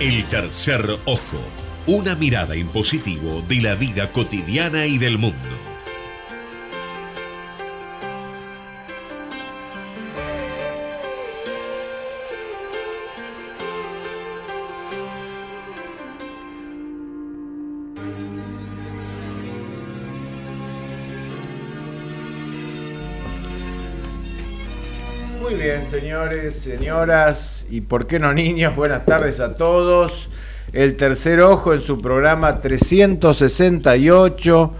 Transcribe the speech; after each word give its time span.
El 0.00 0.24
tercer 0.26 0.88
ojo, 1.06 1.38
una 1.88 2.14
mirada 2.14 2.54
impositivo 2.54 3.42
de 3.48 3.56
la 3.56 3.74
vida 3.74 4.12
cotidiana 4.12 4.86
y 4.86 4.96
del 4.96 5.18
mundo. 5.18 5.36
Muy 25.40 25.54
bien, 25.54 25.84
señores, 25.84 26.54
señoras 26.54 27.57
y 27.70 27.80
por 27.82 28.06
qué 28.06 28.18
no 28.18 28.32
niños, 28.34 28.74
buenas 28.76 29.04
tardes 29.04 29.40
a 29.40 29.56
todos. 29.56 30.28
El 30.72 30.96
tercer 30.96 31.40
ojo 31.40 31.72
en 31.74 31.80
su 31.80 32.00
programa 32.00 32.60
368, 32.60 34.72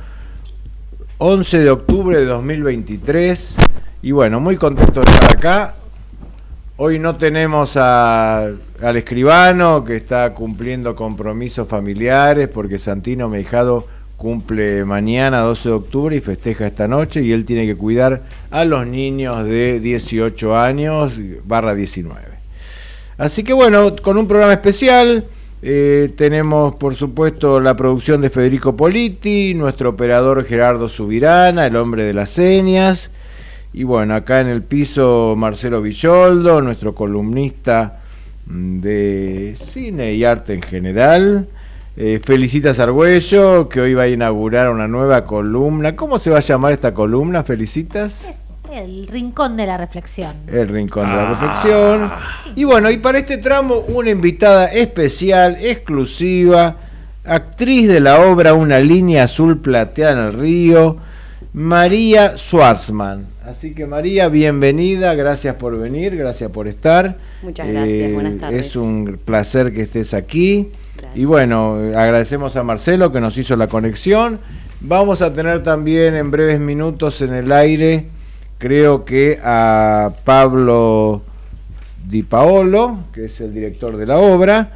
11 1.19 1.59
de 1.59 1.71
octubre 1.71 2.19
de 2.19 2.27
2023. 2.27 3.57
Y 4.03 4.13
bueno, 4.13 4.41
muy 4.41 4.57
contento 4.57 5.01
de 5.01 5.11
estar 5.11 5.37
acá. 5.37 5.75
Hoy 6.77 6.99
no 6.99 7.17
tenemos 7.17 7.77
a- 7.77 8.45
al 8.83 8.97
escribano 8.97 9.83
que 9.83 9.97
está 9.97 10.33
cumpliendo 10.35 10.95
compromisos 10.95 11.67
familiares 11.67 12.49
porque 12.49 12.79
Santino 12.79 13.29
Meijado 13.29 13.87
cumple 14.17 14.85
mañana 14.85 15.41
12 15.41 15.71
de 15.71 15.75
octubre 15.75 16.17
y 16.17 16.21
festeja 16.21 16.67
esta 16.67 16.87
noche 16.87 17.23
y 17.23 17.33
él 17.33 17.45
tiene 17.45 17.67
que 17.67 17.77
cuidar 17.77 18.23
a 18.51 18.65
los 18.65 18.87
niños 18.87 19.45
de 19.45 19.81
18 19.81 20.57
años 20.57 21.15
barra 21.45 21.75
19. 21.75 22.38
Así 23.19 23.43
que 23.43 23.53
bueno, 23.53 23.97
con 23.97 24.17
un 24.17 24.29
programa 24.29 24.53
especial 24.53 25.25
eh, 25.61 26.13
tenemos 26.17 26.77
por 26.77 26.95
supuesto 26.95 27.59
la 27.59 27.75
producción 27.75 28.21
de 28.21 28.31
Federico 28.31 28.77
Politi, 28.77 29.55
nuestro 29.55 29.91
operador 29.91 30.45
Gerardo 30.45 30.89
Subirana, 30.89 31.67
el 31.67 31.75
hombre 31.75 32.05
de 32.05 32.15
las 32.15 32.31
señas, 32.31 33.11
y 33.73 33.83
bueno, 33.83 34.15
acá 34.15 34.41
en 34.41 34.47
el 34.47 34.63
piso 34.63 35.35
Marcelo 35.37 35.83
Villoldo, 35.83 36.63
nuestro 36.63 36.95
columnista 36.95 38.01
mm, 38.47 38.81
de 38.81 39.55
cine 39.57 40.15
y 40.15 40.23
arte 40.23 40.55
en 40.55 40.63
general. 40.63 41.49
Eh, 41.97 42.21
Felicitas 42.23 42.79
Argüello, 42.79 43.69
que 43.69 43.81
hoy 43.81 43.95
va 43.95 44.05
a 44.05 44.09
inaugurar 44.09 44.71
una 44.71 44.87
nueva 44.87 45.25
columna. 45.25 45.97
¿Cómo 45.97 46.21
se 46.21 46.31
va 46.31 46.39
a 46.39 46.41
llamar 46.41 46.73
esta 46.73 46.95
columna, 46.95 47.43
Felicitas? 47.43 48.47
El 48.73 49.07
rincón 49.07 49.57
de 49.57 49.67
la 49.67 49.77
reflexión. 49.77 50.35
El 50.47 50.69
Rincón 50.69 51.09
de 51.09 51.17
la 51.17 51.29
Reflexión. 51.31 52.11
Y 52.55 52.65
bueno, 52.65 52.91
y 52.91 52.99
para 52.99 53.19
este 53.19 53.39
tramo 53.39 53.85
una 53.89 54.11
invitada 54.11 54.67
especial, 54.67 55.57
exclusiva, 55.61 56.77
actriz 57.25 57.89
de 57.89 58.01
la 58.01 58.21
obra 58.21 58.55
Una 58.55 58.79
línea 58.79 59.25
azul 59.25 59.59
plateada 59.59 60.13
en 60.13 60.27
el 60.27 60.33
río, 60.35 60.97
María 61.53 62.37
Schwarzman. 62.37 63.27
Así 63.45 63.73
que 63.73 63.87
María, 63.87 64.29
bienvenida, 64.29 65.15
gracias 65.15 65.55
por 65.55 65.79
venir, 65.79 66.15
gracias 66.17 66.51
por 66.51 66.69
estar. 66.69 67.17
Muchas 67.43 67.67
gracias, 67.69 68.13
buenas 68.13 68.39
tardes. 68.39 68.67
Es 68.67 68.77
un 68.77 69.19
placer 69.25 69.73
que 69.73 69.83
estés 69.83 70.13
aquí. 70.13 70.69
Gracias. 70.97 71.17
Y 71.17 71.25
bueno, 71.25 71.75
agradecemos 71.97 72.57
a 72.57 72.63
Marcelo 72.63 73.11
que 73.11 73.21
nos 73.21 73.39
hizo 73.39 73.57
la 73.57 73.69
conexión. 73.69 74.39
Vamos 74.81 75.23
a 75.23 75.33
tener 75.33 75.63
también 75.63 76.15
en 76.15 76.31
breves 76.31 76.61
minutos 76.61 77.23
en 77.23 77.33
el 77.33 77.51
aire, 77.51 78.09
creo 78.59 79.05
que 79.05 79.39
a 79.43 80.13
Pablo 80.25 81.23
Di 82.07 82.23
Paolo, 82.23 82.99
que 83.13 83.27
es 83.27 83.41
el 83.41 83.55
director 83.55 83.97
de 83.97 84.07
la 84.07 84.19
obra. 84.19 84.73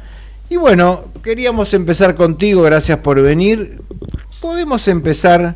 Y 0.49 0.55
bueno, 0.55 1.05
queríamos 1.23 1.73
empezar 1.73 2.15
contigo, 2.15 2.61
gracias 2.61 2.99
por 2.99 3.21
venir. 3.21 3.81
Podemos 4.41 4.87
empezar 4.87 5.55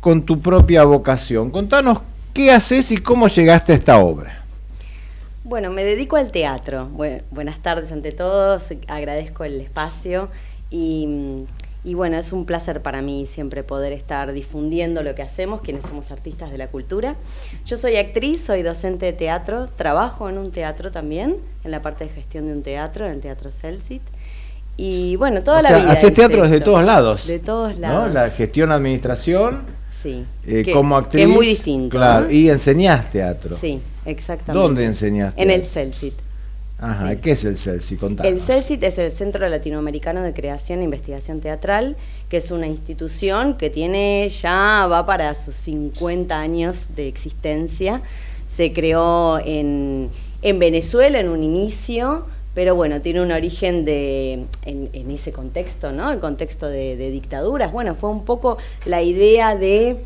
con 0.00 0.22
tu 0.22 0.40
propia 0.40 0.84
vocación. 0.84 1.50
Contanos 1.50 2.00
qué 2.32 2.50
haces 2.52 2.92
y 2.92 2.98
cómo 2.98 3.28
llegaste 3.28 3.72
a 3.72 3.74
esta 3.76 3.98
obra. 3.98 4.44
Bueno, 5.44 5.70
me 5.70 5.82
dedico 5.84 6.16
al 6.16 6.30
teatro. 6.30 6.88
Bu- 6.94 7.22
buenas 7.30 7.58
tardes 7.58 7.90
ante 7.90 8.12
todos, 8.12 8.68
agradezco 8.86 9.44
el 9.44 9.60
espacio 9.60 10.28
y, 10.70 11.44
y 11.84 11.94
bueno, 11.94 12.16
es 12.18 12.32
un 12.32 12.44
placer 12.44 12.82
para 12.82 13.02
mí 13.02 13.24
siempre 13.26 13.62
poder 13.62 13.92
estar 13.92 14.32
difundiendo 14.32 15.02
lo 15.02 15.14
que 15.14 15.22
hacemos, 15.22 15.60
quienes 15.60 15.84
somos 15.84 16.10
artistas 16.10 16.50
de 16.50 16.58
la 16.58 16.68
cultura. 16.68 17.16
Yo 17.64 17.76
soy 17.76 17.96
actriz, 17.96 18.44
soy 18.44 18.62
docente 18.62 19.06
de 19.06 19.12
teatro, 19.12 19.68
trabajo 19.76 20.28
en 20.28 20.38
un 20.38 20.50
teatro 20.50 20.90
también, 20.90 21.36
en 21.64 21.70
la 21.70 21.80
parte 21.80 22.04
de 22.04 22.10
gestión 22.10 22.46
de 22.46 22.52
un 22.52 22.62
teatro, 22.62 23.06
en 23.06 23.12
el 23.12 23.20
Teatro 23.20 23.50
Celsit. 23.52 24.02
Y 24.76 25.16
bueno, 25.16 25.42
toda 25.42 25.58
o 25.58 25.62
la 25.62 25.68
sea, 25.70 25.78
vida. 25.78 25.92
haces 25.92 26.14
teatro 26.14 26.42
desde 26.42 26.60
todos 26.60 26.84
lados. 26.84 27.26
De 27.26 27.38
todos 27.38 27.74
¿no? 27.78 27.88
lados. 27.88 28.14
La 28.14 28.30
gestión, 28.30 28.70
administración, 28.70 29.62
Sí. 29.90 30.24
eh, 30.46 30.62
que- 30.64 30.72
como 30.72 30.96
que 30.98 31.04
actriz. 31.06 31.24
es 31.24 31.28
muy 31.30 31.46
distinto. 31.46 31.96
Claro, 31.96 32.26
¿no? 32.26 32.30
y 32.32 32.48
enseñás 32.50 33.10
teatro. 33.10 33.56
Sí, 33.56 33.80
exactamente. 34.04 34.62
¿Dónde 34.66 34.84
enseñaste? 34.84 35.42
En 35.42 35.50
el 35.50 35.64
Celsit. 35.64 36.14
Ajá. 36.80 37.16
¿qué 37.16 37.32
es 37.32 37.44
el 37.44 37.58
CELSI? 37.58 37.98
El 38.22 38.40
CELCIT 38.40 38.82
es 38.84 38.98
el 38.98 39.10
Centro 39.10 39.48
Latinoamericano 39.48 40.22
de 40.22 40.32
Creación 40.32 40.80
e 40.80 40.84
Investigación 40.84 41.40
Teatral, 41.40 41.96
que 42.28 42.36
es 42.36 42.50
una 42.52 42.68
institución 42.68 43.56
que 43.56 43.68
tiene 43.68 44.28
ya, 44.28 44.86
va 44.86 45.04
para 45.04 45.34
sus 45.34 45.56
50 45.56 46.38
años 46.38 46.86
de 46.94 47.08
existencia. 47.08 48.02
Se 48.48 48.72
creó 48.72 49.40
en, 49.44 50.10
en 50.42 50.58
Venezuela 50.60 51.18
en 51.18 51.28
un 51.28 51.42
inicio, 51.42 52.26
pero 52.54 52.76
bueno, 52.76 53.00
tiene 53.00 53.22
un 53.22 53.32
origen 53.32 53.84
de, 53.84 54.44
en, 54.64 54.90
en 54.92 55.10
ese 55.10 55.32
contexto, 55.32 55.90
¿no? 55.90 56.12
El 56.12 56.20
contexto 56.20 56.66
de, 56.66 56.96
de 56.96 57.10
dictaduras. 57.10 57.72
Bueno, 57.72 57.96
fue 57.96 58.10
un 58.10 58.24
poco 58.24 58.56
la 58.84 59.02
idea 59.02 59.56
de 59.56 59.96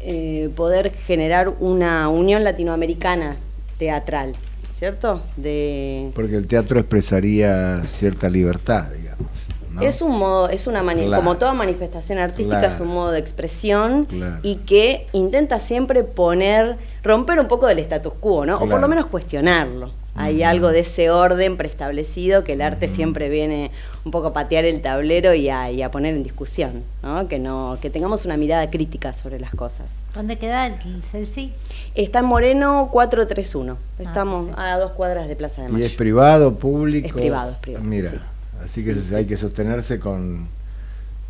eh, 0.00 0.50
poder 0.54 0.92
generar 0.92 1.48
una 1.48 2.08
unión 2.08 2.44
latinoamericana 2.44 3.36
teatral, 3.78 4.34
¿cierto? 4.78 5.22
De, 5.36 6.10
Porque 6.14 6.36
el 6.36 6.46
teatro 6.46 6.78
expresaría 6.78 7.82
cierta 7.86 8.28
libertad, 8.30 8.84
digamos. 8.96 9.26
¿no? 9.70 9.82
Es 9.82 10.00
un 10.02 10.16
modo, 10.18 10.48
es 10.48 10.66
una 10.66 10.82
Claro. 11.08 11.22
como 11.22 11.36
toda 11.36 11.52
manifestación 11.52 12.18
artística 12.18 12.60
Claro. 12.60 12.74
es 12.74 12.80
un 12.80 12.88
modo 12.88 13.10
de 13.10 13.18
expresión 13.18 14.04
Claro. 14.06 14.38
y 14.42 14.56
que 14.56 15.06
intenta 15.12 15.58
siempre 15.60 16.04
poner, 16.04 16.76
romper 17.02 17.40
un 17.40 17.48
poco 17.48 17.66
del 17.66 17.80
status 17.80 18.12
quo, 18.20 18.46
¿no? 18.46 18.56
O 18.56 18.68
por 18.68 18.80
lo 18.80 18.88
menos 18.88 19.06
cuestionarlo. 19.06 19.90
Hay 20.18 20.42
algo 20.42 20.68
de 20.68 20.80
ese 20.80 21.10
orden 21.10 21.56
preestablecido 21.56 22.44
que 22.44 22.54
el 22.54 22.60
arte 22.62 22.88
siempre 22.88 23.28
viene 23.28 23.70
un 24.04 24.10
poco 24.10 24.28
a 24.28 24.32
patear 24.32 24.64
el 24.64 24.82
tablero 24.82 25.34
y 25.34 25.48
a, 25.48 25.70
y 25.70 25.82
a 25.82 25.90
poner 25.90 26.14
en 26.14 26.22
discusión, 26.22 26.82
¿no? 27.02 27.28
Que 27.28 27.38
no, 27.38 27.78
que 27.80 27.88
tengamos 27.90 28.24
una 28.24 28.36
mirada 28.36 28.68
crítica 28.68 29.12
sobre 29.12 29.38
las 29.38 29.54
cosas. 29.54 29.86
¿Dónde 30.14 30.36
queda 30.38 30.66
el 30.66 31.02
Celsi? 31.02 31.52
Está 31.94 32.18
en 32.20 32.24
Moreno 32.24 32.88
431. 32.92 33.76
Estamos 33.98 34.46
perfecto. 34.46 34.60
a 34.62 34.78
dos 34.78 34.92
cuadras 34.92 35.28
de 35.28 35.36
Plaza 35.36 35.62
de 35.62 35.68
¿Y 35.68 35.72
Mayo. 35.72 35.86
es 35.86 35.92
privado, 35.92 36.54
público? 36.54 37.06
Es 37.06 37.12
privado, 37.12 37.52
es 37.52 37.58
privado, 37.58 37.84
Mira, 37.84 38.10
sí. 38.10 38.16
así 38.64 38.84
que 38.84 38.96
hay 39.14 39.26
que 39.26 39.36
sostenerse 39.36 40.00
con, 40.00 40.48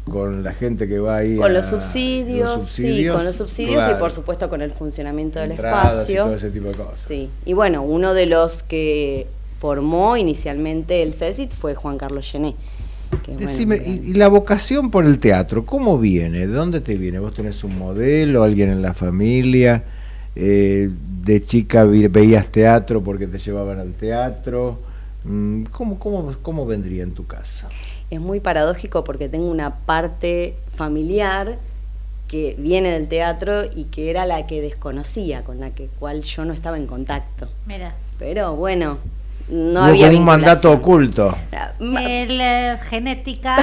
con 0.09 0.43
la 0.43 0.53
gente 0.53 0.89
que 0.89 0.99
va 0.99 1.17
ahí. 1.19 1.37
Con 1.37 1.47
a- 1.51 1.55
los 1.55 1.65
subsidios, 1.67 2.65
sí, 2.65 3.07
con 3.11 3.25
los 3.25 3.37
subsidios 3.37 3.77
claro. 3.85 3.97
y 3.97 4.01
por 4.01 4.11
supuesto 4.11 4.49
con 4.49 4.63
el 4.63 4.71
funcionamiento 4.73 5.39
del 5.41 5.53
Entradas 5.53 6.09
y 6.09 6.13
espacio. 6.13 6.25
todo 6.25 6.35
ese 6.37 6.51
tipo 6.51 6.69
de 6.69 6.75
cosas. 6.75 7.01
Sí, 7.07 7.29
y 7.45 7.53
bueno, 7.53 7.83
uno 7.83 8.15
de 8.15 8.27
los 8.27 8.63
que 8.63 9.27
formó 9.59 10.17
inicialmente 10.17 11.03
el 11.03 11.13
CELCIT 11.15 11.53
fue 11.53 11.75
Juan 11.75 11.99
Carlos 11.99 12.31
Gené. 12.31 12.55
bueno, 13.27 13.41
Decime, 13.41 13.77
y, 13.85 14.11
y 14.11 14.15
la 14.15 14.29
vocación 14.29 14.91
por 14.91 15.05
el 15.05 15.19
teatro, 15.19 15.65
¿cómo 15.67 15.99
viene? 15.99 16.41
¿De 16.47 16.53
dónde 16.53 16.81
te 16.81 16.97
viene? 16.97 17.19
¿Vos 17.19 17.35
tenés 17.35 17.65
un 17.65 17.77
modelo, 17.79 18.43
alguien 18.43 18.71
en 18.71 18.83
la 18.83 18.95
familia? 18.95 19.83
Eh, 20.37 20.89
¿De 21.25 21.43
chica 21.43 21.85
veías 21.85 22.47
teatro 22.53 23.03
porque 23.03 23.27
te 23.27 23.39
llevaban 23.39 23.81
al 23.81 23.93
teatro? 23.93 24.79
Mm, 25.25 25.65
¿Cómo, 25.65 25.99
cómo, 25.99 26.35
cómo 26.43 26.65
vendría 26.65 27.03
en 27.03 27.13
tu 27.13 27.27
casa? 27.27 27.69
Es 28.11 28.21
muy 28.21 28.41
paradójico 28.41 29.05
porque 29.05 29.29
tengo 29.29 29.51
una 29.51 29.75
parte 29.77 30.57
familiar 30.75 31.59
que 32.29 32.55
viene 32.59 32.91
del 32.91 33.09
teatro 33.09 33.65
y 33.75 33.85
que 33.85 34.11
era 34.11 34.27
la 34.27 34.47
que 34.47 34.61
desconocía, 34.61 35.45
con 35.45 35.61
la 35.61 35.71
que 35.71 35.87
cual 35.99 36.23
yo 36.23 36.45
no 36.45 36.53
estaba 36.53 36.77
en 36.77 36.87
contacto. 36.87 37.49
Mira. 37.67 37.95
Pero 38.19 38.55
bueno, 38.57 38.99
no 39.49 39.81
Hubo 39.81 39.89
había 39.89 40.09
un 40.11 40.25
mandato 40.25 40.71
oculto. 40.73 41.35
Ma- 41.79 42.03
El 42.05 42.39
eh, 42.41 42.79
genética. 42.83 43.57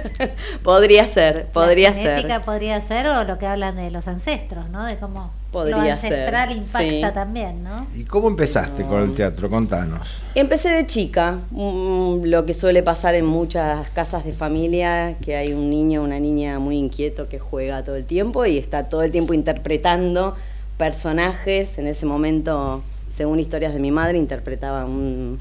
podría 0.62 1.06
ser, 1.06 1.46
podría 1.46 1.90
la 1.90 1.94
ser. 1.94 2.04
genética 2.16 2.42
podría 2.42 2.80
ser 2.80 3.06
o 3.06 3.24
lo 3.24 3.38
que 3.38 3.46
hablan 3.46 3.76
de 3.76 3.90
los 3.90 4.08
ancestros, 4.08 4.68
¿no? 4.70 4.84
De 4.84 4.96
cómo 4.98 5.30
lo 5.52 5.76
Podría 5.76 5.96
ser, 5.96 6.12
ancestral 6.14 6.56
impacta 6.56 7.08
sí. 7.08 7.14
también, 7.14 7.62
¿no? 7.62 7.86
¿Y 7.94 8.04
cómo 8.04 8.28
empezaste 8.28 8.84
No. 8.84 8.88
con 8.88 9.02
el 9.02 9.14
teatro? 9.14 9.50
Contanos. 9.50 10.08
Empecé 10.34 10.70
de 10.70 10.86
chica, 10.86 11.40
mm, 11.50 12.24
lo 12.24 12.46
que 12.46 12.54
suele 12.54 12.82
pasar 12.82 13.14
en 13.14 13.26
muchas 13.26 13.90
casas 13.90 14.24
de 14.24 14.32
familia, 14.32 15.16
que 15.22 15.36
hay 15.36 15.52
un 15.52 15.68
niño 15.68 16.00
o 16.00 16.04
una 16.04 16.18
niña 16.18 16.58
muy 16.58 16.78
inquieto 16.78 17.28
que 17.28 17.38
juega 17.38 17.84
todo 17.84 17.96
el 17.96 18.06
tiempo 18.06 18.46
y 18.46 18.56
está 18.56 18.84
todo 18.88 19.02
el 19.02 19.10
tiempo 19.10 19.34
interpretando 19.34 20.34
personajes. 20.78 21.78
En 21.78 21.86
ese 21.86 22.06
momento, 22.06 22.82
según 23.10 23.38
historias 23.38 23.74
de 23.74 23.80
mi 23.80 23.90
madre, 23.90 24.18
interpretaba 24.18 24.84
un- 24.84 25.38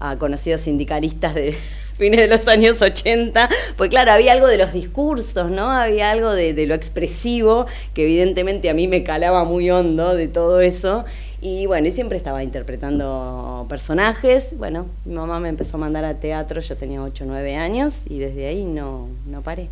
a 0.00 0.16
conocidos 0.16 0.60
sindicalistas 0.62 1.34
de, 1.34 1.56
fines 1.96 2.20
de 2.20 2.26
los 2.28 2.46
años 2.48 2.80
80, 2.82 3.48
pues 3.76 3.90
claro, 3.90 4.12
había 4.12 4.32
algo 4.32 4.46
de 4.46 4.58
los 4.58 4.72
discursos, 4.72 5.50
¿no? 5.50 5.70
Había 5.70 6.10
algo 6.10 6.32
de, 6.32 6.52
de 6.54 6.66
lo 6.66 6.74
expresivo, 6.74 7.66
que 7.94 8.02
evidentemente 8.04 8.68
a 8.70 8.74
mí 8.74 8.88
me 8.88 9.02
calaba 9.04 9.44
muy 9.44 9.70
hondo 9.70 10.14
de 10.14 10.28
todo 10.28 10.60
eso. 10.60 11.04
Y 11.40 11.66
bueno, 11.66 11.88
y 11.88 11.90
siempre 11.90 12.16
estaba 12.16 12.42
interpretando 12.42 13.66
personajes. 13.68 14.56
Bueno, 14.56 14.86
mi 15.04 15.14
mamá 15.14 15.40
me 15.40 15.48
empezó 15.50 15.76
a 15.76 15.80
mandar 15.80 16.04
a 16.04 16.14
teatro, 16.14 16.60
yo 16.60 16.76
tenía 16.76 17.02
8 17.02 17.24
o 17.24 17.26
9 17.26 17.56
años 17.56 18.04
y 18.08 18.18
desde 18.18 18.46
ahí 18.48 18.64
no, 18.64 19.08
no 19.26 19.42
paré. 19.42 19.68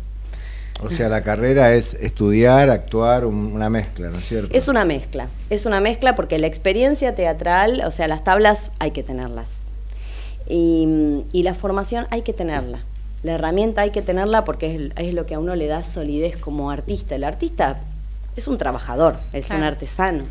O 0.81 0.89
sea, 0.89 1.07
la 1.09 1.21
carrera 1.21 1.73
es 1.75 1.93
estudiar, 1.95 2.69
actuar, 2.69 3.25
un- 3.25 3.53
una 3.53 3.69
mezcla, 3.69 4.09
¿no 4.09 4.17
es 4.17 4.25
cierto? 4.27 4.55
Es 4.55 4.67
una 4.67 4.85
mezcla, 4.85 5.27
es 5.49 5.65
una 5.65 5.79
mezcla 5.79 6.15
porque 6.15 6.37
la 6.39 6.47
experiencia 6.47 7.15
teatral, 7.15 7.81
o 7.85 7.91
sea, 7.91 8.07
las 8.07 8.23
tablas 8.23 8.71
hay 8.79 8.91
que 8.91 9.01
tenerlas. 9.03 9.62
Y, 10.47 11.23
y 11.31 11.43
la 11.43 11.53
formación 11.53 12.05
hay 12.09 12.21
que 12.21 12.33
tenerla. 12.33 12.79
La 13.23 13.33
herramienta 13.33 13.81
hay 13.81 13.91
que 13.91 14.01
tenerla 14.01 14.43
porque 14.43 14.75
es, 14.75 14.91
es 15.07 15.13
lo 15.13 15.25
que 15.25 15.35
a 15.35 15.39
uno 15.39 15.55
le 15.55 15.67
da 15.67 15.83
solidez 15.83 16.37
como 16.37 16.69
artista. 16.71 17.15
El 17.15 17.23
artista 17.23 17.79
es 18.35 18.47
un 18.47 18.57
trabajador, 18.57 19.15
es 19.31 19.49
un 19.51 19.63
artesano. 19.63 20.25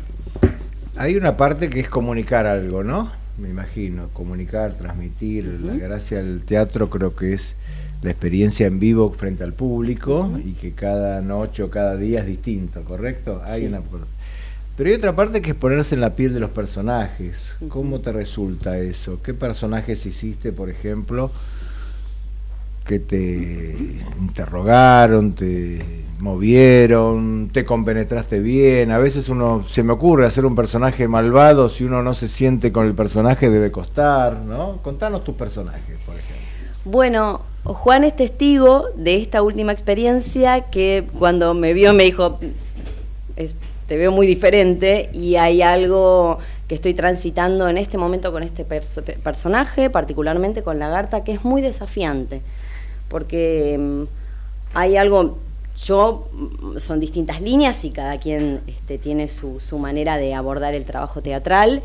Hay 0.95 1.15
una 1.15 1.35
parte 1.37 1.69
que 1.69 1.79
es 1.79 1.89
comunicar 1.89 2.45
algo, 2.45 2.83
¿no? 2.83 3.11
Me 3.39 3.49
imagino, 3.49 4.09
comunicar, 4.13 4.73
transmitir. 4.73 5.59
La 5.63 5.73
gracia 5.73 6.17
del 6.17 6.43
teatro 6.45 6.91
creo 6.91 7.15
que 7.15 7.33
es 7.33 7.55
la 8.03 8.11
experiencia 8.11 8.67
en 8.67 8.79
vivo 8.79 9.09
frente 9.11 9.43
al 9.43 9.53
público 9.53 10.29
y 10.45 10.51
que 10.51 10.73
cada 10.73 11.21
noche 11.21 11.63
o 11.63 11.71
cada 11.71 11.95
día 11.95 12.19
es 12.19 12.27
distinto, 12.27 12.83
¿correcto? 12.83 13.41
Hay 13.45 13.61
Sí. 13.61 13.67
una 13.67 13.81
pero 14.75 14.89
hay 14.89 14.95
otra 14.95 15.15
parte 15.15 15.41
que 15.41 15.51
es 15.51 15.55
ponerse 15.55 15.95
en 15.95 16.01
la 16.01 16.15
piel 16.15 16.33
de 16.33 16.39
los 16.39 16.49
personajes. 16.49 17.43
¿Cómo 17.69 17.99
te 17.99 18.11
resulta 18.11 18.77
eso? 18.79 19.19
¿Qué 19.21 19.33
personajes 19.33 20.05
hiciste, 20.05 20.51
por 20.51 20.69
ejemplo, 20.69 21.29
que 22.85 22.99
te 22.99 23.75
interrogaron, 24.19 25.33
te 25.33 25.81
movieron, 26.19 27.49
te 27.53 27.65
compenetraste 27.65 28.39
bien? 28.39 28.91
A 28.91 28.97
veces 28.97 29.29
uno 29.29 29.63
se 29.67 29.83
me 29.83 29.93
ocurre 29.93 30.25
hacer 30.25 30.45
un 30.45 30.55
personaje 30.55 31.07
malvado, 31.07 31.69
si 31.69 31.83
uno 31.83 32.01
no 32.01 32.13
se 32.13 32.27
siente 32.27 32.71
con 32.71 32.87
el 32.87 32.93
personaje 32.93 33.49
debe 33.49 33.71
costar, 33.71 34.37
¿no? 34.39 34.77
Contanos 34.81 35.23
tus 35.23 35.35
personajes, 35.35 35.97
por 36.05 36.15
ejemplo. 36.15 36.43
Bueno, 36.85 37.41
Juan 37.63 38.03
es 38.03 38.15
testigo 38.15 38.87
de 38.97 39.15
esta 39.21 39.41
última 39.41 39.71
experiencia 39.71 40.61
que 40.69 41.07
cuando 41.17 41.53
me 41.53 41.73
vio 41.73 41.93
me 41.93 42.03
dijo, 42.03 42.39
"Es- 43.37 43.55
te 43.93 43.97
veo 43.99 44.11
muy 44.11 44.25
diferente 44.25 45.11
y 45.13 45.35
hay 45.35 45.61
algo 45.61 46.39
que 46.67 46.73
estoy 46.73 46.95
transitando 46.95 47.69
en 47.69 47.77
este 47.77 47.99
momento 47.99 48.31
con 48.31 48.41
este 48.41 48.65
perso- 48.67 49.03
pe- 49.03 49.19
personaje, 49.19 49.91
particularmente 49.91 50.63
con 50.63 50.79
Lagarta, 50.79 51.23
que 51.23 51.31
es 51.33 51.45
muy 51.45 51.61
desafiante, 51.61 52.41
porque 53.07 53.77
mm, 53.79 54.03
hay 54.73 54.97
algo, 54.97 55.37
yo, 55.79 56.27
mm, 56.33 56.79
son 56.79 56.99
distintas 56.99 57.39
líneas 57.39 57.85
y 57.85 57.91
cada 57.91 58.17
quien 58.17 58.61
este, 58.65 58.97
tiene 58.97 59.27
su, 59.27 59.59
manera 59.77 60.17
de 60.17 60.33
abordar 60.33 60.73
el 60.73 60.85
trabajo 60.85 61.21
teatral. 61.21 61.83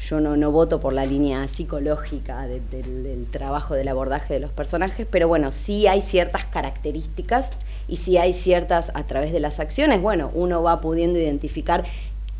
Yo 0.00 0.20
no, 0.20 0.36
no 0.36 0.52
voto 0.52 0.78
por 0.78 0.92
la 0.92 1.04
línea 1.04 1.48
psicológica 1.48 2.46
de- 2.46 2.60
del, 2.70 3.02
del 3.02 3.26
trabajo, 3.26 3.74
del 3.74 3.88
abordaje 3.88 4.34
de 4.34 4.38
los 4.38 4.52
personajes, 4.52 5.08
pero 5.10 5.26
bueno, 5.26 5.50
sí 5.50 5.88
hay 5.88 6.02
ciertas 6.02 6.44
características 6.44 7.50
y 7.92 7.96
sí 7.98 8.16
hay 8.16 8.32
ciertas, 8.32 8.90
a 8.94 9.04
través 9.04 9.34
de 9.34 9.40
las 9.40 9.60
acciones, 9.60 10.00
bueno, 10.00 10.30
uno 10.32 10.62
va 10.62 10.80
pudiendo 10.80 11.18
identificar 11.18 11.84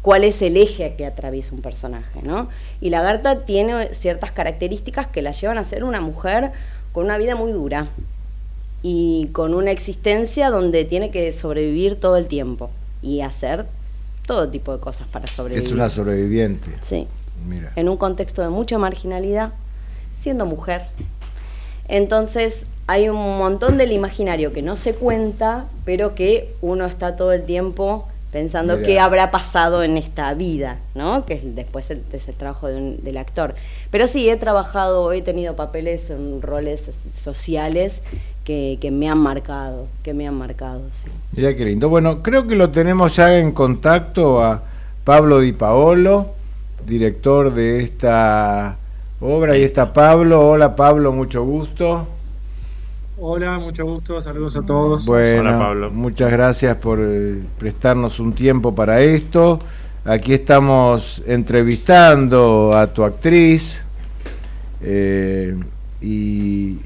cuál 0.00 0.24
es 0.24 0.40
el 0.40 0.56
eje 0.56 0.94
que 0.96 1.04
atraviesa 1.04 1.54
un 1.54 1.60
personaje, 1.60 2.22
¿no? 2.22 2.48
Y 2.80 2.88
Lagarta 2.88 3.44
tiene 3.44 3.92
ciertas 3.92 4.32
características 4.32 5.08
que 5.08 5.20
la 5.20 5.32
llevan 5.32 5.58
a 5.58 5.64
ser 5.64 5.84
una 5.84 6.00
mujer 6.00 6.52
con 6.92 7.04
una 7.04 7.18
vida 7.18 7.36
muy 7.36 7.52
dura 7.52 7.88
y 8.82 9.28
con 9.32 9.52
una 9.52 9.72
existencia 9.72 10.48
donde 10.48 10.86
tiene 10.86 11.10
que 11.10 11.30
sobrevivir 11.34 12.00
todo 12.00 12.16
el 12.16 12.28
tiempo 12.28 12.70
y 13.02 13.20
hacer 13.20 13.66
todo 14.26 14.48
tipo 14.48 14.72
de 14.72 14.80
cosas 14.80 15.06
para 15.08 15.26
sobrevivir. 15.26 15.66
Es 15.66 15.70
una 15.70 15.90
sobreviviente. 15.90 16.70
Sí, 16.82 17.06
Mira. 17.46 17.74
en 17.76 17.90
un 17.90 17.98
contexto 17.98 18.40
de 18.40 18.48
mucha 18.48 18.78
marginalidad, 18.78 19.52
siendo 20.14 20.46
mujer. 20.46 20.86
Entonces 21.88 22.64
hay 22.86 23.08
un 23.08 23.38
montón 23.38 23.78
del 23.78 23.92
imaginario 23.92 24.52
que 24.52 24.62
no 24.62 24.76
se 24.76 24.94
cuenta, 24.94 25.66
pero 25.84 26.14
que 26.14 26.54
uno 26.60 26.84
está 26.84 27.16
todo 27.16 27.32
el 27.32 27.44
tiempo 27.44 28.06
pensando 28.32 28.74
Mira. 28.76 28.86
qué 28.86 28.98
habrá 28.98 29.30
pasado 29.30 29.82
en 29.82 29.96
esta 29.98 30.32
vida, 30.34 30.78
¿no? 30.94 31.26
Que 31.26 31.34
es 31.34 31.54
después 31.54 31.90
el, 31.90 32.02
es 32.12 32.28
el 32.28 32.34
trabajo 32.34 32.66
de 32.66 32.76
un- 32.76 33.04
del 33.04 33.18
actor. 33.18 33.54
Pero 33.90 34.06
sí, 34.06 34.28
he 34.30 34.36
trabajado, 34.36 35.12
he 35.12 35.20
tenido 35.22 35.54
papeles 35.54 36.08
en 36.10 36.40
roles 36.40 36.82
sociales 37.14 38.00
que, 38.44 38.78
que 38.80 38.90
me 38.90 39.08
han 39.08 39.18
marcado, 39.18 39.86
que 40.02 40.14
me 40.14 40.26
han 40.26 40.34
marcado, 40.34 40.80
sí. 40.92 41.08
Mira 41.32 41.54
qué 41.54 41.64
lindo. 41.66 41.88
Bueno, 41.90 42.22
creo 42.22 42.46
que 42.46 42.54
lo 42.56 42.70
tenemos 42.70 43.14
ya 43.16 43.38
en 43.38 43.52
contacto 43.52 44.42
a 44.42 44.62
Pablo 45.04 45.40
Di 45.40 45.52
Paolo, 45.52 46.28
director 46.86 47.52
de 47.52 47.82
esta 47.84 48.76
obra. 49.20 49.56
Y 49.58 49.62
está 49.62 49.92
Pablo. 49.92 50.48
Hola 50.48 50.74
Pablo, 50.74 51.12
mucho 51.12 51.44
gusto. 51.44 52.06
Hola, 53.16 53.58
mucho 53.58 53.84
gusto, 53.84 54.20
saludos 54.22 54.56
a 54.56 54.62
todos. 54.62 55.04
Bueno, 55.04 55.52
Hola, 55.52 55.58
Pablo. 55.58 55.90
muchas 55.90 56.32
gracias 56.32 56.76
por 56.76 56.98
eh, 57.02 57.42
prestarnos 57.58 58.18
un 58.20 58.32
tiempo 58.34 58.74
para 58.74 59.00
esto. 59.02 59.60
Aquí 60.04 60.32
estamos 60.34 61.22
entrevistando 61.26 62.72
a 62.76 62.92
tu 62.92 63.04
actriz 63.04 63.84
eh, 64.80 65.56
y, 66.00 66.80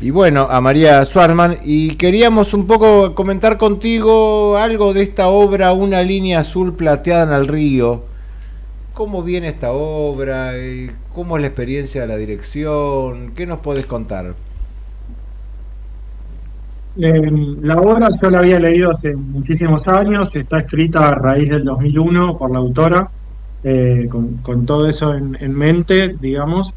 y 0.00 0.10
bueno, 0.10 0.46
a 0.50 0.60
María 0.60 1.04
Schwarzman. 1.04 1.58
Y 1.64 1.96
queríamos 1.96 2.54
un 2.54 2.66
poco 2.66 3.14
comentar 3.14 3.58
contigo 3.58 4.56
algo 4.56 4.94
de 4.94 5.02
esta 5.02 5.28
obra, 5.28 5.72
Una 5.72 6.02
línea 6.02 6.40
azul 6.40 6.74
plateada 6.74 7.24
en 7.34 7.40
el 7.42 7.48
río. 7.48 8.04
¿Cómo 8.94 9.22
viene 9.22 9.48
esta 9.48 9.72
obra? 9.72 10.56
Eh, 10.56 10.90
¿Cómo 11.12 11.36
es 11.36 11.42
la 11.42 11.48
experiencia 11.48 12.00
de 12.02 12.06
la 12.06 12.16
dirección? 12.16 13.32
¿Qué 13.34 13.46
nos 13.46 13.60
puedes 13.60 13.86
contar? 13.86 14.34
Eh, 16.98 17.30
la 17.62 17.76
obra 17.78 18.08
yo 18.20 18.30
la 18.30 18.38
había 18.38 18.58
leído 18.58 18.90
hace 18.90 19.14
muchísimos 19.14 19.86
años, 19.86 20.30
está 20.34 20.60
escrita 20.60 21.08
a 21.08 21.14
raíz 21.14 21.50
del 21.50 21.64
2001 21.64 22.38
por 22.38 22.50
la 22.50 22.58
autora, 22.58 23.10
eh, 23.64 24.08
con, 24.42 24.64
todo 24.64 24.88
eso 24.88 25.14
en, 25.14 25.36
en 25.40 25.52
mente, 25.54 26.16
digamos, 26.18 26.72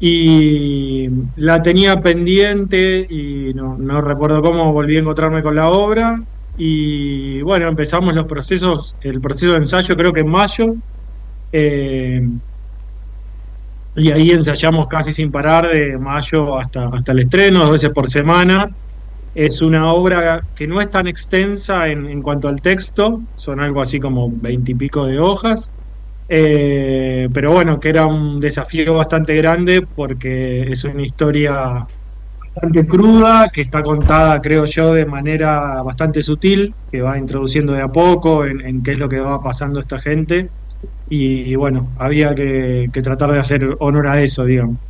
y 0.00 1.10
la 1.36 1.62
tenía 1.62 2.00
pendiente 2.00 3.06
y 3.08 3.52
no, 3.54 3.76
no 3.76 4.00
recuerdo 4.00 4.40
cómo 4.40 4.72
volví 4.72 4.96
a 4.96 5.00
encontrarme 5.00 5.42
con 5.42 5.54
la 5.54 5.68
obra. 5.68 6.22
Y 6.56 7.42
bueno, 7.42 7.68
empezamos 7.68 8.14
los 8.14 8.26
procesos, 8.26 8.96
el 9.02 9.20
proceso 9.20 9.52
de 9.52 9.58
ensayo 9.58 9.96
creo 9.96 10.12
que 10.12 10.20
en 10.20 10.28
mayo. 10.28 10.74
eh, 11.52 12.28
y 13.96 14.12
ahí 14.12 14.30
ensayamos 14.30 14.86
casi 14.86 15.12
sin 15.12 15.32
parar 15.32 15.68
de 15.68 15.98
mayo 15.98 16.58
hasta, 16.58 16.86
hasta 16.88 17.12
el 17.12 17.18
estreno, 17.20 17.60
dos 17.60 17.72
veces 17.72 17.90
por 17.90 18.08
semana. 18.08 18.70
Es 19.34 19.62
una 19.62 19.92
obra 19.92 20.40
que 20.54 20.66
no 20.66 20.80
es 20.80 20.90
tan 20.90 21.06
extensa 21.06 21.88
en, 21.88 22.20
cuanto 22.20 22.48
al 22.48 22.60
texto, 22.60 23.22
son 23.36 23.60
algo 23.60 23.80
así 23.80 24.00
como 24.00 24.28
veintipico 24.30 25.06
de 25.06 25.20
hojas, 25.20 25.70
eh, 26.28 27.28
pero 27.32 27.52
bueno, 27.52 27.78
que 27.78 27.90
era 27.90 28.06
un 28.06 28.40
desafío 28.40 28.94
bastante 28.94 29.34
grande 29.36 29.82
porque 29.94 30.62
es 30.62 30.82
una 30.84 31.02
historia 31.02 31.86
bastante 32.54 32.86
cruda, 32.86 33.48
que 33.52 33.62
está 33.62 33.82
contada, 33.82 34.40
creo 34.40 34.64
yo, 34.64 34.94
de 34.94 35.06
manera 35.06 35.82
bastante 35.82 36.22
sutil, 36.22 36.74
que 36.90 37.00
va 37.00 37.18
introduciendo 37.18 37.72
de 37.72 37.82
a 37.82 37.88
poco 37.88 38.44
en, 38.44 38.82
qué 38.82 38.92
es 38.92 38.98
lo 38.98 39.08
que 39.08 39.20
va 39.20 39.40
pasando 39.40 39.80
esta 39.80 40.00
gente. 40.00 40.50
Y, 41.08 41.52
y 41.52 41.54
bueno, 41.56 41.92
había 41.98 42.34
que, 42.34 42.86
que 42.92 43.02
tratar 43.02 43.32
de 43.32 43.38
hacer 43.38 43.76
honor 43.80 44.06
a 44.08 44.22
eso, 44.22 44.44
digamos. 44.44 44.89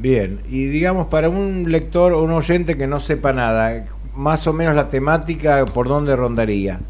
Bien, 0.00 0.40
y 0.48 0.64
digamos 0.64 1.08
para 1.08 1.28
un 1.28 1.70
lector 1.70 2.14
o 2.14 2.22
un 2.22 2.30
oyente 2.30 2.78
que 2.78 2.86
no 2.86 3.00
sepa 3.00 3.34
nada, 3.34 3.84
más 4.14 4.46
o 4.46 4.52
menos 4.54 4.74
la 4.74 4.88
temática, 4.88 5.66
¿por 5.66 5.88
dónde 5.88 6.16
rondaría? 6.16 6.80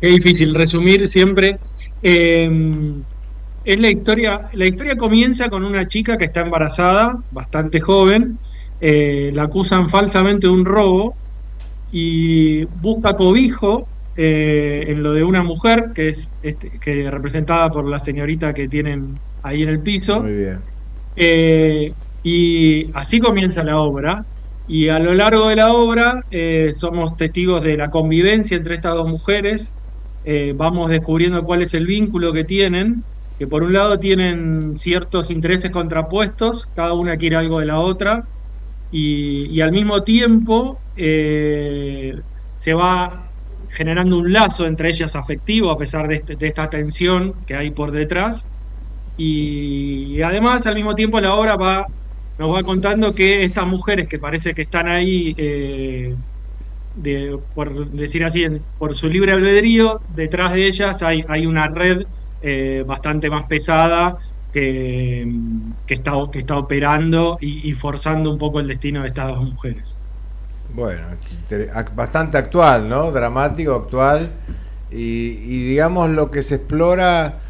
Es 0.00 0.14
difícil 0.14 0.54
resumir 0.54 1.08
siempre. 1.08 1.58
Eh, 2.00 2.48
es 3.64 3.80
la 3.80 3.90
historia. 3.90 4.48
La 4.52 4.66
historia 4.66 4.96
comienza 4.96 5.48
con 5.50 5.64
una 5.64 5.88
chica 5.88 6.16
que 6.16 6.26
está 6.26 6.42
embarazada, 6.42 7.18
bastante 7.32 7.80
joven. 7.80 8.38
eh, 8.80 9.30
la 9.34 9.44
acusan 9.44 9.88
falsamente 9.90 10.46
de 10.46 10.52
un 10.52 10.64
robo 10.64 11.16
y 11.90 12.64
busca 12.66 13.16
cobijo 13.16 13.88
eh, 14.16 14.84
en 14.88 15.02
lo 15.02 15.12
de 15.12 15.24
una 15.24 15.42
mujer 15.42 15.90
que 15.94 16.08
es 16.10 16.38
este, 16.42 16.78
que 16.78 17.10
representada 17.10 17.70
por 17.70 17.86
la 17.88 17.98
señorita 17.98 18.52
que 18.54 18.68
tienen 18.68 19.18
ahí 19.44 19.62
en 19.62 19.68
el 19.68 19.80
piso. 19.80 20.22
Muy 20.22 20.34
bien. 20.34 20.58
Eh, 21.14 21.92
y 22.24 22.90
así 22.94 23.20
comienza 23.20 23.62
la 23.62 23.78
obra. 23.78 24.24
Y 24.66 24.88
a 24.88 24.98
lo 24.98 25.12
largo 25.12 25.48
de 25.50 25.56
la 25.56 25.72
obra 25.72 26.22
eh, 26.30 26.70
somos 26.72 27.16
testigos 27.16 27.62
de 27.62 27.76
la 27.76 27.90
convivencia 27.90 28.56
entre 28.56 28.74
estas 28.74 28.94
dos 28.94 29.06
mujeres. 29.06 29.70
Eh, 30.24 30.54
vamos 30.56 30.90
descubriendo 30.90 31.44
cuál 31.44 31.62
es 31.62 31.74
el 31.74 31.86
vínculo 31.86 32.32
que 32.32 32.44
tienen. 32.44 33.04
que 33.38 33.46
por 33.46 33.62
un 33.62 33.72
lado 33.72 33.98
tienen 33.98 34.78
ciertos 34.78 35.30
intereses 35.30 35.70
contrapuestos, 35.70 36.68
cada 36.74 36.94
una 36.94 37.16
quiere 37.16 37.36
algo 37.36 37.58
de 37.58 37.66
la 37.66 37.80
otra, 37.80 38.22
y, 38.92 39.60
al 39.60 39.72
mismo 39.72 40.04
tiempo 40.04 40.78
se 40.94 42.74
va 42.74 43.28
generando 43.70 44.18
un 44.18 44.32
lazo 44.32 44.66
entre 44.66 44.90
ellas 44.90 45.16
afectivo 45.16 45.70
a 45.70 45.76
pesar 45.76 46.06
de, 46.06 46.14
este, 46.14 46.36
esta 46.46 46.70
tensión 46.70 47.34
que 47.44 47.56
hay 47.56 47.70
por 47.72 47.90
detrás. 47.90 48.46
Y, 49.16 50.20
además 50.22 50.66
al 50.66 50.74
mismo 50.74 50.94
tiempo 50.94 51.20
la 51.20 51.34
obra 51.34 51.56
va, 51.56 51.86
nos 52.38 52.54
va 52.54 52.62
contando 52.62 53.14
que 53.14 53.44
estas 53.44 53.66
mujeres 53.66 54.08
que 54.08 54.18
parece 54.18 54.54
que 54.54 54.62
están 54.62 54.88
ahí, 54.88 55.34
eh, 55.36 56.14
por 57.54 57.90
decir 57.90 58.24
así, 58.24 58.46
por 58.78 58.94
su 58.94 59.08
libre 59.08 59.32
albedrío, 59.32 60.00
detrás 60.14 60.52
de 60.52 60.66
ellas 60.66 61.02
hay, 61.02 61.24
hay 61.28 61.46
una 61.46 61.68
red 61.68 62.04
eh, 62.42 62.84
bastante 62.86 63.30
más 63.30 63.44
pesada 63.44 64.18
que, 64.52 65.26
está, 65.88 66.12
que 66.30 66.38
está 66.38 66.56
operando 66.56 67.38
y, 67.40 67.72
forzando 67.72 68.30
un 68.30 68.38
poco 68.38 68.60
el 68.60 68.68
destino 68.68 69.02
de 69.02 69.08
estas 69.08 69.28
dos 69.28 69.42
mujeres. 69.42 69.96
Bueno, 70.72 71.06
bastante 71.94 72.38
actual, 72.38 72.88
¿no? 72.88 73.10
Dramático, 73.10 73.74
actual. 73.74 74.30
Y, 74.90 75.68
digamos 75.68 76.10
lo 76.10 76.30
que 76.30 76.42
se 76.42 76.56
explora 76.56 77.40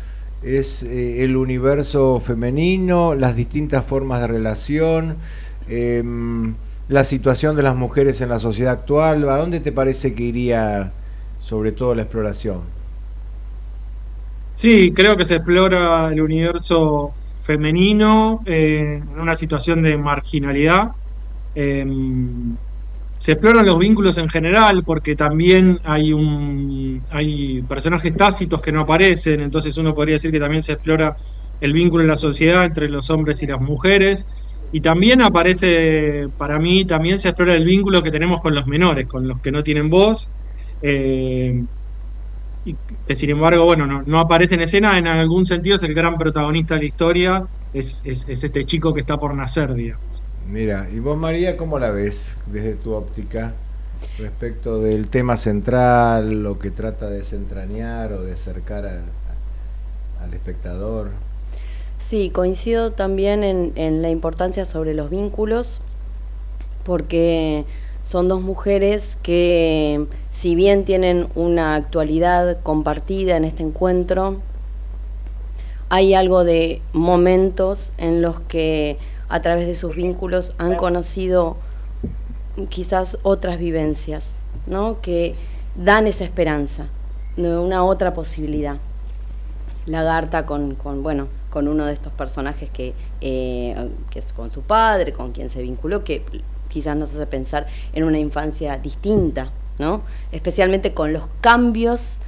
es 0.45 0.83
eh, 0.83 1.25
el 1.25 1.37
universo 1.37 2.21
femenino, 2.21 3.15
las 3.15 3.35
distintas 3.35 3.85
formas 3.85 4.21
de 4.21 4.27
relación, 4.27 5.17
em, 5.69 6.55
la 6.89 7.05
situación 7.05 7.57
de 7.57 7.63
las 7.63 7.75
mujeres 7.75 8.21
en 8.21 8.29
la 8.29 8.39
sociedad 8.39 8.73
actual. 8.73 9.29
¿A 9.29 9.39
dónde 9.39 9.61
te 9.61 9.73
parece 9.73 10.15
que 10.15 10.25
iría 10.25 10.93
sobre 11.41 11.73
todo 11.73 11.95
la 11.95 12.03
exploración? 12.03 12.61
Sí, 14.55 14.93
creo 14.95 15.17
que 15.17 15.25
se 15.25 15.37
explora 15.37 16.13
el 16.13 16.21
universo 16.21 17.13
femenino 17.43 18.41
eh, 18.47 19.03
en 19.03 19.21
una 19.21 19.35
situación 19.35 19.83
de 19.83 19.97
marginalidad. 19.97 20.93
Em, 21.55 22.57
se 23.25 23.33
exploran 23.33 23.65
los 23.65 23.79
vínculos 23.79 24.19
en 24.19 24.29
general 24.29 24.85
porque 24.85 25.17
también 25.17 25.81
hay 25.83 26.13
un 26.13 27.03
hay 27.11 27.63
personajes 27.63 28.15
tácitos 28.15 28.61
que 28.61 28.71
no 28.71 28.83
aparecen, 28.83 29.41
entonces 29.41 29.79
uno 29.79 29.95
podría 29.95 30.17
decir 30.17 30.31
que 30.31 30.39
también 30.39 30.61
se 30.61 30.73
explora 30.73 31.17
el 31.59 31.73
vínculo 31.73 32.03
en 32.03 32.11
la 32.11 32.19
sociedad 32.19 32.67
entre 32.67 32.87
los 32.91 33.09
hombres 33.09 33.43
y 33.43 33.47
las 33.47 33.63
mujeres 33.63 34.27
y 34.73 34.83
también 34.83 35.23
aparece 35.23 36.29
para 36.37 36.59
mí 36.59 36.85
también 36.85 37.19
se 37.19 37.29
explora 37.31 37.55
el 37.55 37.65
vínculo 37.65 38.03
que 38.03 38.11
tenemos 38.11 38.43
con 38.43 38.55
los 38.55 38.67
menores, 38.67 39.07
con 39.07 39.27
los 39.27 39.41
que 39.41 39.51
no 39.51 39.63
tienen 39.63 39.89
voz. 39.89 40.29
Eh, 40.83 41.65
y 42.67 42.77
que 43.07 43.15
sin 43.15 43.31
embargo, 43.31 43.65
bueno, 43.65 44.03
no, 44.05 44.21
aparece 44.21 44.57
en 44.57 44.61
escena, 44.61 44.99
en 44.99 45.07
algún 45.07 45.47
sentido 45.47 45.77
es 45.77 45.83
el 45.83 45.95
gran 45.95 46.19
protagonista 46.19 46.75
de 46.75 46.81
la 46.81 46.87
historia, 46.87 47.47
es, 47.73 48.03
este 48.05 48.67
chico 48.67 48.93
que 48.93 49.01
está 49.01 49.17
por 49.17 49.35
nacer, 49.35 49.73
digamos. 49.73 50.14
Mira, 50.49 50.89
¿y 50.93 50.99
vos 50.99 51.17
María 51.17 51.57
cómo 51.57 51.79
la 51.79 51.91
ves 51.91 52.37
desde 52.47 52.75
tu 52.75 52.93
óptica 52.93 53.55
respecto 54.19 54.81
del 54.81 55.09
tema 55.09 55.37
central, 55.37 56.43
lo 56.43 56.59
que 56.59 56.71
trata 56.71 57.09
de 57.09 57.19
desentrañar 57.19 58.13
o 58.13 58.23
de 58.23 58.33
acercar 58.33 58.87
al, 58.87 60.35
espectador? 60.35 61.11
Sí, 61.99 62.31
coincido 62.31 62.93
también 62.93 63.45
en, 63.45 63.73
en 63.77 64.03
la 64.03 64.11
importancia 64.11 64.65
sobre 64.65 64.95
los 64.95 65.11
vínculos, 65.11 65.81
porque 66.83 67.65
son 68.03 68.29
dos 68.29 68.43
mujeres 68.43 69.17
que, 69.23 70.07
si 70.31 70.55
bien 70.55 70.85
tienen 70.85 71.29
una 71.35 71.75
actualidad 71.75 72.59
compartida 72.63 73.37
en 73.37 73.45
este 73.45 73.63
encuentro, 73.63 74.41
hay 75.89 76.13
algo 76.13 76.45
de 76.45 76.83
momentos 76.93 77.93
en 77.97 78.21
los 78.21 78.41
que 78.41 78.99
a 79.35 79.43
través 79.43 79.67
de 79.67 79.75
sus 79.75 79.97
vínculos 79.97 80.55
han 80.59 80.77
conocido 80.77 81.57
quizás 82.69 83.19
otras 83.25 83.59
vivencias, 83.59 84.37
¿no? 84.69 85.01
que 85.01 85.35
dan 85.75 86.07
esa 86.07 86.23
esperanza, 86.23 86.87
de 87.37 87.59
una 87.59 87.83
otra 87.83 88.15
posibilidad. 88.15 88.77
Lagarta 89.87 90.47
con, 90.47 90.77
con, 90.77 91.03
bueno, 91.03 91.27
con 91.51 91.67
uno 91.67 91.85
de 91.87 91.95
estos 91.95 92.13
personajes 92.13 92.71
que, 92.71 92.95
eh, 93.23 93.91
que 94.11 94.21
es 94.21 94.33
con 94.33 94.53
su 94.53 94.63
padre, 94.63 95.13
con 95.13 95.33
quien 95.33 95.49
se 95.51 95.63
vinculó, 95.63 96.05
que 96.05 96.23
quizás 96.69 96.97
nos 96.97 97.13
hace 97.13 97.27
pensar 97.27 97.67
en 97.93 98.05
una 98.05 98.21
infancia 98.21 98.79
distinta, 98.79 99.51
¿no? 99.81 100.03
Especialmente 100.31 100.95
con 100.95 101.13
los 101.13 101.27
cambios, 101.41 102.21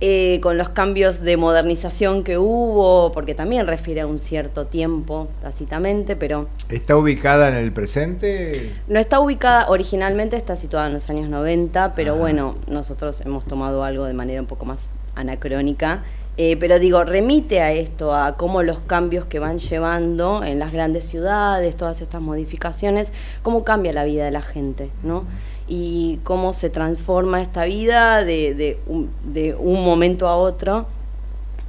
eh, 0.00 0.38
con 0.42 0.56
los 0.56 0.68
cambios 0.68 1.20
de 1.20 1.36
modernización 1.36 2.24
que 2.24 2.38
hubo, 2.38 3.12
porque 3.12 3.34
también 3.34 3.66
refiere 3.66 4.02
a 4.02 4.06
un 4.06 4.18
cierto 4.18 4.66
tiempo, 4.66 5.28
tácitamente, 5.42 6.16
pero... 6.16 6.48
¿Está 6.68 6.96
ubicada 6.96 7.48
en 7.48 7.54
el 7.54 7.72
presente? 7.72 8.72
No 8.88 8.98
está 8.98 9.20
ubicada, 9.20 9.68
originalmente 9.68 10.36
está 10.36 10.56
situada 10.56 10.86
en 10.86 10.94
los 10.94 11.10
años 11.10 11.28
90, 11.28 11.94
pero 11.94 12.16
bueno, 12.16 12.56
nosotros 12.66 13.20
hemos 13.22 13.44
tomado 13.44 13.84
algo 13.84 14.04
de 14.04 14.14
manera 14.14 14.40
un 14.40 14.46
poco 14.46 14.64
más 14.64 14.88
anacrónica 15.14 16.04
eh, 16.40 16.56
pero 16.56 16.78
digo, 16.78 17.02
remite 17.02 17.60
a 17.60 17.72
esto, 17.72 18.14
a 18.14 18.36
cómo 18.36 18.62
los 18.62 18.78
cambios 18.78 19.24
que 19.24 19.40
van 19.40 19.58
llevando 19.58 20.44
en 20.44 20.60
las 20.60 20.72
grandes 20.72 21.04
ciudades, 21.04 21.76
todas 21.76 22.00
estas 22.00 22.22
modificaciones, 22.22 23.12
cómo 23.42 23.64
cambia 23.64 23.92
la 23.92 24.04
vida 24.04 24.24
de 24.24 24.30
la 24.30 24.42
gente, 24.42 24.88
¿no? 25.02 25.24
Y 25.68 26.20
cómo 26.24 26.52
se 26.52 26.70
transforma 26.70 27.42
esta 27.42 27.64
vida 27.64 28.24
de, 28.24 28.54
de, 28.54 29.54
un, 29.58 29.84
momento 29.84 30.26
a 30.28 30.36
otro. 30.36 30.86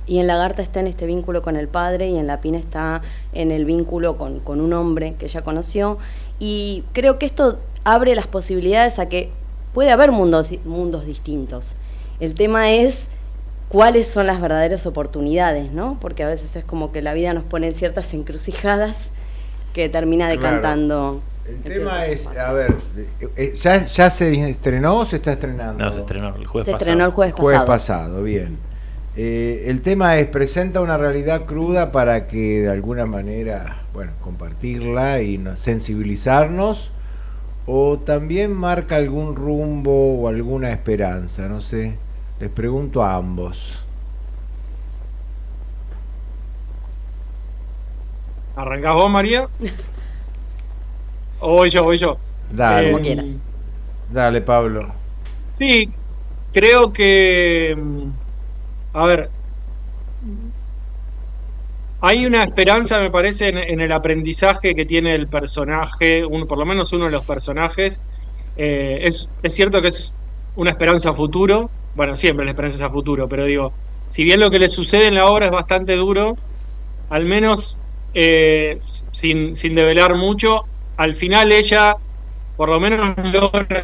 Y 0.08 0.20
en 0.20 0.28
Lagarta 0.28 0.62
está 0.62 0.80
en 0.80 0.88
este 0.88 1.06
vínculo 1.06 1.42
con 1.42 1.56
el 1.56 1.68
padre 1.68 2.10
y 2.10 2.18
en 2.18 2.26
La 2.26 2.42
Pina 2.42 2.58
está 2.58 3.02
en 3.34 3.52
el 3.52 3.66
vínculo 3.66 4.18
con, 4.18 4.40
con 4.40 4.62
un 4.62 4.74
hombre 4.74 5.16
que 5.20 5.26
ella 5.26 5.42
conoció. 5.42 5.98
Y 6.40 6.84
creo 6.94 7.20
que 7.20 7.26
esto 7.26 7.60
abre 7.84 8.16
las 8.16 8.28
posibilidades 8.28 9.00
a 9.00 9.10
que 9.10 9.30
puede 9.74 9.92
haber 9.92 10.12
mundos, 10.12 10.50
mundos 10.66 11.06
distintos. 11.06 11.76
El 12.20 12.36
tema 12.36 12.72
es 12.72 13.08
cuáles 13.70 14.08
son 14.08 14.28
las 14.28 14.42
verdaderas 14.42 14.86
oportunidades, 14.86 15.72
¿no? 15.72 15.98
Porque 16.02 16.24
a 16.24 16.28
veces 16.28 16.56
es 16.56 16.66
como 16.66 16.92
que 16.92 17.02
la 17.02 17.14
vida 17.14 17.34
nos 17.34 17.44
pone 17.44 17.68
en 17.68 17.74
ciertas 17.74 18.14
encrucijadas 18.14 19.12
que 19.74 19.88
termina 19.88 20.28
decantando. 20.28 21.22
El 21.50 21.62
tema 21.62 22.06
es, 22.06 22.28
a 22.28 22.54
ver, 22.54 22.76
eh, 23.36 23.54
¿ya, 23.56 23.84
¿ya 23.86 24.10
se 24.12 24.50
estrenó 24.50 25.00
o 25.00 25.06
se 25.06 25.16
está 25.16 25.34
estrenando? 25.34 25.84
No, 25.84 25.92
se 25.92 26.00
estrenó 26.00 26.36
el 26.36 26.46
jueves 26.46 26.66
se 26.66 26.72
pasado. 26.74 26.78
estrenó 26.78 27.06
el 27.06 27.12
jueves 27.12 27.34
pasado. 27.34 27.44
Jueves 27.44 27.66
pasado, 27.66 28.24
bien. 28.24 28.58
Eh, 29.16 29.64
el 29.68 29.82
tema 29.82 30.18
es, 30.18 30.28
presenta 30.28 30.80
una 30.80 30.98
realidad 30.98 31.46
cruda 31.46 31.92
para 31.92 32.28
que 32.28 32.62
de 32.62 32.70
alguna 32.70 33.06
manera, 33.08 33.82
bueno, 33.94 34.12
compartirla 34.22 35.22
y 35.22 35.44
sensibilizarnos, 35.56 36.92
o 37.66 37.98
también 37.98 38.54
marca 38.54 38.96
algún 38.96 39.36
rumbo 39.36 40.22
o 40.22 40.28
alguna 40.28 40.72
esperanza, 40.72 41.50
no 41.50 41.62
sé. 41.62 41.96
Les 42.40 42.50
pregunto 42.50 43.04
a 43.04 43.16
ambos. 43.16 43.74
¿Arrancás 48.56 48.94
vos, 48.94 49.10
María? 49.10 49.48
¿O 51.40 51.54
voy 51.56 51.70
yo, 51.70 51.84
voy 51.84 51.98
yo? 51.98 52.18
Dale. 52.52 52.92
Como 52.92 53.04
quieras. 53.04 53.30
Dale, 54.12 54.42
Pablo. 54.42 54.94
Sí, 55.58 55.90
creo 56.52 56.92
que... 56.92 57.78
A 58.94 59.06
ver, 59.06 59.30
hay 62.02 62.26
una 62.26 62.44
esperanza, 62.44 63.00
me 63.00 63.12
parece, 63.12 63.50
en, 63.50 63.82
el 63.82 63.92
aprendizaje 63.92 64.74
que 64.74 64.86
tiene 64.86 65.16
el 65.16 65.28
personaje, 65.28 66.26
uno, 66.26 66.48
por 66.48 66.58
lo 66.58 66.66
menos 66.66 66.94
uno 66.94 67.06
de 67.06 67.12
los 67.12 67.26
personajes. 67.26 68.00
Eh, 68.56 69.00
es, 69.04 69.28
es, 69.44 69.54
cierto 69.54 69.82
que 69.82 69.90
es 69.90 70.16
una 70.56 70.72
esperanza 70.72 71.10
a 71.10 71.14
futuro, 71.14 71.70
bueno, 71.96 72.16
siempre 72.16 72.46
la 72.46 72.52
esperanza 72.52 72.78
es 72.78 72.84
a 72.84 72.90
futuro, 72.90 73.28
pero 73.28 73.46
digo, 73.46 73.74
si 74.08 74.24
bien 74.24 74.40
lo 74.40 74.50
que 74.50 74.60
le 74.60 74.70
sucede 74.70 75.08
en 75.08 75.16
la 75.16 75.26
obra 75.26 75.46
es 75.46 75.52
bastante 75.52 75.96
duro, 75.96 76.38
al 77.10 77.26
menos 77.26 77.78
eh, 78.14 78.80
sin, 79.12 79.56
sin 79.58 79.76
develar 79.76 80.16
mucho, 80.16 80.66
al 81.00 81.14
final 81.14 81.52
ella 81.54 81.96
por 82.58 82.68
lo 82.68 82.80
menos 82.82 83.16
logra 83.32 83.80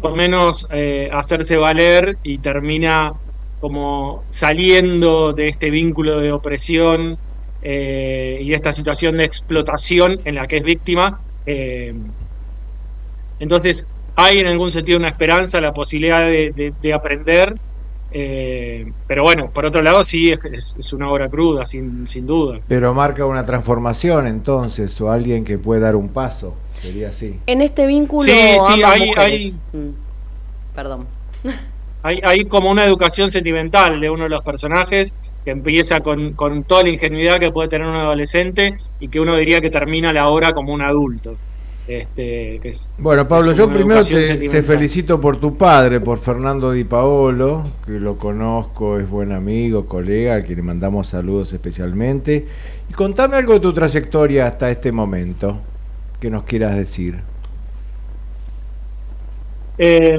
por 0.00 0.16
menos 0.16 0.66
eh, 0.70 1.10
hacerse 1.12 1.58
valer 1.58 2.16
y 2.22 2.38
termina 2.38 3.12
como 3.60 4.24
saliendo 4.30 5.34
de 5.34 5.48
este 5.48 5.68
vínculo 5.68 6.18
de 6.20 6.32
opresión 6.32 7.18
eh, 7.60 8.38
y 8.40 8.54
esta 8.54 8.72
situación 8.72 9.18
de 9.18 9.24
explotación 9.24 10.18
en 10.24 10.36
la 10.36 10.46
que 10.46 10.56
es 10.56 10.62
víctima. 10.62 11.20
entonces, 13.38 13.86
hay 14.16 14.38
en 14.38 14.46
algún 14.46 14.70
sentido 14.70 14.98
una 14.98 15.08
esperanza, 15.08 15.60
la 15.60 15.74
posibilidad 15.74 16.22
de, 16.22 16.92
aprender, 16.94 17.58
eh, 18.12 18.92
pero 19.06 19.22
bueno, 19.22 19.50
por 19.50 19.64
otro 19.64 19.82
lado 19.82 20.02
sí 20.02 20.32
es, 20.32 20.92
una 20.92 21.08
obra 21.10 21.28
cruda, 21.28 21.66
sin, 21.66 22.06
sin, 22.06 22.26
duda. 22.26 22.60
Pero 22.66 22.92
marca 22.92 23.24
una 23.24 23.46
transformación 23.46 24.26
entonces, 24.26 25.00
o 25.00 25.10
alguien 25.10 25.44
que 25.44 25.58
puede 25.58 25.80
dar 25.80 25.96
un 25.96 26.08
paso, 26.08 26.56
sería 26.80 27.10
así. 27.10 27.38
En 27.46 27.60
este 27.60 27.86
vínculo... 27.86 28.24
Sí, 28.24 28.32
sí, 28.74 28.82
hay... 28.82 29.12
hay... 29.16 29.50
Mm. 29.72 29.90
Perdón. 30.74 31.06
hay, 32.02 32.20
hay 32.24 32.44
como 32.46 32.70
una 32.70 32.84
educación 32.84 33.30
sentimental 33.30 34.00
de 34.00 34.10
uno 34.10 34.24
de 34.24 34.30
los 34.30 34.42
personajes 34.42 35.12
que 35.44 35.52
empieza 35.52 36.00
con, 36.00 36.32
con 36.34 36.64
toda 36.64 36.82
la 36.82 36.90
ingenuidad 36.90 37.38
que 37.38 37.50
puede 37.50 37.68
tener 37.68 37.86
un 37.86 37.96
adolescente 37.96 38.78
y 38.98 39.08
que 39.08 39.20
uno 39.20 39.36
diría 39.36 39.60
que 39.60 39.70
termina 39.70 40.12
la 40.12 40.28
obra 40.28 40.52
como 40.52 40.72
un 40.72 40.82
adulto. 40.82 41.36
Este, 41.90 42.60
que 42.62 42.68
es- 42.68 42.86
Bueno, 42.98 43.26
Pablo, 43.26 43.52
yo 43.52 43.68
primero 43.68 44.04
te, 44.04 44.62
felicito 44.62 45.20
por 45.20 45.38
tu 45.38 45.56
padre, 45.56 45.98
por 46.00 46.18
Fernando 46.20 46.70
Di 46.70 46.84
Paolo, 46.84 47.64
que 47.84 47.98
lo 47.98 48.16
conozco, 48.16 49.00
es 49.00 49.10
buen 49.10 49.32
amigo, 49.32 49.86
colega, 49.86 50.34
al 50.34 50.44
que 50.44 50.54
le 50.54 50.62
mandamos 50.62 51.08
saludos 51.08 51.52
especialmente. 51.52 52.46
Y 52.88 52.92
contame 52.92 53.36
algo 53.38 53.54
de 53.54 53.60
tu 53.60 53.72
trayectoria 53.72 54.46
hasta 54.46 54.70
este 54.70 54.92
momento, 54.92 55.58
que 56.20 56.30
nos 56.30 56.44
quieras 56.44 56.76
decir. 56.76 57.18
Eh, 59.78 60.18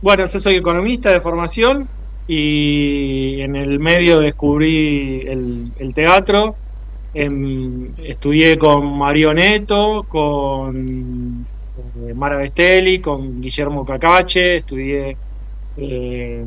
bueno, 0.00 0.24
yo 0.24 0.40
soy 0.40 0.54
economista 0.54 1.10
de 1.10 1.20
formación 1.20 1.86
y 2.26 3.40
en 3.42 3.56
el 3.56 3.78
medio 3.78 4.20
descubrí 4.20 5.22
el, 5.26 5.70
el 5.78 5.92
teatro. 5.92 6.56
Em, 7.14 7.92
estudié 8.02 8.58
con 8.58 8.98
Mario 8.98 9.32
Neto, 9.32 10.04
con 10.08 11.46
eh, 12.06 12.14
Mara 12.14 12.36
Bestelli, 12.36 12.98
con 12.98 13.40
Guillermo 13.40 13.84
Cacache, 13.86 14.56
estudié 14.56 15.16
eh, 15.76 16.44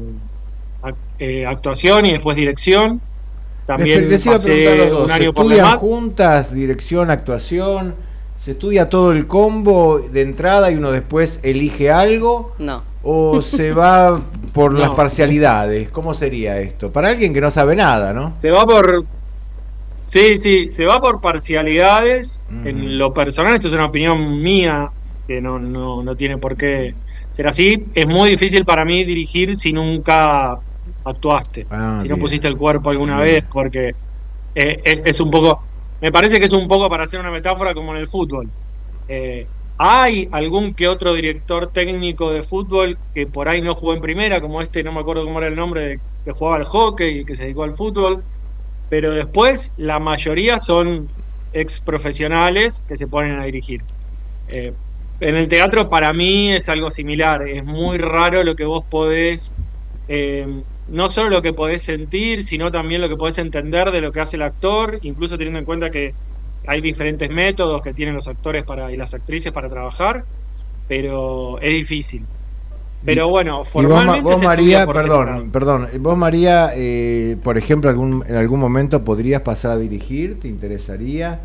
eh, 1.19 1.45
actuación 1.45 2.05
y 2.05 2.11
después 2.11 2.35
dirección. 2.35 2.99
También 3.65 4.09
les, 4.09 4.25
les 4.25 4.45
iba 4.45 4.71
a 4.71 4.89
dos, 4.89 5.01
un 5.03 5.07
¿se 5.07 5.13
año 5.13 5.33
por 5.33 5.45
la 5.45 5.55
estudian 5.55 5.77
juntas, 5.77 6.53
dirección, 6.53 7.11
actuación? 7.11 7.95
¿Se 8.37 8.51
estudia 8.51 8.89
todo 8.89 9.11
el 9.11 9.25
combo 9.25 9.99
de 9.99 10.21
entrada 10.21 10.71
y 10.71 10.75
uno 10.75 10.91
después 10.91 11.39
elige 11.43 11.91
algo? 11.91 12.53
No. 12.59 12.83
¿O 13.03 13.41
se 13.41 13.71
va 13.73 14.21
por 14.53 14.73
las 14.73 14.91
parcialidades? 14.91 15.89
¿Cómo 15.89 16.13
sería 16.13 16.59
esto? 16.59 16.91
Para 16.91 17.07
alguien 17.09 17.33
que 17.33 17.41
no 17.41 17.51
sabe 17.51 17.75
nada, 17.75 18.13
¿no? 18.13 18.31
Se 18.31 18.51
va 18.51 18.65
por. 18.65 19.05
Sí, 20.07 20.37
sí, 20.37 20.69
se 20.69 20.85
va 20.85 20.99
por 21.01 21.19
parcialidades. 21.19 22.45
En 22.63 22.97
lo 22.97 23.13
personal, 23.13 23.55
esto 23.55 23.67
es 23.67 23.73
una 23.73 23.87
opinión 23.87 24.41
mía, 24.41 24.87
que 25.27 25.41
no, 25.41 25.59
no, 25.59 26.01
no 26.01 26.15
tiene 26.15 26.37
por 26.37 26.55
qué 26.55 26.93
ser 27.31 27.47
así. 27.47 27.75
Es 27.93 28.07
muy 28.07 28.29
difícil 28.29 28.63
para 28.65 28.85
mí 28.85 29.03
dirigir 29.03 29.55
si 29.57 29.73
nunca 29.73 30.55
actuaste. 31.03 31.67
Ah, 31.69 31.99
si 32.01 32.07
no 32.07 32.15
bien. 32.15 32.21
pusiste 32.21 32.47
el 32.47 32.55
cuerpo 32.57 32.89
alguna 32.89 33.21
Bien. 33.21 33.35
vez, 33.35 33.43
porque 33.51 33.91
eh, 34.55 34.81
es, 34.83 35.01
es 35.05 35.19
un 35.19 35.31
poco. 35.31 35.67
Me 36.01 36.11
parece 36.11 36.39
que 36.39 36.45
es 36.45 36.53
un 36.53 36.67
poco 36.67 36.89
para 36.89 37.03
hacer 37.05 37.19
una 37.19 37.31
metáfora 37.31 37.73
como 37.73 37.91
en 37.93 37.99
el 38.01 38.07
fútbol. 38.07 38.51
Eh, 39.07 39.49
hay 39.77 40.27
algún 40.31 40.73
que 40.73 40.87
otro 40.87 41.13
director 41.13 41.71
técnico 41.71 42.31
de 42.31 42.43
fútbol 42.43 42.97
que 43.13 43.27
por 43.27 43.47
ahí 43.47 43.61
no 43.61 43.75
jugó 43.75 43.93
en 43.93 44.01
primera, 44.01 44.41
como 44.41 44.61
este, 44.61 44.83
no 44.83 44.91
me 44.91 44.99
acuerdo 45.01 45.23
cómo 45.25 45.39
era 45.39 45.47
el 45.47 45.55
nombre, 45.55 45.81
de- 45.87 45.97
que 46.25 46.31
jugaba 46.31 46.57
al 46.57 46.65
hockey 46.65 47.19
y 47.19 47.25
que 47.25 47.35
se 47.35 47.43
dedicó 47.43 47.63
al 47.63 47.73
fútbol. 47.75 48.25
Pero 48.89 49.11
después 49.11 49.71
la 49.77 49.99
mayoría 49.99 50.59
son 50.59 51.09
ex 51.53 51.79
profesionales 51.79 52.83
que 52.87 52.97
se 52.97 53.07
ponen 53.07 53.39
a 53.39 53.45
dirigir. 53.45 53.81
Eh, 54.49 54.73
en 55.19 55.35
el 55.35 55.49
teatro 55.49 55.89
para 55.89 56.13
mí 56.13 56.51
es 56.53 56.69
algo 56.69 56.91
similar, 56.91 57.47
es 57.47 57.63
muy 57.63 57.97
raro 57.97 58.43
lo 58.43 58.55
que 58.55 58.65
vos 58.65 58.85
podés, 58.89 59.55
eh, 60.07 60.45
no 60.87 61.09
solo 61.09 61.29
lo 61.29 61.41
que 61.41 61.53
podés 61.53 61.83
sentir, 61.83 62.43
sino 62.43 62.71
también 62.71 63.01
lo 63.01 63.09
que 63.09 63.17
podés 63.17 63.39
entender 63.39 63.91
de 63.91 64.01
lo 64.01 64.11
que 64.11 64.19
hace 64.21 64.35
el 64.37 64.43
actor, 64.43 64.99
incluso 65.01 65.37
teniendo 65.37 65.59
en 65.59 65.65
cuenta 65.65 65.89
que 65.89 66.13
hay 66.67 66.81
diferentes 66.81 67.29
métodos 67.29 67.81
que 67.81 67.93
tienen 67.93 68.15
los 68.15 68.27
actores 68.27 68.63
para, 68.63 68.91
y 68.91 68.97
las 68.97 69.13
actrices 69.13 69.51
para 69.51 69.69
trabajar, 69.69 70.25
pero 70.87 71.59
es 71.61 71.73
difícil. 71.73 72.27
Pero 73.07 73.29
bueno, 73.29 73.63
Y 73.73 73.85
vos, 73.85 74.03
formalmente 74.05 74.21
vos, 74.21 74.43
estudia 74.43 74.45
María, 74.49 74.85
por 74.85 74.95
perdón, 74.95 75.19
separado. 75.19 75.51
perdón, 75.51 75.89
vos 75.99 76.17
María, 76.17 76.71
eh, 76.75 77.37
por 77.43 77.57
ejemplo, 77.57 77.89
algún, 77.89 78.23
en 78.27 78.35
algún 78.35 78.59
momento 78.59 79.03
podrías 79.05 79.41
pasar 79.41 79.71
a 79.71 79.77
dirigir, 79.77 80.39
¿te 80.41 80.47
interesaría? 80.49 81.39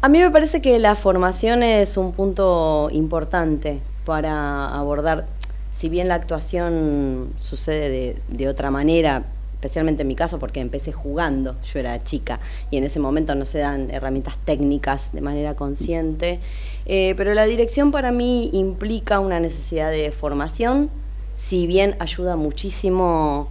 A 0.00 0.08
mí 0.08 0.20
me 0.20 0.30
parece 0.30 0.62
que 0.62 0.78
la 0.78 0.94
formación 0.94 1.62
es 1.62 1.96
un 1.96 2.12
punto 2.12 2.88
importante 2.92 3.80
para 4.04 4.68
abordar, 4.68 5.26
si 5.72 5.88
bien 5.88 6.08
la 6.08 6.14
actuación 6.14 7.32
sucede 7.36 7.90
de, 7.90 8.22
de 8.28 8.48
otra 8.48 8.70
manera, 8.70 9.24
especialmente 9.58 10.02
en 10.02 10.08
mi 10.08 10.14
caso 10.14 10.38
porque 10.38 10.60
empecé 10.60 10.92
jugando, 10.92 11.56
yo 11.72 11.80
era 11.80 12.02
chica 12.04 12.38
y 12.70 12.76
en 12.76 12.84
ese 12.84 13.00
momento 13.00 13.34
no 13.34 13.44
se 13.44 13.58
dan 13.58 13.90
herramientas 13.90 14.36
técnicas 14.44 15.12
de 15.12 15.20
manera 15.20 15.54
consciente, 15.54 16.38
eh, 16.86 17.14
pero 17.16 17.34
la 17.34 17.44
dirección 17.44 17.90
para 17.90 18.12
mí 18.12 18.50
implica 18.52 19.18
una 19.18 19.40
necesidad 19.40 19.90
de 19.90 20.12
formación, 20.12 20.90
si 21.34 21.66
bien 21.66 21.96
ayuda 21.98 22.36
muchísimo 22.36 23.48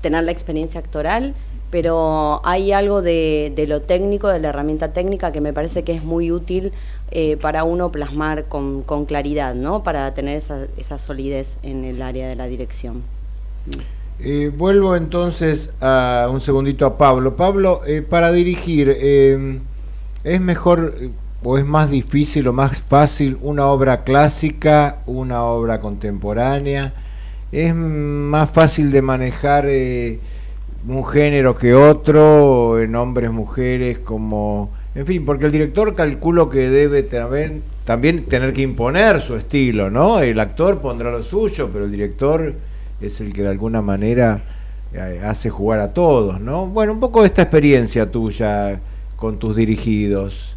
tener 0.00 0.24
la 0.24 0.32
experiencia 0.32 0.80
actoral, 0.80 1.36
pero 1.70 2.40
hay 2.44 2.72
algo 2.72 3.00
de, 3.00 3.52
de 3.54 3.68
lo 3.68 3.82
técnico, 3.82 4.26
de 4.26 4.40
la 4.40 4.48
herramienta 4.48 4.92
técnica, 4.92 5.30
que 5.30 5.40
me 5.40 5.52
parece 5.52 5.84
que 5.84 5.92
es 5.92 6.02
muy 6.02 6.32
útil 6.32 6.72
eh, 7.12 7.36
para 7.36 7.62
uno 7.62 7.92
plasmar 7.92 8.46
con, 8.46 8.82
con 8.82 9.04
claridad, 9.04 9.54
¿no? 9.54 9.84
Para 9.84 10.12
tener 10.12 10.36
esa, 10.36 10.66
esa 10.76 10.98
solidez 10.98 11.58
en 11.62 11.84
el 11.84 12.02
área 12.02 12.28
de 12.28 12.34
la 12.34 12.46
dirección. 12.46 13.04
Eh, 14.22 14.52
vuelvo 14.54 14.96
entonces 14.96 15.70
a 15.80 16.28
un 16.30 16.42
segundito 16.42 16.84
a 16.84 16.98
Pablo. 16.98 17.36
Pablo, 17.36 17.80
eh, 17.86 18.02
para 18.02 18.32
dirigir, 18.32 18.94
eh, 18.94 19.58
¿es 20.24 20.40
mejor 20.42 20.94
eh, 21.00 21.10
o 21.42 21.56
es 21.56 21.64
más 21.64 21.90
difícil 21.90 22.46
o 22.48 22.52
más 22.52 22.80
fácil 22.80 23.38
una 23.40 23.66
obra 23.68 24.04
clásica, 24.04 24.98
una 25.06 25.44
obra 25.44 25.80
contemporánea? 25.80 26.92
¿Es 27.50 27.74
más 27.74 28.50
fácil 28.50 28.90
de 28.90 29.00
manejar 29.00 29.64
eh, 29.68 30.20
un 30.86 31.06
género 31.06 31.56
que 31.56 31.74
otro, 31.74 32.78
en 32.78 32.94
hombres, 32.96 33.30
mujeres, 33.30 34.00
como... 34.00 34.70
En 34.94 35.06
fin, 35.06 35.24
porque 35.24 35.46
el 35.46 35.52
director 35.52 35.94
calculo 35.94 36.50
que 36.50 36.68
debe 36.68 37.02
también 37.04 38.24
tener 38.24 38.52
que 38.52 38.62
imponer 38.62 39.20
su 39.20 39.36
estilo, 39.36 39.88
¿no? 39.88 40.20
El 40.20 40.40
actor 40.40 40.80
pondrá 40.80 41.10
lo 41.10 41.22
suyo, 41.22 41.70
pero 41.72 41.86
el 41.86 41.92
director 41.92 42.54
es 43.00 43.20
el 43.20 43.32
que 43.32 43.42
de 43.42 43.48
alguna 43.48 43.82
manera 43.82 44.42
eh, 44.92 45.20
hace 45.24 45.50
jugar 45.50 45.80
a 45.80 45.94
todos, 45.94 46.40
¿no? 46.40 46.66
Bueno, 46.66 46.92
un 46.92 47.00
poco 47.00 47.20
de 47.22 47.28
esta 47.28 47.42
experiencia 47.42 48.10
tuya 48.10 48.80
con 49.16 49.38
tus 49.38 49.56
dirigidos. 49.56 50.56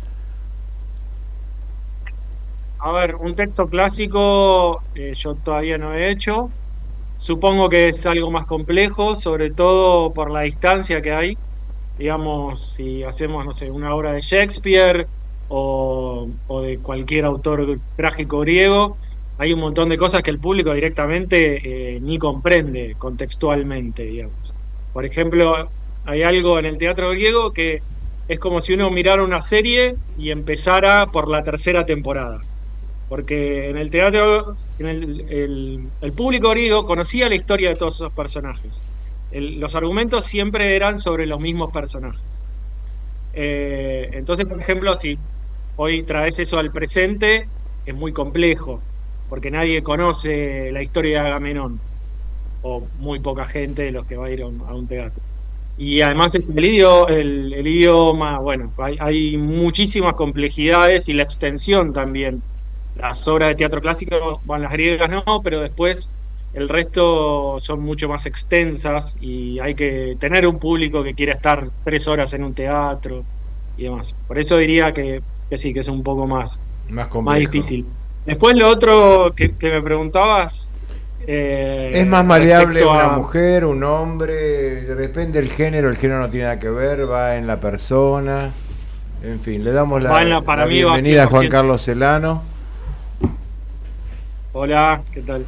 A 2.79 2.91
ver, 2.91 3.15
un 3.15 3.35
texto 3.35 3.67
clásico 3.67 4.81
eh, 4.95 5.13
yo 5.15 5.35
todavía 5.35 5.77
no 5.77 5.93
he 5.93 6.09
hecho. 6.09 6.49
Supongo 7.15 7.69
que 7.69 7.89
es 7.89 8.05
algo 8.05 8.31
más 8.31 8.45
complejo, 8.45 9.15
sobre 9.15 9.51
todo 9.51 10.13
por 10.13 10.31
la 10.31 10.41
distancia 10.41 11.01
que 11.01 11.11
hay. 11.13 11.37
Digamos, 11.97 12.73
si 12.73 13.03
hacemos, 13.03 13.45
no 13.45 13.53
sé, 13.53 13.71
una 13.71 13.93
obra 13.95 14.13
de 14.13 14.21
Shakespeare 14.21 15.07
o, 15.47 16.27
o 16.47 16.61
de 16.61 16.79
cualquier 16.79 17.23
autor 17.25 17.79
trágico 17.95 18.39
griego, 18.39 18.97
hay 19.37 19.53
un 19.53 19.59
montón 19.59 19.89
de 19.89 19.97
cosas 19.97 20.21
que 20.23 20.31
el 20.31 20.39
público 20.39 20.73
directamente 20.73 21.95
eh, 21.95 21.99
ni 22.01 22.17
comprende 22.17 22.95
contextualmente, 22.97 24.03
digamos. 24.03 24.55
Por 24.91 25.05
ejemplo, 25.05 25.73
hay 26.03 26.23
algo 26.23 26.59
en 26.59 26.65
el 26.65 26.77
teatro 26.77 27.09
griego 27.11 27.51
que 27.51 27.81
es 28.27 28.39
como 28.39 28.61
si 28.61 28.73
uno 28.73 28.91
mirara 28.91 29.23
una 29.23 29.41
serie 29.41 29.95
y 30.15 30.31
empezara 30.31 31.07
por 31.07 31.29
la 31.29 31.43
tercera 31.43 31.85
temporada 31.85 32.39
porque 33.07 33.69
en 33.69 33.77
el 33.77 33.89
teatro 33.89 34.55
en 34.77 34.87
el, 34.87 36.13
público 36.15 36.49
griego 36.49 36.85
conocía 36.85 37.29
la 37.29 37.35
historia 37.35 37.69
de 37.69 37.75
todos 37.75 37.95
esos 37.95 38.11
personajes. 38.13 38.83
El- 39.29 39.59
los 39.59 39.75
argumentos 39.75 40.25
siempre 40.25 40.75
eran 40.75 40.99
sobre 40.99 41.25
los 41.27 41.39
mismos 41.39 41.69
personajes. 41.71 42.43
Eh, 43.33 44.09
entonces, 44.13 44.45
por 44.45 44.59
ejemplo, 44.59 44.95
si 44.95 45.17
hoy 45.75 46.05
traes 46.05 46.39
eso 46.39 46.59
al 46.59 46.71
presente, 46.71 47.51
es 47.85 47.95
muy 47.95 48.13
complejo, 48.13 48.85
porque 49.33 49.51
nadie 49.51 49.81
conoce 49.83 50.71
la 50.71 50.83
historia 50.83 51.23
de 51.23 51.29
Agamenón, 51.29 51.81
o 52.61 52.89
muy 52.93 53.19
poca 53.19 53.45
gente 53.45 53.83
de 53.83 53.91
los 53.91 54.05
que 54.05 54.17
va 54.17 54.27
a 54.27 54.31
ir 54.31 54.41
a 54.43 54.47
un, 54.47 54.61
a 54.67 54.75
un 54.75 54.87
teatro. 54.87 55.23
Y 55.75 56.01
además 56.01 56.35
el, 56.35 56.43
idio- 56.65 57.07
el- 57.09 57.53
el 57.53 57.67
idioma, 57.67 58.39
bueno, 58.39 58.73
hay, 58.77 58.97
hay 58.99 59.37
muchísimas 59.37 60.15
complejidades 60.15 61.07
y 61.09 61.13
la 61.13 61.23
extensión 61.23 61.93
también 61.93 62.43
las 62.93 63.27
obras 63.27 63.49
de 63.49 63.55
teatro 63.55 63.81
clásico, 63.81 64.39
bueno, 64.43 64.63
las 64.65 64.73
griegas 64.73 65.09
no, 65.09 65.23
pero 65.43 65.61
después 65.61 66.11
el 66.51 66.69
resto 66.69 67.59
son 67.59 67.81
mucho 67.81 68.07
más 68.09 68.25
extensas 68.27 69.13
y 69.19 69.59
hay 69.59 69.75
que 69.75 70.15
tener 70.19 70.45
un 70.47 70.59
público 70.59 71.03
que 71.03 71.15
quiera 71.15 71.33
estar 71.33 71.67
tres 71.83 72.07
horas 72.07 72.33
en 72.33 72.43
un 72.43 72.53
teatro 72.53 73.25
y 73.75 73.83
demás. 73.85 74.15
Por 74.27 74.37
eso 74.39 74.57
diría 74.57 74.93
que, 74.93 75.21
que 75.49 75.57
sí, 75.57 75.73
que 75.73 75.79
es 75.81 75.87
un 75.87 76.03
poco 76.03 76.27
más, 76.27 76.61
Más 77.23 77.39
difícil. 77.39 77.97
Después 78.25 78.55
lo 78.55 78.69
otro 78.69 79.33
que, 79.35 79.55
que 79.55 79.69
me 79.71 79.81
preguntabas... 79.81 80.69
eh, 81.27 81.91
Es 81.93 82.05
más 82.07 82.23
maleable 82.25 82.85
una 82.85 83.13
a- 83.13 83.17
mujer, 83.17 83.65
un 83.65 83.83
hombre, 83.83 84.33
de 84.83 84.95
repente 84.95 85.39
el 85.39 85.49
género, 85.49 85.89
el 85.89 85.97
género 85.97 86.19
no 86.21 86.29
tiene 86.29 86.45
nada 86.45 86.59
que 86.59 86.69
ver, 86.69 87.09
va 87.09 87.35
en 87.37 87.47
la 87.47 87.59
persona. 87.59 88.51
En 89.23 89.39
fin, 89.39 89.63
le 89.63 89.71
damos 89.71 90.03
la, 90.03 90.09
para 90.41 90.61
la 90.61 90.67
mí 90.67 90.75
bienvenida 90.75 91.23
a 91.23 91.27
Juan 91.27 91.45
100%. 91.45 91.49
Carlos 91.49 91.81
Celano. 91.83 92.43
Hola, 94.53 95.01
¿qué 95.11 95.21
tal? 95.21 95.45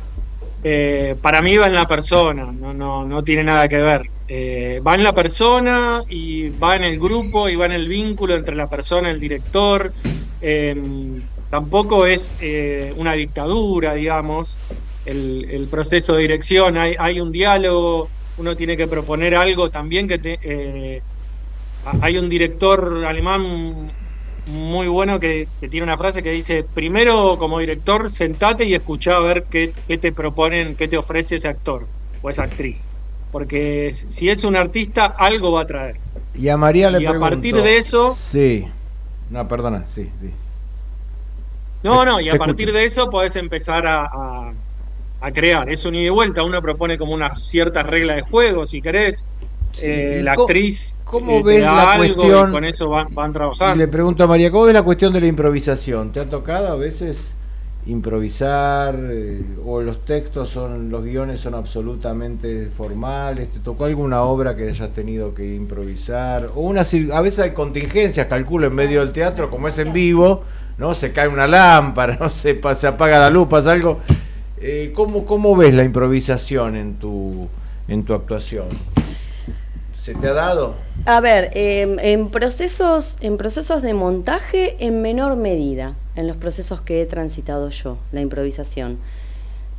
eh, 0.67 1.15
para 1.21 1.41
mí 1.43 1.55
va 1.57 1.67
en 1.67 1.75
la 1.75 1.87
persona, 1.87 2.51
no, 2.51 2.73
no, 2.73 3.05
no 3.05 3.23
tiene 3.23 3.43
nada 3.43 3.67
que 3.67 3.77
ver. 3.77 4.09
Eh, 4.27 4.81
va 4.85 4.95
en 4.95 5.03
la 5.03 5.13
persona 5.13 6.01
y 6.09 6.49
va 6.49 6.75
en 6.75 6.83
el 6.83 6.99
grupo 6.99 7.47
y 7.49 7.55
va 7.55 7.67
en 7.67 7.73
el 7.73 7.87
vínculo 7.87 8.33
entre 8.33 8.55
la 8.55 8.67
persona 8.67 9.09
y 9.09 9.11
el 9.13 9.19
director. 9.19 9.93
Em, 10.41 11.21
tampoco 11.55 12.05
es 12.05 12.37
eh, 12.41 12.93
una 12.97 13.13
dictadura, 13.13 13.93
digamos, 13.93 14.57
el, 15.05 15.69
proceso 15.71 16.15
de 16.15 16.23
dirección. 16.23 16.77
Hay, 16.77 16.97
hay, 16.99 17.21
un 17.21 17.31
diálogo, 17.31 18.09
uno 18.37 18.57
tiene 18.57 18.75
que 18.75 18.87
proponer 18.87 19.35
algo 19.35 19.69
también 19.69 20.05
que 20.05 20.19
te, 20.19 21.01
hay 22.01 22.17
un 22.17 22.27
director 22.27 23.05
alemán 23.05 23.89
muy 24.51 24.89
bueno 24.89 25.17
que, 25.17 25.47
tiene 25.69 25.83
una 25.83 25.97
frase 25.97 26.21
que 26.21 26.31
dice, 26.31 26.65
primero 26.65 27.37
como 27.37 27.59
director, 27.59 28.11
sentate 28.11 28.65
y 28.65 28.73
escuchá 28.73 29.15
a 29.15 29.21
ver 29.21 29.45
qué, 29.49 29.71
te 29.97 30.11
proponen, 30.11 30.75
qué 30.75 30.89
te 30.89 30.97
ofrece 30.97 31.37
ese 31.37 31.47
actor 31.47 31.87
o 32.21 32.29
esa 32.29 32.43
actriz. 32.43 32.83
Porque 33.31 33.95
si 34.09 34.29
es 34.29 34.43
un 34.43 34.57
artista, 34.57 35.05
algo 35.05 35.53
va 35.53 35.61
a 35.61 35.67
traer. 35.67 35.95
Y 36.33 36.49
a 36.49 36.57
María 36.57 36.91
le 36.91 37.01
Y 37.01 37.05
a 37.05 37.17
partir 37.17 37.55
de 37.55 37.77
eso... 37.77 38.13
Sí. 38.13 38.67
No, 39.29 39.47
perdona, 39.47 39.85
sí, 39.87 40.09
sí. 40.21 40.31
No, 41.85 42.03
no, 42.03 42.19
y 42.19 42.29
a 42.29 42.35
partir 42.35 42.73
de 42.73 42.83
eso 42.83 43.11
podés 43.11 43.35
empezar 43.35 43.85
a, 43.85 44.09
a, 45.21 45.31
crear. 45.31 45.69
Es 45.69 45.85
un 45.85 45.93
ida 45.93 46.07
y 46.07 46.09
vuelta. 46.09 46.41
Uno 46.41 46.59
propone 46.59 46.97
como 46.97 47.13
una 47.13 47.35
cierta 47.35 47.83
regla 47.83 48.15
de 48.15 48.23
juego, 48.23 48.65
si 48.65 48.81
querés. 48.81 49.23
Eh, 49.79 50.21
la 50.23 50.33
actriz 50.33 50.95
¿Cómo 51.03 51.43
ves 51.43 51.61
la 51.61 51.95
cuestión? 51.97 52.51
con 52.51 52.65
eso 52.65 52.89
van, 52.89 53.13
van 53.13 53.33
trabajando. 53.33 53.75
le 53.75 53.87
pregunto 53.87 54.23
a 54.23 54.27
María, 54.27 54.49
¿cómo 54.49 54.65
ves 54.65 54.73
la 54.73 54.81
cuestión 54.81 55.13
de 55.13 55.21
la 55.21 55.27
improvisación? 55.27 56.11
¿Te 56.11 56.21
ha 56.21 56.25
tocado 56.25 56.69
a 56.69 56.75
veces 56.75 57.33
improvisar 57.85 58.97
eh, 59.11 59.43
o 59.63 59.81
los 59.81 60.03
textos 60.05 60.49
son 60.49 60.89
los 60.89 61.03
guiones 61.03 61.41
son 61.41 61.53
absolutamente 61.53 62.69
formales? 62.75 63.51
¿Te 63.51 63.59
tocó 63.59 63.85
alguna 63.85 64.23
obra 64.23 64.55
que 64.55 64.69
hayas 64.69 64.91
tenido 64.91 65.35
que 65.35 65.53
improvisar? 65.53 66.49
O 66.55 66.61
una 66.61 66.81
a 66.81 67.21
veces 67.21 67.39
hay 67.39 67.51
contingencias, 67.51 68.25
calculo 68.25 68.65
en 68.65 68.73
medio 68.73 69.01
del 69.01 69.11
teatro, 69.11 69.51
como 69.51 69.67
es 69.67 69.77
en 69.77 69.93
vivo, 69.93 70.43
¿no? 70.77 70.93
Se 70.93 71.11
cae 71.11 71.27
una 71.27 71.47
lámpara, 71.47 72.17
no 72.19 72.29
se, 72.29 72.59
se 72.75 72.87
apaga 72.87 73.19
la 73.19 73.29
luz, 73.29 73.47
pasa 73.47 73.71
algo. 73.71 73.99
Eh, 74.57 74.93
¿cómo, 74.95 75.25
¿Cómo 75.25 75.55
ves 75.55 75.73
la 75.73 75.83
improvisación 75.83 76.75
en 76.75 76.95
tu 76.95 77.49
en 77.87 78.03
tu 78.03 78.13
actuación? 78.13 78.65
¿Se 80.05 80.13
te 80.13 80.27
ha 80.27 80.33
dado? 80.33 80.75
A 81.05 81.19
ver, 81.19 81.51
em, 81.55 81.97
en, 81.99 82.29
procesos, 82.29 83.17
en 83.21 83.37
procesos 83.37 83.81
de 83.81 83.93
montaje, 83.93 84.75
en 84.79 85.01
menor 85.01 85.35
medida, 85.35 85.95
en 86.15 86.27
los 86.27 86.37
procesos 86.37 86.81
que 86.81 87.01
he 87.01 87.05
transitado 87.05 87.69
yo, 87.69 87.97
la 88.11 88.21
improvisación. 88.21 88.99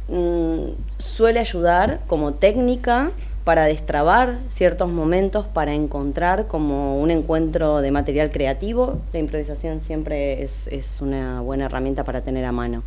Mm, 0.08 0.70
suele 0.98 1.40
ayudar 1.40 2.00
como 2.06 2.34
técnica 2.34 3.12
para 3.46 3.66
destrabar 3.66 4.40
ciertos 4.48 4.90
momentos, 4.90 5.46
para 5.46 5.72
encontrar 5.72 6.48
como 6.48 7.00
un 7.00 7.12
encuentro 7.12 7.80
de 7.80 7.92
material 7.92 8.32
creativo. 8.32 8.98
La 9.12 9.20
improvisación 9.20 9.78
siempre 9.78 10.42
es, 10.42 10.66
es 10.66 11.00
una 11.00 11.42
buena 11.42 11.66
herramienta 11.66 12.02
para 12.02 12.22
tener 12.22 12.44
a 12.44 12.50
mano. 12.50 12.82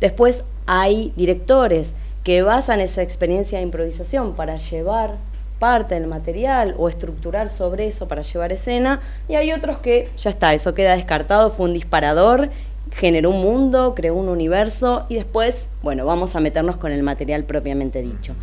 Después 0.00 0.42
hay 0.66 1.12
directores 1.14 1.94
que 2.24 2.42
basan 2.42 2.80
esa 2.80 3.02
experiencia 3.02 3.58
de 3.58 3.62
improvisación 3.62 4.34
para 4.34 4.56
llevar 4.56 5.14
parte 5.60 5.94
del 5.94 6.08
material 6.08 6.74
o 6.76 6.88
estructurar 6.88 7.48
sobre 7.48 7.86
eso 7.86 8.08
para 8.08 8.22
llevar 8.22 8.50
escena, 8.50 8.98
y 9.28 9.36
hay 9.36 9.52
otros 9.52 9.78
que 9.78 10.08
ya 10.16 10.30
está, 10.30 10.52
eso 10.54 10.74
queda 10.74 10.96
descartado, 10.96 11.52
fue 11.52 11.66
un 11.66 11.74
disparador, 11.74 12.50
generó 12.92 13.30
un 13.30 13.42
mundo, 13.42 13.94
creó 13.94 14.16
un 14.16 14.28
universo 14.28 15.06
y 15.08 15.14
después, 15.14 15.68
bueno, 15.82 16.04
vamos 16.04 16.34
a 16.34 16.40
meternos 16.40 16.78
con 16.78 16.90
el 16.90 17.04
material 17.04 17.44
propiamente 17.44 18.02
dicho. 18.02 18.34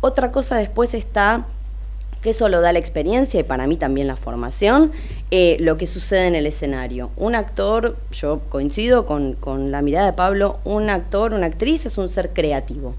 Otra 0.00 0.30
cosa 0.30 0.56
después 0.56 0.94
está 0.94 1.46
que 2.22 2.30
eso 2.30 2.48
lo 2.48 2.60
da 2.60 2.72
la 2.72 2.78
experiencia 2.78 3.40
y 3.40 3.44
para 3.44 3.66
mí 3.66 3.76
también 3.76 4.06
la 4.06 4.16
formación, 4.16 4.92
eh, 5.30 5.56
lo 5.60 5.76
que 5.76 5.86
sucede 5.86 6.26
en 6.26 6.34
el 6.34 6.46
escenario. 6.46 7.10
Un 7.16 7.34
actor, 7.34 7.96
yo 8.12 8.40
coincido 8.48 9.06
con, 9.06 9.34
con 9.34 9.70
la 9.70 9.82
mirada 9.82 10.06
de 10.06 10.12
Pablo, 10.12 10.58
un 10.64 10.90
actor, 10.90 11.32
una 11.32 11.46
actriz 11.46 11.86
es 11.86 11.98
un 11.98 12.08
ser 12.08 12.32
creativo 12.32 12.94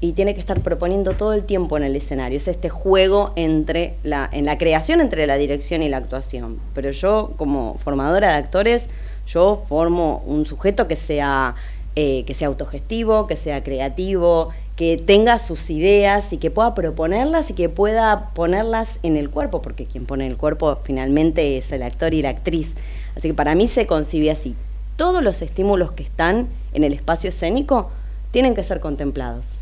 y 0.00 0.12
tiene 0.12 0.34
que 0.34 0.40
estar 0.40 0.60
proponiendo 0.60 1.12
todo 1.12 1.34
el 1.34 1.44
tiempo 1.44 1.76
en 1.76 1.84
el 1.84 1.94
escenario. 1.94 2.38
Es 2.38 2.48
este 2.48 2.70
juego 2.70 3.32
entre 3.36 3.96
la, 4.02 4.28
en 4.32 4.46
la 4.46 4.56
creación 4.56 5.00
entre 5.00 5.26
la 5.26 5.36
dirección 5.36 5.82
y 5.82 5.88
la 5.88 5.98
actuación. 5.98 6.58
Pero 6.74 6.90
yo, 6.90 7.34
como 7.36 7.76
formadora 7.76 8.30
de 8.30 8.34
actores, 8.34 8.88
yo 9.26 9.62
formo 9.68 10.22
un 10.26 10.46
sujeto 10.46 10.88
que 10.88 10.96
sea, 10.96 11.54
eh, 11.96 12.24
que 12.24 12.34
sea 12.34 12.48
autogestivo, 12.48 13.26
que 13.26 13.36
sea 13.36 13.62
creativo, 13.62 14.50
que 14.80 14.96
tenga 14.96 15.36
sus 15.36 15.68
ideas 15.68 16.32
y 16.32 16.38
que 16.38 16.50
pueda 16.50 16.74
proponerlas 16.74 17.50
y 17.50 17.52
que 17.52 17.68
pueda 17.68 18.30
ponerlas 18.30 18.98
en 19.02 19.18
el 19.18 19.28
cuerpo, 19.28 19.60
porque 19.60 19.84
quien 19.84 20.06
pone 20.06 20.26
el 20.26 20.38
cuerpo 20.38 20.78
finalmente 20.82 21.58
es 21.58 21.70
el 21.72 21.82
actor 21.82 22.14
y 22.14 22.22
la 22.22 22.30
actriz. 22.30 22.74
Así 23.14 23.28
que 23.28 23.34
para 23.34 23.54
mí 23.54 23.68
se 23.68 23.86
concibe 23.86 24.30
así. 24.30 24.54
Todos 24.96 25.22
los 25.22 25.42
estímulos 25.42 25.92
que 25.92 26.02
están 26.02 26.48
en 26.72 26.84
el 26.84 26.94
espacio 26.94 27.28
escénico 27.28 27.90
tienen 28.30 28.54
que 28.54 28.62
ser 28.62 28.80
contemplados 28.80 29.58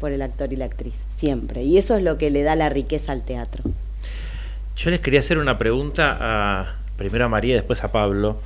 por 0.00 0.10
el 0.10 0.22
actor 0.22 0.50
y 0.54 0.56
la 0.56 0.64
actriz, 0.64 1.04
siempre. 1.14 1.62
Y 1.62 1.76
eso 1.76 1.94
es 1.94 2.02
lo 2.02 2.16
que 2.16 2.30
le 2.30 2.42
da 2.42 2.54
la 2.54 2.70
riqueza 2.70 3.12
al 3.12 3.26
teatro. 3.26 3.62
Yo 4.74 4.88
les 4.88 5.00
quería 5.00 5.20
hacer 5.20 5.36
una 5.36 5.58
pregunta 5.58 6.16
a, 6.18 6.76
primero 6.96 7.26
a 7.26 7.28
María 7.28 7.52
y 7.52 7.56
después 7.56 7.84
a 7.84 7.92
Pablo. 7.92 8.38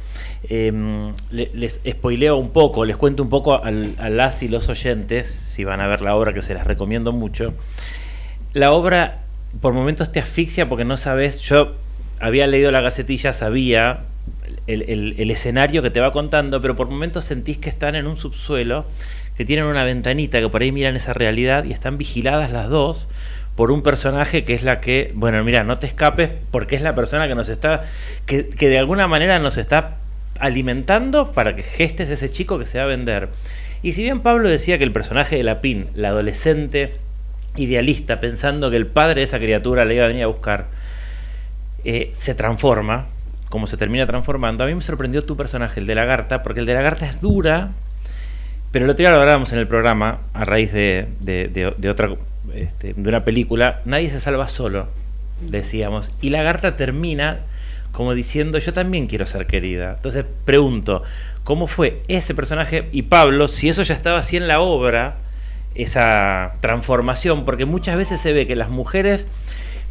Em, 0.49 1.13
les, 1.31 1.81
spoileo 1.89 2.37
un 2.37 2.51
poco, 2.51 2.85
les 2.85 2.97
cuento 2.97 3.23
un 3.23 3.29
poco 3.29 3.63
a 3.63 3.71
las 3.71 4.43
y 4.43 4.49
los 4.49 4.69
oyentes, 4.69 5.50
si 5.61 5.65
van 5.65 5.83
a 5.83 5.87
ver 5.87 6.01
la 6.01 6.17
obra 6.17 6.33
que 6.33 6.41
se 6.41 6.55
las 6.55 6.67
recomiendo 6.67 7.13
mucho. 7.13 7.53
La 8.55 8.73
obra 8.73 9.19
por 9.61 9.75
momentos 9.75 10.11
te 10.11 10.19
asfixia 10.19 10.69
porque 10.69 10.87
no 10.87 10.97
sabes, 10.97 11.41
yo 11.41 11.75
había 12.19 12.47
leído 12.47 12.73
la 12.73 12.81
gacetilla, 12.81 13.35
sabía 13.35 14.01
el, 14.67 15.15
el 15.19 15.31
escenario 15.31 15.83
que 15.83 15.91
te 15.91 16.01
va 16.01 16.13
contando, 16.13 16.63
pero 16.63 16.77
por 16.77 16.89
momentos 16.89 17.27
sentís 17.27 17.59
que 17.59 17.69
están 17.69 17.95
en 17.95 18.07
un 18.07 18.17
subsuelo 18.17 18.87
que 19.37 19.45
tienen 19.45 19.67
una 19.67 19.85
ventanita 19.85 20.41
que 20.41 20.49
por 20.49 20.63
ahí 20.63 20.73
miran 20.73 20.97
esa 20.97 21.13
realidad 21.13 21.65
y 21.65 21.73
están 21.73 21.99
vigiladas 21.99 22.51
las 22.51 22.69
dos 22.71 23.07
por 23.57 23.71
un 23.71 23.83
personaje 23.83 24.43
que 24.45 24.55
es 24.55 24.63
la 24.63 24.81
que, 24.81 25.13
bueno, 25.15 25.45
mira, 25.45 25.65
no 25.65 25.79
te 25.79 25.87
escapes 25.87 26.31
porque 26.51 26.77
es 26.77 26.83
la 26.83 26.95
persona 26.95 27.29
que 27.29 27.35
nos 27.35 27.51
está, 27.51 27.85
que, 28.25 28.43
de 28.43 28.79
alguna 28.79 29.07
manera 29.07 29.39
nos 29.39 29.59
está 29.59 29.99
alimentando 30.39 31.33
para 31.33 31.55
que 31.55 31.63
gestes 31.63 32.09
ese 32.09 32.31
chico 32.31 32.59
que 32.59 32.65
se 32.65 32.79
va 32.79 32.85
a 32.85 32.87
vender. 32.87 33.29
Y 33.83 33.93
si 33.93 34.03
bien 34.03 34.21
Pablo 34.21 34.49
decía 34.49 34.79
que 34.79 34.85
el 34.85 34.93
personaje 34.93 35.37
de 35.37 35.43
la 35.43 35.61
PIN, 35.61 35.89
la 35.95 36.09
adolescente 36.09 36.97
idealista, 37.57 38.21
pensando 38.21 38.71
que 38.71 38.77
el 38.77 38.87
padre 38.87 39.21
de 39.21 39.25
esa 39.25 39.39
criatura 39.39 39.85
le 39.85 39.95
iba 39.95 40.05
a 40.05 40.09
venir 40.09 40.23
a 40.25 40.27
buscar, 40.27 40.67
eh, 41.85 42.11
se 42.15 42.35
transforma, 42.35 43.07
como 43.49 43.67
se 43.67 43.77
termina 43.77 44.07
transformando, 44.07 44.65
a 44.65 44.67
mí 44.67 44.75
me 44.75 44.83
sorprendió 44.83 45.25
tu 45.25 45.37
personaje, 45.37 45.81
el 45.81 45.87
de 45.87 45.95
Lagarta, 45.95 46.43
porque 46.43 46.61
el 46.61 46.67
de 46.67 46.75
Lagarta 46.75 47.07
es 47.07 47.21
dura, 47.21 47.71
pero 48.71 48.85
el 48.85 48.91
otro 48.91 49.03
día 49.03 49.11
lo 49.11 49.21
hablábamos 49.21 49.53
en 49.53 49.59
el 49.59 49.67
programa, 49.67 50.21
a 50.35 50.45
raíz 50.45 50.73
de, 50.73 51.09
de, 51.21 51.89
otra, 51.89 52.11
este, 52.55 52.95
de 52.95 53.09
una 53.09 53.25
película, 53.25 53.81
Nadie 53.87 54.11
se 54.11 54.21
salva 54.21 54.49
solo, 54.49 54.89
decíamos. 55.41 56.13
Y 56.21 56.31
Lagarta 56.31 56.77
termina 56.77 57.41
como 57.93 58.15
diciendo, 58.15 58.59
yo 58.59 58.73
también 58.73 59.07
quiero 59.07 59.27
ser 59.27 59.47
querida. 59.47 59.95
Entonces 59.97 60.25
pregunto, 60.45 61.03
¿cómo 61.45 61.67
fue 61.67 62.03
ese 62.09 62.35
personaje 62.35 62.89
y 62.93 63.03
Pablo, 63.03 63.49
si 63.49 63.69
eso 63.69 63.83
ya 63.83 63.95
estaba 63.95 64.19
así 64.19 64.37
en 64.37 64.49
la 64.49 64.61
obra, 64.61 65.17
esa 65.75 66.55
transformación? 66.61 67.45
Porque 67.45 67.65
muchas 67.65 67.97
veces 67.97 68.21
se 68.21 68.33
ve 68.33 68.47
que 68.47 68.57
las 68.57 68.71
mujeres 68.71 69.27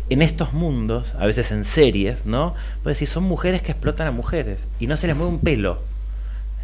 en 0.09 0.21
estos 0.21 0.53
mundos, 0.53 1.13
a 1.19 1.25
veces 1.25 1.51
en 1.51 1.65
series, 1.65 2.25
¿no? 2.25 2.55
Pues 2.83 2.95
decir, 2.95 3.07
son 3.07 3.23
mujeres 3.23 3.61
que 3.61 3.71
explotan 3.71 4.07
a 4.07 4.11
mujeres 4.11 4.65
y 4.79 4.87
no 4.87 4.97
se 4.97 5.07
les 5.07 5.15
mueve 5.15 5.31
un 5.31 5.39
pelo. 5.39 5.79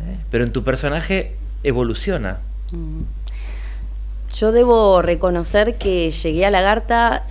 ¿eh? 0.01 0.17
Pero 0.31 0.43
en 0.43 0.51
tu 0.51 0.63
personaje 0.63 1.35
evoluciona. 1.63 2.39
Mm. 2.71 3.01
Yo 4.35 4.51
debo 4.51 5.01
reconocer 5.01 5.75
que 5.75 6.11
llegué 6.11 6.45
a 6.45 6.51
Lagarta 6.51 7.23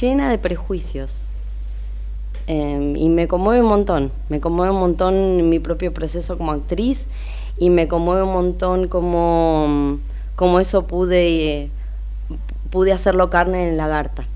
llena 0.00 0.30
de 0.30 0.38
prejuicios. 0.38 1.19
Em, 2.46 2.96
y 2.96 3.08
me 3.08 3.28
conmueve 3.28 3.62
un 3.62 3.68
montón, 3.68 4.10
me 4.28 4.40
conmueve 4.40 4.72
un 4.72 4.80
montón 4.80 5.48
mi 5.48 5.58
propio 5.58 5.92
proceso 5.94 6.36
como 6.36 6.52
actriz 6.52 7.06
y 7.58 7.70
me 7.70 7.86
conmueve 7.86 8.22
un 8.22 8.32
montón 8.32 8.88
como, 8.88 10.00
como 10.34 10.60
eso 10.60 10.86
pude, 10.86 11.70
pude 12.70 12.92
hacerlo 12.92 13.30
carne 13.30 13.68
en 13.68 13.76
Lagarta. 13.76 14.26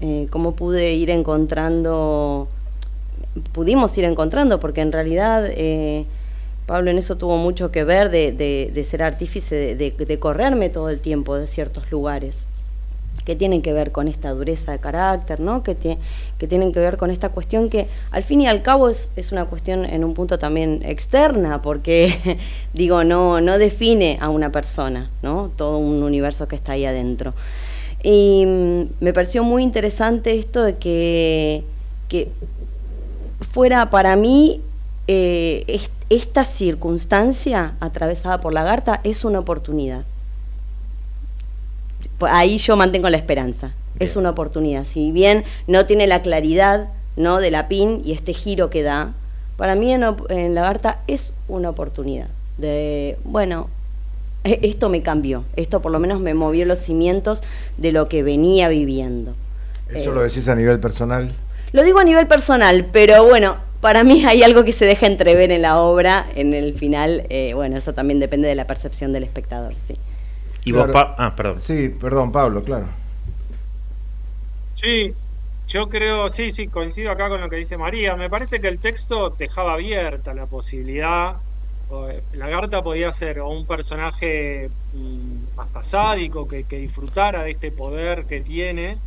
Eh, 0.00 0.26
cómo 0.30 0.52
pude 0.52 0.94
ir 0.94 1.10
encontrando, 1.10 2.48
pudimos 3.52 3.96
ir 3.98 4.04
encontrando, 4.04 4.60
porque 4.60 4.80
en 4.80 4.92
realidad 4.92 5.44
eh, 5.48 6.06
Pablo 6.66 6.90
en 6.90 6.98
eso 6.98 7.16
tuvo 7.16 7.36
mucho 7.36 7.72
que 7.72 7.82
ver 7.82 8.10
de, 8.10 8.84
ser 8.88 9.02
artífice, 9.02 9.74
de, 9.74 10.18
correrme 10.18 10.68
todo 10.68 10.90
el 10.90 11.00
tiempo 11.00 11.36
de 11.36 11.46
ciertos 11.46 11.90
lugares. 11.90 12.46
Que 13.24 13.36
tienen 13.36 13.62
que 13.62 13.72
ver 13.72 13.92
con 13.92 14.08
esta 14.08 14.30
dureza 14.30 14.72
de 14.72 14.78
carácter, 14.78 15.40
¿no? 15.40 15.62
que, 15.62 15.76
que 15.76 16.46
tienen 16.46 16.72
que 16.72 16.80
ver 16.80 16.96
con 16.96 17.10
esta 17.10 17.28
cuestión 17.30 17.68
que 17.68 17.88
al 18.10 18.24
fin 18.24 18.40
y 18.40 18.46
al 18.46 18.62
cabo 18.62 18.88
es, 18.88 19.10
es 19.16 19.32
una 19.32 19.44
cuestión 19.44 19.84
en 19.84 20.04
un 20.04 20.14
punto 20.14 20.38
también 20.38 20.80
externa, 20.84 21.62
porque 21.62 22.38
digo, 22.74 23.04
no, 23.04 23.40
no 23.40 23.58
define 23.58 24.18
a 24.20 24.28
una 24.28 24.50
persona, 24.50 25.10
¿no? 25.22 25.50
todo 25.56 25.78
un 25.78 26.02
universo 26.02 26.48
que 26.48 26.56
está 26.56 26.72
ahí 26.72 26.84
adentro. 26.84 27.34
Y 28.02 28.44
mm, 28.46 28.82
me 29.00 29.12
pareció 29.12 29.42
muy 29.42 29.62
interesante 29.62 30.38
esto 30.38 30.62
de 30.62 30.76
que, 30.76 31.64
que 32.08 32.30
fuera 33.52 33.90
para 33.90 34.16
mí 34.16 34.60
eh, 35.06 35.80
esta 36.10 36.44
circunstancia 36.44 37.74
atravesada 37.80 38.40
por 38.40 38.52
la 38.52 38.62
Garta 38.62 39.00
es 39.04 39.24
una 39.24 39.40
oportunidad 39.40 40.04
ahí 42.20 42.58
yo 42.58 42.76
mantengo 42.76 43.08
la 43.10 43.16
esperanza. 43.16 43.72
Es 43.98 44.16
una 44.16 44.30
oportunidad. 44.30 44.84
Si 44.84 45.10
bien 45.12 45.44
no 45.66 45.86
tiene 45.86 46.06
la 46.06 46.22
claridad 46.22 46.88
¿no? 47.16 47.38
de 47.38 47.50
la 47.50 47.68
PIN 47.68 48.02
y 48.04 48.12
este 48.12 48.32
giro 48.32 48.70
que 48.70 48.82
da, 48.82 49.12
para 49.56 49.74
mí 49.74 49.92
en, 49.92 50.04
en 50.28 50.54
Lagarta 50.54 51.00
es 51.06 51.34
una 51.48 51.70
oportunidad. 51.70 52.28
De, 52.58 53.18
bueno, 53.24 53.68
e, 54.44 54.60
esto 54.62 54.88
me 54.88 55.02
cambió, 55.02 55.44
esto 55.56 55.82
por 55.82 55.92
lo 55.92 55.98
menos 55.98 56.20
me 56.20 56.34
movió 56.34 56.64
los 56.64 56.78
cimientos 56.78 57.42
de 57.76 57.92
lo 57.92 58.08
que 58.08 58.22
venía 58.22 58.68
viviendo. 58.68 59.34
¿Eso 59.92 60.12
lo 60.12 60.22
decís 60.22 60.48
a 60.48 60.54
nivel 60.54 60.78
personal? 60.80 61.32
Lo 61.72 61.82
digo 61.82 61.98
a 61.98 62.04
nivel 62.04 62.26
personal, 62.26 62.86
pero 62.92 63.24
bueno, 63.26 63.56
para 63.80 64.04
mí 64.04 64.24
hay 64.24 64.42
algo 64.42 64.64
que 64.64 64.72
se 64.72 64.84
deja 64.84 65.06
entrever 65.06 65.50
en 65.50 65.62
la 65.62 65.80
obra, 65.80 66.26
en 66.34 66.54
el 66.54 66.74
final, 66.74 67.24
eh, 67.30 67.52
bueno, 67.54 67.76
eso 67.76 67.94
también 67.94 68.20
depende 68.20 68.48
de 68.48 68.54
la 68.54 68.66
percepción 68.66 69.12
del 69.12 69.24
espectador, 69.24 69.74
sí. 69.86 69.96
Y 70.64 70.72
vos, 70.72 70.88
ah, 70.94 71.34
perdón. 71.36 71.58
Sí, 71.58 71.88
perdón, 71.88 72.32
Pablo, 72.32 72.62
claro. 72.62 72.86
Sí, 74.74 75.14
yo 75.68 75.88
creo, 75.88 76.30
sí, 76.30 76.50
sí, 76.50 76.68
coincido 76.68 77.10
acá 77.10 77.28
con 77.28 77.40
lo 77.40 77.50
que 77.50 77.56
dice 77.56 77.76
María. 77.76 78.16
Me 78.16 78.30
parece 78.30 78.60
que 78.60 78.68
el 78.68 78.78
texto 78.78 79.30
dejaba 79.30 79.74
abierta 79.74 80.34
la 80.34 80.46
posibilidad. 80.46 81.36
Lagarta 82.32 82.82
podía 82.82 83.10
ser 83.12 83.40
o 83.40 83.48
un 83.48 83.66
personaje 83.66 84.70
mm, 84.92 85.56
más 85.56 85.68
pasádico 85.68 86.46
que, 86.46 86.64
disfrutara 86.64 87.42
de 87.42 87.52
este 87.52 87.70
poder 87.70 88.26
que 88.26 88.40
tiene, 88.40 88.98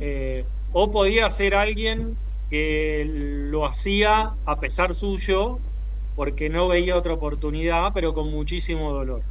eh, 0.00 0.44
o 0.72 0.90
podía 0.90 1.28
ser 1.30 1.54
alguien 1.54 2.16
que 2.50 3.04
lo 3.50 3.66
hacía 3.66 4.32
a 4.44 4.60
pesar 4.60 4.94
suyo 4.94 5.58
porque 6.16 6.48
no 6.48 6.68
veía 6.68 6.96
otra 6.96 7.14
oportunidad, 7.14 7.92
pero 7.94 8.14
con 8.14 8.30
muchísimo 8.30 8.92
dolor. 8.92 9.22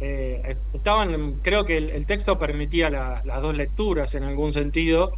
Eh, 0.00 0.56
estaban, 0.72 1.34
creo 1.42 1.64
que 1.64 1.76
el, 1.76 2.06
texto 2.06 2.38
permitía 2.38 2.88
las 2.88 3.42
dos 3.42 3.54
lecturas 3.54 4.14
en 4.14 4.24
algún 4.24 4.52
sentido. 4.52 5.12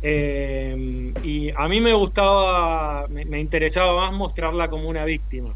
Eh, 0.00 1.12
y 1.24 1.50
a 1.50 1.66
mí 1.66 1.80
me 1.80 1.92
gustaba, 1.92 3.08
me, 3.08 3.40
interesaba 3.40 4.06
más 4.06 4.12
mostrarla 4.12 4.68
como 4.68 4.88
una 4.88 5.04
víctima. 5.04 5.54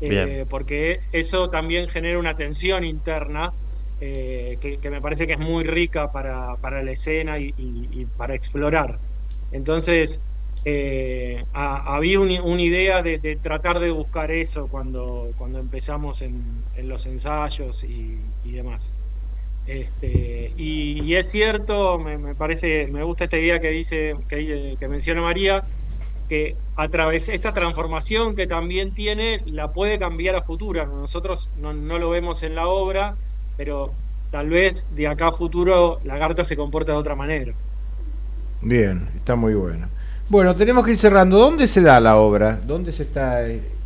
Eh, 0.00 0.44
porque 0.50 1.00
eso 1.12 1.48
también 1.48 1.88
genera 1.88 2.18
una 2.18 2.34
tensión 2.34 2.84
interna 2.84 3.52
que, 4.00 4.78
me 4.90 5.00
parece 5.00 5.26
que 5.26 5.32
es 5.34 5.38
muy 5.38 5.64
rica 5.64 6.12
para, 6.12 6.82
la 6.82 6.90
escena 6.90 7.38
y 7.38 8.06
para 8.16 8.34
explorar. 8.34 8.98
Entonces, 9.52 10.18
eh, 10.66 11.44
había 11.52 12.20
una 12.20 12.62
idea 12.62 13.02
de, 13.02 13.38
tratar 13.42 13.80
de 13.80 13.90
buscar 13.90 14.30
eso 14.30 14.66
cuando, 14.68 15.30
cuando 15.36 15.58
empezamos 15.58 16.22
en, 16.22 16.62
los 16.82 17.04
ensayos 17.06 17.84
y, 17.84 18.18
demás. 18.44 18.90
Este, 19.66 20.52
y, 20.56 21.14
es 21.14 21.30
cierto, 21.30 21.98
me, 21.98 22.34
parece, 22.34 22.86
me 22.86 23.02
gusta 23.02 23.24
esta 23.24 23.38
idea 23.38 23.60
que 23.60 23.70
dice, 23.70 24.16
que, 24.28 24.76
menciona 24.88 25.20
María, 25.20 25.64
que 26.28 26.56
a 26.76 26.88
través 26.88 27.26
de 27.26 27.34
esta 27.34 27.52
transformación 27.52 28.34
que 28.34 28.46
también 28.46 28.92
tiene, 28.92 29.42
la 29.44 29.72
puede 29.72 29.98
cambiar 29.98 30.34
a 30.36 30.42
futuro. 30.42 30.86
Nosotros 30.86 31.50
no, 31.60 31.74
no 31.74 31.98
lo 31.98 32.08
vemos 32.08 32.42
en 32.42 32.54
la 32.54 32.68
obra, 32.68 33.16
pero 33.58 33.92
tal 34.30 34.48
vez 34.48 34.86
de 34.96 35.08
acá 35.08 35.28
a 35.28 35.32
futuro 35.32 36.00
la 36.04 36.18
carta 36.18 36.44
se 36.44 36.56
comporta 36.56 36.92
de 36.92 36.98
otra 36.98 37.14
manera. 37.14 37.52
Bien, 38.62 39.08
está 39.14 39.36
muy 39.36 39.52
bueno. 39.52 39.88
Bueno, 40.28 40.56
tenemos 40.56 40.84
que 40.84 40.92
ir 40.92 40.98
cerrando. 40.98 41.38
¿Dónde 41.38 41.66
se 41.66 41.82
da 41.82 42.00
la 42.00 42.16
obra? 42.16 42.58
¿Dónde 42.66 42.92
se 42.92 43.02
está? 43.02 43.42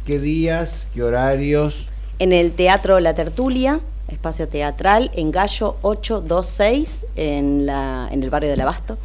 ¿Qué 0.07 0.19
días? 0.21 0.87
¿Qué 0.95 1.03
horarios? 1.03 1.87
En 2.21 2.33
el 2.33 2.53
Teatro 2.53 3.01
La 3.01 3.15
Tertulia, 3.15 3.81
espacio 4.07 4.47
teatral, 4.47 5.11
en 5.15 5.33
Gallo 5.33 5.77
826, 5.83 7.07
en, 7.17 7.67
la, 7.67 8.09
en 8.13 8.23
el 8.23 8.31
barrio 8.31 8.51
del 8.51 8.61
Abasto. 8.61 8.99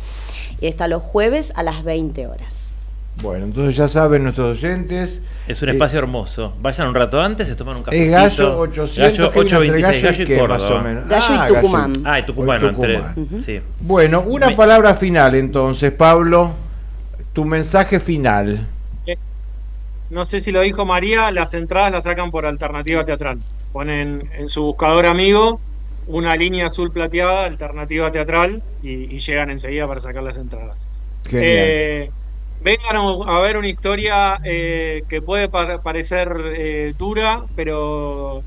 Y 0.62 0.68
está 0.68 0.88
los 0.88 1.02
jueves 1.02 1.52
a 1.56 1.64
las 1.64 1.84
20 1.84 2.28
horas. 2.28 2.70
Bueno, 3.22 3.46
entonces 3.46 3.76
ya 3.76 3.88
saben 3.88 4.24
nuestros 4.24 4.60
oyentes. 4.60 5.22
Es 5.48 5.62
un 5.62 5.70
espacio 5.70 6.00
hermoso. 6.00 6.54
Vayan 6.62 6.88
un 6.88 6.96
rato 6.96 7.20
antes, 7.20 7.48
se 7.48 7.56
toman 7.56 7.78
un 7.78 7.84
café. 7.84 8.06
Es 8.06 8.12
Gallo 8.12 8.60
800, 8.60 9.18
Gallo 9.18 9.30
826, 9.30 10.04
Gallo, 10.04 10.24
y 10.24 10.40
Córdoba. 10.40 10.60
Más 10.60 10.72
o 10.72 10.82
menos. 10.82 11.08
Gallo 11.08 11.34
y 11.34 11.38
ah, 11.38 11.48
Tucumán. 11.48 11.94
Ah, 12.06 12.20
y 12.20 12.26
Tucumán, 12.26 12.60
Tucumán. 12.60 13.44
sí. 13.44 13.60
Bueno, 13.80 14.22
una 14.22 14.56
palabra 14.56 14.94
final 14.94 15.34
entonces, 15.34 15.92
Pablo. 15.92 16.64
Tu 17.34 17.44
mensaje 17.46 18.00
final. 18.00 18.68
Eh, 19.06 19.18
no 20.10 20.24
sé 20.26 20.40
si 20.40 20.52
lo 20.52 20.62
dijo 20.62 20.86
María, 20.86 21.32
las 21.32 21.54
entradas 21.54 21.92
las 21.92 22.04
sacan 22.04 22.32
por 22.32 22.46
alternativa 22.46 23.04
teatral. 23.06 23.40
Ponen 23.72 24.30
en 24.38 24.48
su 24.48 24.64
buscador 24.64 25.06
amigo 25.06 25.60
una 26.06 26.36
línea 26.36 26.68
azul 26.68 26.92
plateada, 26.92 27.46
alternativa 27.46 28.12
teatral, 28.12 28.62
y, 28.84 29.20
llegan 29.20 29.50
enseguida 29.50 29.88
para 29.88 30.02
sacar 30.02 30.22
las 30.22 30.38
entradas. 30.38 30.88
Eh, 31.32 32.12
vengan 32.62 32.98
a, 32.98 33.40
ver 33.40 33.58
una 33.58 33.70
historia 33.70 34.40
eh, 34.44 35.04
que 35.08 35.22
puede 35.22 35.48
parecer 35.48 36.94
dura, 36.98 37.46
pero 37.56 38.44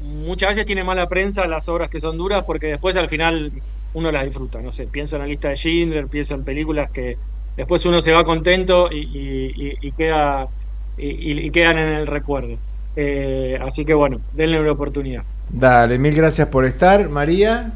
muchas 0.00 0.50
veces 0.50 0.66
tiene 0.66 0.84
mala 0.84 1.08
prensa 1.08 1.46
las 1.46 1.68
obras 1.68 1.88
que 1.88 2.00
son 2.00 2.16
duras 2.16 2.44
porque 2.44 2.68
después 2.68 2.96
al 2.96 3.08
final 3.08 3.52
uno 3.94 4.12
las 4.12 4.24
disfruta. 4.24 4.60
No 4.60 4.72
sé, 4.72 4.86
pienso 4.86 5.16
en 5.16 5.22
la 5.22 5.28
lista 5.28 5.48
de 5.48 5.56
Schindler, 5.56 6.06
pienso 6.06 6.34
en 6.34 6.44
películas 6.44 6.90
que 6.90 7.16
después 7.56 7.84
uno 7.86 8.00
se 8.00 8.12
va 8.12 8.24
contento 8.24 8.88
y, 8.90 9.92
queda 9.92 10.48
y, 10.96 11.50
quedan 11.50 11.78
en 11.78 11.88
el 11.88 12.06
recuerdo. 12.06 12.56
Eh, 12.96 13.58
así 13.62 13.84
que 13.84 13.94
bueno, 13.94 14.20
denle 14.32 14.60
una 14.60 14.72
oportunidad. 14.72 15.22
Dale, 15.48 15.98
mil 15.98 16.14
gracias 16.14 16.48
por 16.48 16.64
estar, 16.64 17.08
María. 17.08 17.72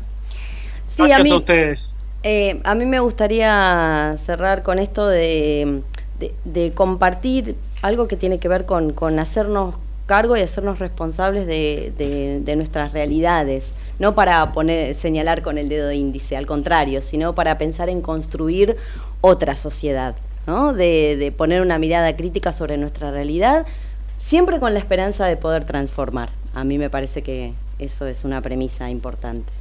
Sí, 0.86 1.04
gracias 1.06 1.30
a, 1.30 1.36
ustedes. 1.36 1.92
Eh, 2.22 2.60
a 2.64 2.74
mí 2.74 2.84
me 2.84 3.00
gustaría 3.00 4.14
cerrar 4.18 4.62
con 4.62 4.78
esto 4.78 5.06
de, 5.06 5.82
compartir 6.74 7.56
algo 7.82 8.08
que 8.08 8.16
tiene 8.16 8.38
que 8.38 8.48
ver 8.48 8.66
con, 8.66 8.92
con 8.92 9.18
hacernos 9.18 9.76
cargo 10.10 10.36
y 10.36 10.40
hacernos 10.40 10.80
responsables 10.80 11.46
de, 11.46 12.42
de, 12.44 12.56
nuestras 12.56 12.92
realidades, 12.92 13.74
no 14.00 14.16
para 14.16 14.50
poner, 14.50 14.96
señalar 14.96 15.40
con 15.40 15.56
el 15.56 15.68
dedo 15.68 15.92
índice, 15.92 16.36
al 16.36 16.46
contrario, 16.46 17.00
sino 17.00 17.36
para 17.36 17.58
pensar 17.58 17.88
en 17.88 18.02
construir 18.02 18.76
otra 19.20 19.56
sociedad, 19.56 20.14
¿no? 20.46 20.72
de, 20.72 21.16
de 21.16 21.32
poner 21.32 21.62
una 21.62 21.78
mirada 21.78 22.16
crítica 22.16 22.52
sobre 22.52 22.76
nuestra 22.76 23.10
realidad, 23.10 23.66
siempre 24.18 24.60
con 24.60 24.72
la 24.74 24.78
esperanza 24.78 25.26
de 25.26 25.36
poder 25.36 25.64
transformar. 25.64 26.30
A 26.54 26.64
mí 26.64 26.78
me 26.78 26.90
parece 26.90 27.22
que 27.22 27.52
eso 27.78 28.06
es 28.06 28.24
una 28.24 28.40
premisa 28.40 28.90
importante. 28.90 29.52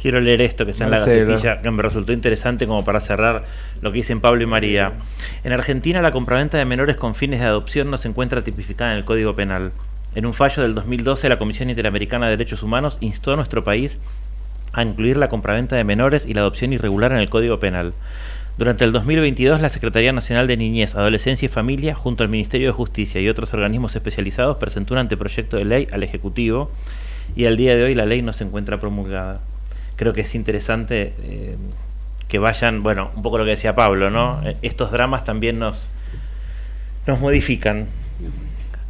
Quiero 0.00 0.20
leer 0.20 0.42
esto 0.42 0.64
que 0.64 0.70
está 0.70 0.84
en 0.84 0.92
la 0.92 1.00
gacetilla, 1.00 1.60
que 1.60 1.70
me 1.72 1.82
resultó 1.82 2.12
interesante 2.12 2.68
como 2.68 2.84
para 2.84 3.00
cerrar 3.00 3.44
lo 3.80 3.90
que 3.90 3.96
dicen 3.96 4.20
Pablo 4.20 4.42
y 4.42 4.46
María. 4.46 4.92
En 5.42 5.52
Argentina 5.52 6.00
la 6.00 6.12
compraventa 6.12 6.56
de 6.56 6.64
menores 6.64 6.96
con 6.96 7.16
fines 7.16 7.40
de 7.40 7.46
adopción 7.46 7.90
no 7.90 7.96
se 7.96 8.06
encuentra 8.06 8.42
tipificada 8.42 8.92
en 8.92 8.98
el 8.98 9.04
Código 9.04 9.34
Penal. 9.34 9.72
En 10.14 10.24
un 10.24 10.34
fallo 10.34 10.62
del 10.62 10.74
2012, 10.74 11.28
la 11.28 11.38
Comisión 11.38 11.68
Interamericana 11.68 12.26
de 12.26 12.36
Derechos 12.36 12.62
Humanos 12.62 12.96
instó 13.00 13.32
a 13.32 13.36
nuestro 13.36 13.64
país 13.64 13.98
a 14.72 14.84
incluir 14.84 15.16
la 15.16 15.28
compraventa 15.28 15.74
de 15.74 15.82
menores 15.82 16.26
y 16.26 16.34
la 16.34 16.42
adopción 16.42 16.72
irregular 16.72 17.10
en 17.10 17.18
el 17.18 17.28
Código 17.28 17.58
Penal. 17.58 17.92
Durante 18.58 18.84
el 18.84 18.92
2022, 18.92 19.60
la 19.60 19.68
Secretaría 19.68 20.12
Nacional 20.12 20.46
de 20.46 20.56
Niñez, 20.56 20.94
Adolescencia 20.94 21.46
y 21.46 21.48
Familia, 21.48 21.94
junto 21.94 22.24
al 22.24 22.28
Ministerio 22.28 22.66
de 22.66 22.72
Justicia 22.72 23.20
y 23.20 23.28
otros 23.28 23.54
organismos 23.54 23.96
especializados, 23.96 24.56
presentó 24.56 24.94
un 24.94 24.98
anteproyecto 24.98 25.56
de 25.56 25.64
ley 25.64 25.88
al 25.92 26.02
Ejecutivo 26.02 26.70
y 27.36 27.46
al 27.46 27.56
día 27.56 27.76
de 27.76 27.84
hoy 27.84 27.94
la 27.94 28.04
ley 28.04 28.20
no 28.20 28.32
se 28.32 28.44
encuentra 28.44 28.80
promulgada 28.80 29.40
creo 29.98 30.12
que 30.12 30.22
es 30.22 30.34
interesante 30.34 31.12
eh, 31.24 31.56
que 32.28 32.38
vayan, 32.38 32.82
bueno, 32.82 33.10
un 33.16 33.22
poco 33.22 33.36
lo 33.36 33.44
que 33.44 33.50
decía 33.50 33.74
Pablo, 33.74 34.10
¿no? 34.10 34.40
Eh, 34.46 34.56
estos 34.62 34.92
dramas 34.92 35.24
también 35.24 35.58
nos, 35.58 35.88
nos 37.06 37.18
modifican. 37.18 37.88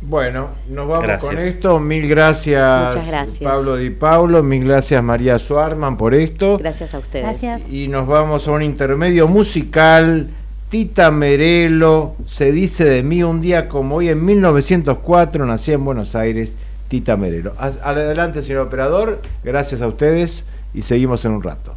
Bueno, 0.00 0.50
nos 0.68 0.88
vamos 0.88 1.20
con 1.20 1.38
esto. 1.38 1.80
Mil 1.80 2.08
gracias, 2.08 2.96
Pablo 3.42 3.76
Di 3.76 3.90
Paulo. 3.90 4.42
Mil 4.42 4.64
gracias, 4.64 5.02
María 5.02 5.38
Suarman, 5.38 5.96
por 5.96 6.14
esto. 6.14 6.58
Gracias 6.58 6.94
a 6.94 6.98
ustedes. 6.98 7.24
Gracias. 7.24 7.68
Y 7.68 7.88
nos 7.88 8.06
vamos 8.06 8.46
a 8.46 8.52
un 8.52 8.62
intermedio 8.62 9.26
musical. 9.26 10.28
Tita 10.68 11.10
Merelo, 11.10 12.14
se 12.26 12.52
dice 12.52 12.84
de 12.84 13.02
mí 13.02 13.22
un 13.22 13.40
día 13.40 13.68
como 13.68 13.96
hoy, 13.96 14.10
en 14.10 14.22
1904, 14.22 15.46
nací 15.46 15.72
en 15.72 15.82
Buenos 15.82 16.14
Aires, 16.14 16.56
Tita 16.88 17.16
Merelo. 17.16 17.54
Adelante, 17.58 18.42
señor 18.42 18.66
operador. 18.66 19.22
Gracias 19.42 19.80
a 19.80 19.86
ustedes 19.86 20.44
y 20.74 20.82
seguimos 20.82 21.24
en 21.24 21.32
un 21.32 21.42
rato. 21.42 21.74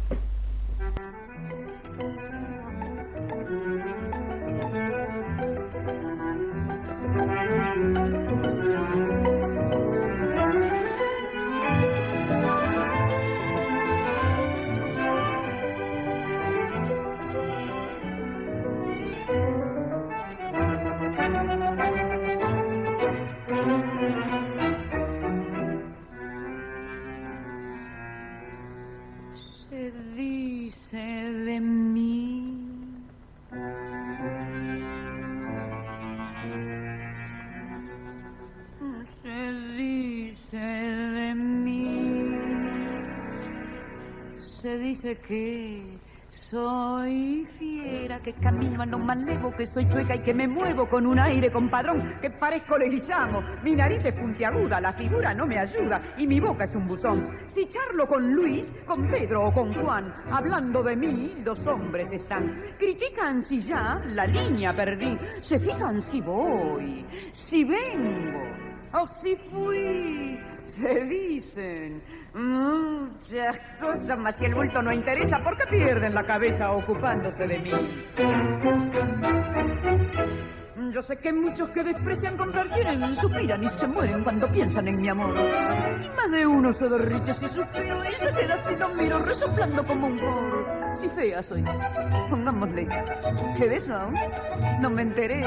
Que 45.18 45.98
soy 46.32 47.44
fiera, 47.44 48.22
que 48.22 48.32
camino 48.32 48.82
a 48.82 48.86
lo 48.86 48.98
malevo, 48.98 49.54
que 49.54 49.66
soy 49.66 49.86
chueca 49.86 50.14
y 50.14 50.20
que 50.20 50.32
me 50.32 50.48
muevo 50.48 50.88
con 50.88 51.06
un 51.06 51.18
aire 51.18 51.52
compadrón, 51.52 52.14
que 52.22 52.30
parezco 52.30 52.78
leguizamo. 52.78 53.42
Mi 53.62 53.76
nariz 53.76 54.06
es 54.06 54.14
puntiaguda, 54.14 54.80
la 54.80 54.94
figura 54.94 55.34
no 55.34 55.46
me 55.46 55.58
ayuda 55.58 56.14
y 56.16 56.26
mi 56.26 56.40
boca 56.40 56.64
es 56.64 56.74
un 56.74 56.88
buzón. 56.88 57.28
Si 57.46 57.68
charlo 57.68 58.08
con 58.08 58.32
Luis, 58.32 58.72
con 58.86 59.08
Pedro 59.08 59.48
o 59.48 59.52
con 59.52 59.74
Juan, 59.74 60.14
hablando 60.30 60.82
de 60.82 60.96
mí, 60.96 61.34
los 61.44 61.66
hombres 61.66 62.12
están. 62.12 62.62
Critican 62.78 63.42
si 63.42 63.60
ya 63.60 64.02
la 64.06 64.26
línea 64.26 64.74
perdí, 64.74 65.18
se 65.40 65.60
fijan 65.60 66.00
si 66.00 66.22
voy, 66.22 67.04
si 67.32 67.62
vengo 67.64 68.42
o 68.94 69.06
si 69.06 69.36
fui. 69.36 70.51
Se 70.64 71.04
dicen 71.04 72.02
muchas 72.34 73.56
cosas, 73.80 74.18
mas 74.18 74.36
si 74.38 74.44
el 74.44 74.54
bulto 74.54 74.80
no 74.82 74.92
interesa, 74.92 75.42
¿por 75.42 75.56
qué 75.56 75.66
pierden 75.66 76.14
la 76.14 76.24
cabeza 76.24 76.72
ocupándose 76.72 77.46
de 77.46 77.58
mí? 77.58 77.72
Yo 80.92 81.00
sé 81.00 81.16
que 81.16 81.32
muchos 81.32 81.70
que 81.70 81.82
desprecian 81.82 82.36
comprar 82.36 82.68
quieren, 82.68 83.14
suspiran 83.16 83.64
y 83.64 83.68
se 83.68 83.86
mueren 83.86 84.22
cuando 84.22 84.46
piensan 84.48 84.88
en 84.88 85.00
mi 85.00 85.08
amor. 85.08 85.34
Y 86.02 86.08
más 86.10 86.30
de 86.30 86.46
uno 86.46 86.72
se 86.72 86.88
derrite 86.88 87.32
si 87.32 87.48
suspiro 87.48 88.04
y 88.04 88.18
se 88.18 88.32
queda 88.32 88.56
si 88.56 88.76
lo 88.76 88.88
miro 88.90 89.18
resoplando 89.18 89.84
como 89.86 90.06
un 90.06 90.18
foro. 90.18 90.81
Si 90.92 91.08
fea 91.08 91.42
soy, 91.42 91.64
pongámosle 92.28 92.86
que 93.56 93.68
de 93.68 93.76
eso 93.76 93.96
no 94.80 94.90
me 94.90 95.02
enteré. 95.02 95.42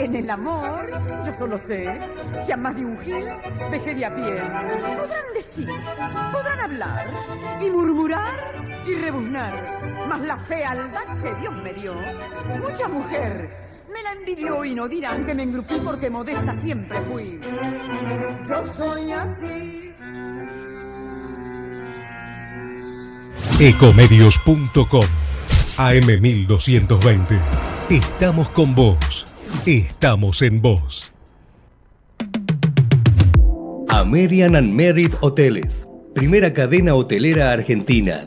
En 0.00 0.14
el 0.16 0.28
amor, 0.28 0.90
yo 1.24 1.32
solo 1.32 1.56
sé 1.56 2.00
que 2.46 2.52
a 2.52 2.56
más 2.56 2.74
de 2.74 2.84
un 2.84 2.98
gil 2.98 3.24
dejé 3.70 3.94
de 3.94 4.04
a 4.04 4.14
pie. 4.14 4.40
Podrán 4.98 5.34
decir, 5.34 5.68
podrán 6.32 6.60
hablar 6.60 7.06
y 7.60 7.70
murmurar 7.70 8.38
y 8.86 8.94
rebuznar, 8.94 9.52
mas 10.08 10.20
la 10.22 10.36
fealdad 10.38 11.06
que 11.22 11.34
Dios 11.36 11.54
me 11.62 11.72
dio, 11.72 11.94
mucha 12.60 12.88
mujer 12.88 13.62
me 13.92 14.02
la 14.02 14.12
envidió 14.12 14.64
y 14.64 14.74
no 14.74 14.88
dirán 14.88 15.24
que 15.24 15.34
me 15.34 15.44
engrupí 15.44 15.78
porque 15.84 16.10
modesta 16.10 16.54
siempre 16.54 16.98
fui. 17.02 17.40
Yo 18.48 18.62
soy 18.64 19.12
así. 19.12 19.81
Ecomedios.com 23.64 25.04
AM1220. 25.76 27.40
Estamos 27.90 28.48
con 28.48 28.74
vos. 28.74 29.28
Estamos 29.66 30.42
en 30.42 30.60
vos. 30.60 31.12
American 33.88 34.56
and 34.56 34.72
Merit 34.72 35.14
Hoteles. 35.20 35.86
Primera 36.12 36.52
cadena 36.52 36.96
hotelera 36.96 37.52
argentina. 37.52 38.26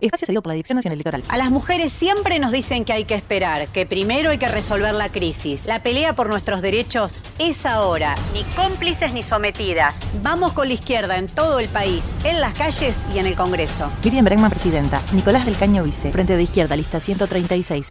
Espacio 0.00 0.26
cedido 0.26 0.42
por 0.42 0.50
la 0.50 0.54
Dirección 0.54 0.76
Nacional 0.76 0.96
Electoral. 0.96 1.22
A 1.28 1.36
las 1.36 1.50
mujeres 1.50 1.92
siempre 1.92 2.38
nos 2.38 2.52
dicen 2.52 2.84
que 2.84 2.92
hay 2.92 3.04
que 3.04 3.14
esperar, 3.14 3.68
que 3.68 3.86
primero 3.86 4.30
hay 4.30 4.38
que 4.38 4.48
resolver 4.48 4.94
la 4.94 5.10
crisis. 5.10 5.66
La 5.66 5.82
pelea 5.82 6.14
por 6.14 6.28
nuestros 6.28 6.62
derechos 6.62 7.20
es 7.38 7.64
ahora. 7.66 8.14
Ni 8.32 8.42
cómplices 8.54 9.12
ni 9.12 9.22
sometidas. 9.22 10.00
Vamos 10.22 10.52
con 10.52 10.68
la 10.68 10.74
izquierda 10.74 11.16
en 11.16 11.26
todo 11.26 11.58
el 11.58 11.68
país, 11.68 12.10
en 12.24 12.40
las 12.40 12.54
calles 12.54 13.00
y 13.14 13.18
en 13.18 13.26
el 13.26 13.34
Congreso. 13.34 13.90
Miriam 14.04 14.24
Bregman, 14.24 14.50
presidenta. 14.50 15.02
Nicolás 15.12 15.46
del 15.46 15.56
Caño, 15.56 15.84
vice. 15.84 16.10
Frente 16.10 16.36
de 16.36 16.42
Izquierda, 16.42 16.76
lista 16.76 17.00
136. 17.00 17.90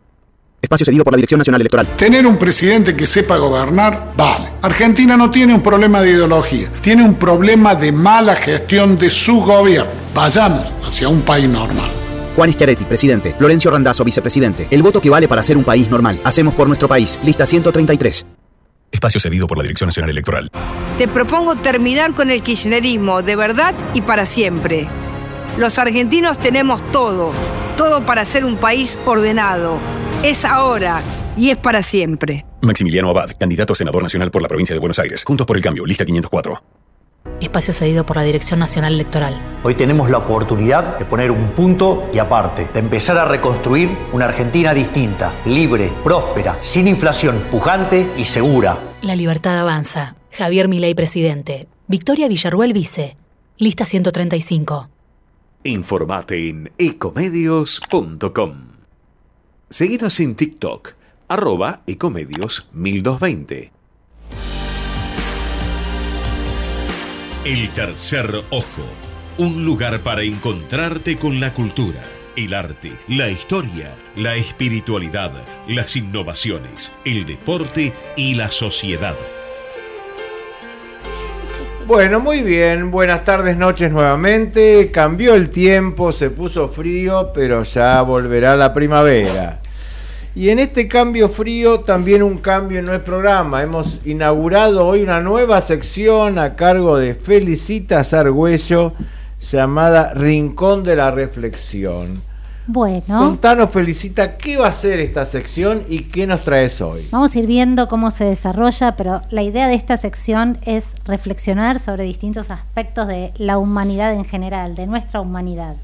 Espacio 0.64 0.86
cedido 0.86 1.04
por 1.04 1.12
la 1.12 1.18
Dirección 1.18 1.40
Nacional 1.40 1.60
Electoral. 1.60 1.88
Tener 1.98 2.26
un 2.26 2.38
presidente 2.38 2.96
que 2.96 3.06
sepa 3.06 3.36
gobernar, 3.36 4.14
vale. 4.16 4.54
Argentina 4.62 5.18
no 5.18 5.30
tiene 5.30 5.54
un 5.54 5.62
problema 5.62 6.00
de 6.00 6.12
ideología, 6.12 6.72
tiene 6.82 7.04
un 7.04 7.16
problema 7.16 7.76
de 7.76 7.92
mala 7.92 8.34
gestión 8.38 8.98
de 8.98 9.10
su 9.10 9.42
gobierno. 9.42 9.92
Vayamos 10.16 10.74
hacia 10.86 11.10
un 11.10 11.22
país 11.22 11.50
normal. 11.50 11.90
Juan 12.38 12.52
Schiaretti, 12.54 12.86
presidente. 12.86 13.36
Florencio 13.38 13.72
Randazzo, 13.72 14.06
vicepresidente. 14.06 14.68
El 14.72 14.82
voto 14.82 15.02
que 15.02 15.10
vale 15.10 15.28
para 15.28 15.44
ser 15.44 15.58
un 15.58 15.66
país 15.66 15.90
normal. 15.90 16.18
Hacemos 16.24 16.54
por 16.54 16.68
nuestro 16.68 16.88
país. 16.88 17.20
Lista 17.26 17.46
133. 17.46 18.26
Espacio 18.90 19.20
cedido 19.20 19.48
por 19.48 19.58
la 19.58 19.64
Dirección 19.64 19.90
Nacional 19.90 20.12
Electoral. 20.12 20.50
Te 20.98 21.10
propongo 21.10 21.56
terminar 21.56 22.14
con 22.14 22.32
el 22.32 22.42
kirchnerismo 22.42 23.22
de 23.22 23.36
verdad 23.36 23.76
y 23.94 24.00
para 24.00 24.26
siempre. 24.26 24.88
Los 25.58 25.78
argentinos 25.78 26.40
tenemos 26.40 26.82
todo, 26.94 27.34
todo 27.76 28.06
para 28.06 28.24
ser 28.24 28.46
un 28.46 28.56
país 28.56 28.98
ordenado. 29.06 29.78
Es 30.24 30.46
ahora 30.46 31.02
y 31.36 31.50
es 31.50 31.58
para 31.58 31.84
siempre. 31.84 32.46
Maximiliano 32.62 33.10
Abad, 33.10 33.32
candidato 33.38 33.74
a 33.74 33.76
senador 33.76 34.02
nacional 34.02 34.32
por 34.32 34.42
la 34.42 34.48
provincia 34.48 34.74
de 34.74 34.80
Buenos 34.80 34.98
Aires. 34.98 35.22
Juntos 35.26 35.46
por 35.46 35.58
el 35.58 35.64
cambio, 35.64 35.86
lista 35.86 36.06
504. 36.06 36.64
Espacio 37.42 37.74
cedido 37.74 38.06
por 38.06 38.16
la 38.16 38.24
Dirección 38.24 38.62
Nacional 38.62 38.94
Electoral. 38.94 39.60
Hoy 39.64 39.76
tenemos 39.76 40.10
la 40.10 40.20
oportunidad 40.20 40.98
de 40.98 41.04
poner 41.04 41.30
un 41.30 41.50
punto 41.50 42.10
y 42.14 42.20
aparte, 42.20 42.70
de 42.74 42.80
empezar 42.80 43.18
a 43.18 43.26
reconstruir 43.26 43.90
una 44.14 44.24
Argentina 44.26 44.74
distinta, 44.74 45.34
libre, 45.46 45.92
próspera, 46.06 46.58
sin 46.62 46.88
inflación, 46.88 47.44
pujante 47.52 48.10
y 48.16 48.24
segura. 48.24 48.78
La 49.02 49.18
libertad 49.18 49.60
avanza. 49.60 50.16
Javier 50.32 50.70
Milei, 50.70 50.96
presidente. 50.96 51.68
Victoria 51.88 52.30
Villarruel, 52.30 52.72
vice. 52.72 53.18
Lista 53.58 53.84
135. 53.84 54.90
Informate 55.66 56.48
en 56.48 56.72
ecomedios.com. 56.78 58.73
Seguinos 59.70 60.20
en 60.20 60.36
TikTok, 60.36 60.94
arroba 61.28 61.82
ecomedios 61.88 62.68
1220. 62.74 63.72
El 67.46 67.70
tercer 67.72 68.44
ojo, 68.52 68.84
un 69.38 69.66
lugar 69.66 70.00
para 70.02 70.22
encontrarte 70.22 71.18
con 71.18 71.40
la 71.40 71.54
cultura, 71.54 72.04
el 72.36 72.54
arte, 72.54 72.94
la 73.08 73.30
historia, 73.30 73.98
la 74.16 74.36
espiritualidad, 74.36 75.32
las 75.68 75.96
innovaciones, 75.96 76.94
el 77.04 77.26
deporte 77.26 77.94
y 78.16 78.36
la 78.36 78.52
sociedad. 78.52 79.16
Bueno, 81.86 82.22
muy 82.22 82.44
bien, 82.44 82.92
buenas 82.92 83.26
tardes, 83.26 83.58
noches 83.58 83.92
nuevamente. 83.92 84.90
Cambió 84.90 85.34
el 85.34 85.50
tiempo, 85.50 86.14
se 86.14 86.30
puso 86.30 86.70
frío, 86.70 87.32
pero 87.34 87.64
ya 87.64 88.02
volverá 88.04 88.56
la 88.56 88.74
primavera. 88.74 89.60
Y 90.34 90.50
en 90.50 90.60
este 90.60 90.88
cambio 90.88 91.28
frío 91.28 91.82
también 91.82 92.24
un 92.24 92.38
cambio 92.38 92.80
en 92.80 92.86
nuestro 92.86 93.16
programa. 93.16 93.62
Hemos 93.62 94.00
inaugurado 94.06 94.88
hoy 94.88 95.04
una 95.04 95.20
nueva 95.20 95.60
sección 95.60 96.40
a 96.40 96.56
cargo 96.56 96.98
de 96.98 97.16
Felicita 97.16 98.06
Sargüello 98.06 98.94
llamada 99.52 100.14
Rincón 100.14 100.86
de 100.86 100.96
la 100.96 101.12
Reflexión. 101.12 102.24
Bueno. 102.66 103.20
Contanos, 103.20 103.70
Felicita, 103.72 104.38
¿qué 104.38 104.58
va 104.58 104.68
a 104.68 104.74
ser 104.74 105.00
esta 105.00 105.26
sección 105.26 105.84
y 105.88 106.04
qué 106.04 106.26
nos 106.26 106.44
traes 106.44 106.80
hoy? 106.82 107.08
Vamos 107.12 107.36
a 107.36 107.40
ir 107.40 107.46
viendo 107.46 107.88
cómo 107.88 108.10
se 108.10 108.24
desarrolla, 108.24 108.96
pero 108.96 109.22
la 109.32 109.44
idea 109.44 109.68
de 109.68 109.76
esta 109.76 109.98
sección 109.98 110.58
es 110.62 110.96
reflexionar 111.06 111.80
sobre 111.80 112.06
distintos 112.06 112.50
aspectos 112.52 113.08
de 113.08 113.34
la 113.38 113.58
humanidad 113.58 114.14
en 114.14 114.24
general, 114.24 114.76
de 114.76 114.88
nuestra 114.88 115.20
humanidad. 115.20 115.76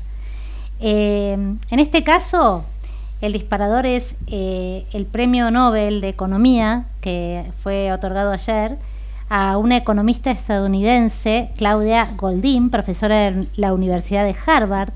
Eh, 0.80 1.34
en 1.34 1.80
este 1.80 2.05
caso, 2.05 2.63
el 3.21 3.34
disparador 3.34 3.86
es 3.86 4.15
eh, 4.27 4.86
el 4.93 5.05
premio 5.05 5.51
Nobel 5.51 5.99
de 5.99 6.07
Economía 6.07 6.86
que 7.01 7.51
fue 7.61 7.91
otorgado 7.91 8.32
ayer 8.32 8.77
a 9.30 9.57
una 9.57 9.77
economista 9.77 10.32
estadounidense, 10.32 11.51
Claudia 11.57 12.13
Goldin, 12.15 12.69
profesora 12.69 13.30
de 13.30 13.47
la 13.55 13.73
Universidad 13.73 14.25
de 14.25 14.36
Harvard. 14.45 14.91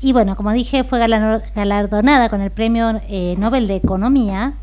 Y 0.00 0.12
bueno, 0.12 0.36
como 0.36 0.52
dije, 0.52 0.84
fue 0.84 0.98
galardonada 0.98 2.28
con 2.28 2.40
el 2.40 2.50
premio 2.50 3.00
eh, 3.08 3.34
Nobel 3.38 3.66
de 3.66 3.76
Economía 3.76 4.54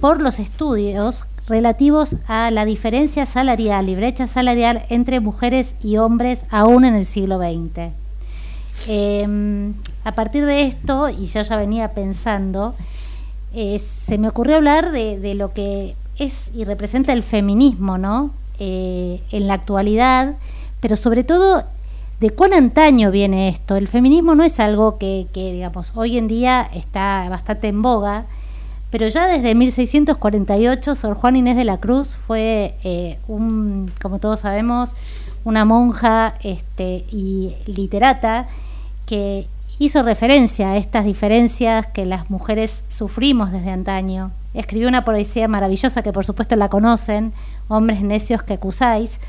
por 0.00 0.20
los 0.22 0.38
estudios 0.38 1.26
relativos 1.46 2.16
a 2.26 2.50
la 2.50 2.64
diferencia 2.64 3.26
salarial 3.26 3.88
y 3.88 3.96
brecha 3.96 4.26
salarial 4.26 4.86
entre 4.88 5.20
mujeres 5.20 5.74
y 5.82 5.98
hombres 5.98 6.44
aún 6.50 6.84
en 6.84 6.94
el 6.94 7.04
siglo 7.04 7.38
XX. 7.38 7.92
Em, 8.86 9.74
a 10.04 10.12
partir 10.12 10.46
de 10.46 10.62
esto, 10.62 11.10
y 11.10 11.26
yo 11.26 11.42
ya 11.42 11.56
venía 11.56 11.92
pensando, 11.92 12.74
eh, 13.52 13.78
se 13.78 14.16
me 14.16 14.28
ocurrió 14.28 14.56
hablar 14.56 14.92
de, 14.92 15.18
de, 15.18 15.34
lo 15.34 15.52
que 15.52 15.96
es 16.18 16.50
y 16.54 16.64
representa 16.64 17.12
el 17.12 17.22
feminismo, 17.22 17.98
¿no? 17.98 18.30
Eh, 18.58 19.22
en 19.30 19.46
la 19.46 19.54
actualidad, 19.54 20.36
pero 20.80 20.96
sobre 20.96 21.24
todo 21.24 21.64
de 22.20 22.30
cuán 22.30 22.52
antaño 22.52 23.10
viene 23.10 23.48
esto. 23.48 23.76
El 23.76 23.88
feminismo 23.88 24.34
no 24.34 24.44
es 24.44 24.60
algo 24.60 24.98
que, 24.98 25.26
digamos, 25.34 25.92
hoy 25.94 26.18
en 26.18 26.28
día 26.28 26.68
está 26.74 27.26
bastante 27.30 27.68
en 27.68 27.80
boga, 27.80 28.26
pero 28.90 29.08
ya 29.08 29.26
desde 29.26 29.54
1648 29.54 30.94
Sor 30.94 31.14
Juan 31.14 31.36
Inés 31.36 31.56
de 31.56 31.64
la 31.64 31.78
Cruz 31.78 32.16
fue 32.26 32.74
eh, 32.84 33.18
un, 33.26 33.90
como 34.02 34.18
todos 34.18 34.40
sabemos, 34.40 34.94
una 35.44 35.64
monja 35.64 36.34
este, 36.42 37.06
y 37.10 37.56
literata 37.66 38.48
que 39.06 39.46
hizo 39.78 40.02
referencia 40.02 40.72
a 40.72 40.76
estas 40.76 41.06
diferencias 41.06 41.86
que 41.86 42.04
las 42.04 42.28
mujeres 42.28 42.82
sufrimos 42.90 43.50
desde 43.50 43.70
antaño. 43.70 44.32
Escribió 44.52 44.88
una 44.88 45.04
poesía 45.04 45.48
maravillosa 45.48 46.02
que 46.02 46.12
por 46.12 46.26
supuesto 46.26 46.54
la 46.56 46.68
conocen, 46.68 47.32
Hombres 47.68 48.02
necios 48.02 48.42
que 48.42 48.54
acusáis. 48.54 49.20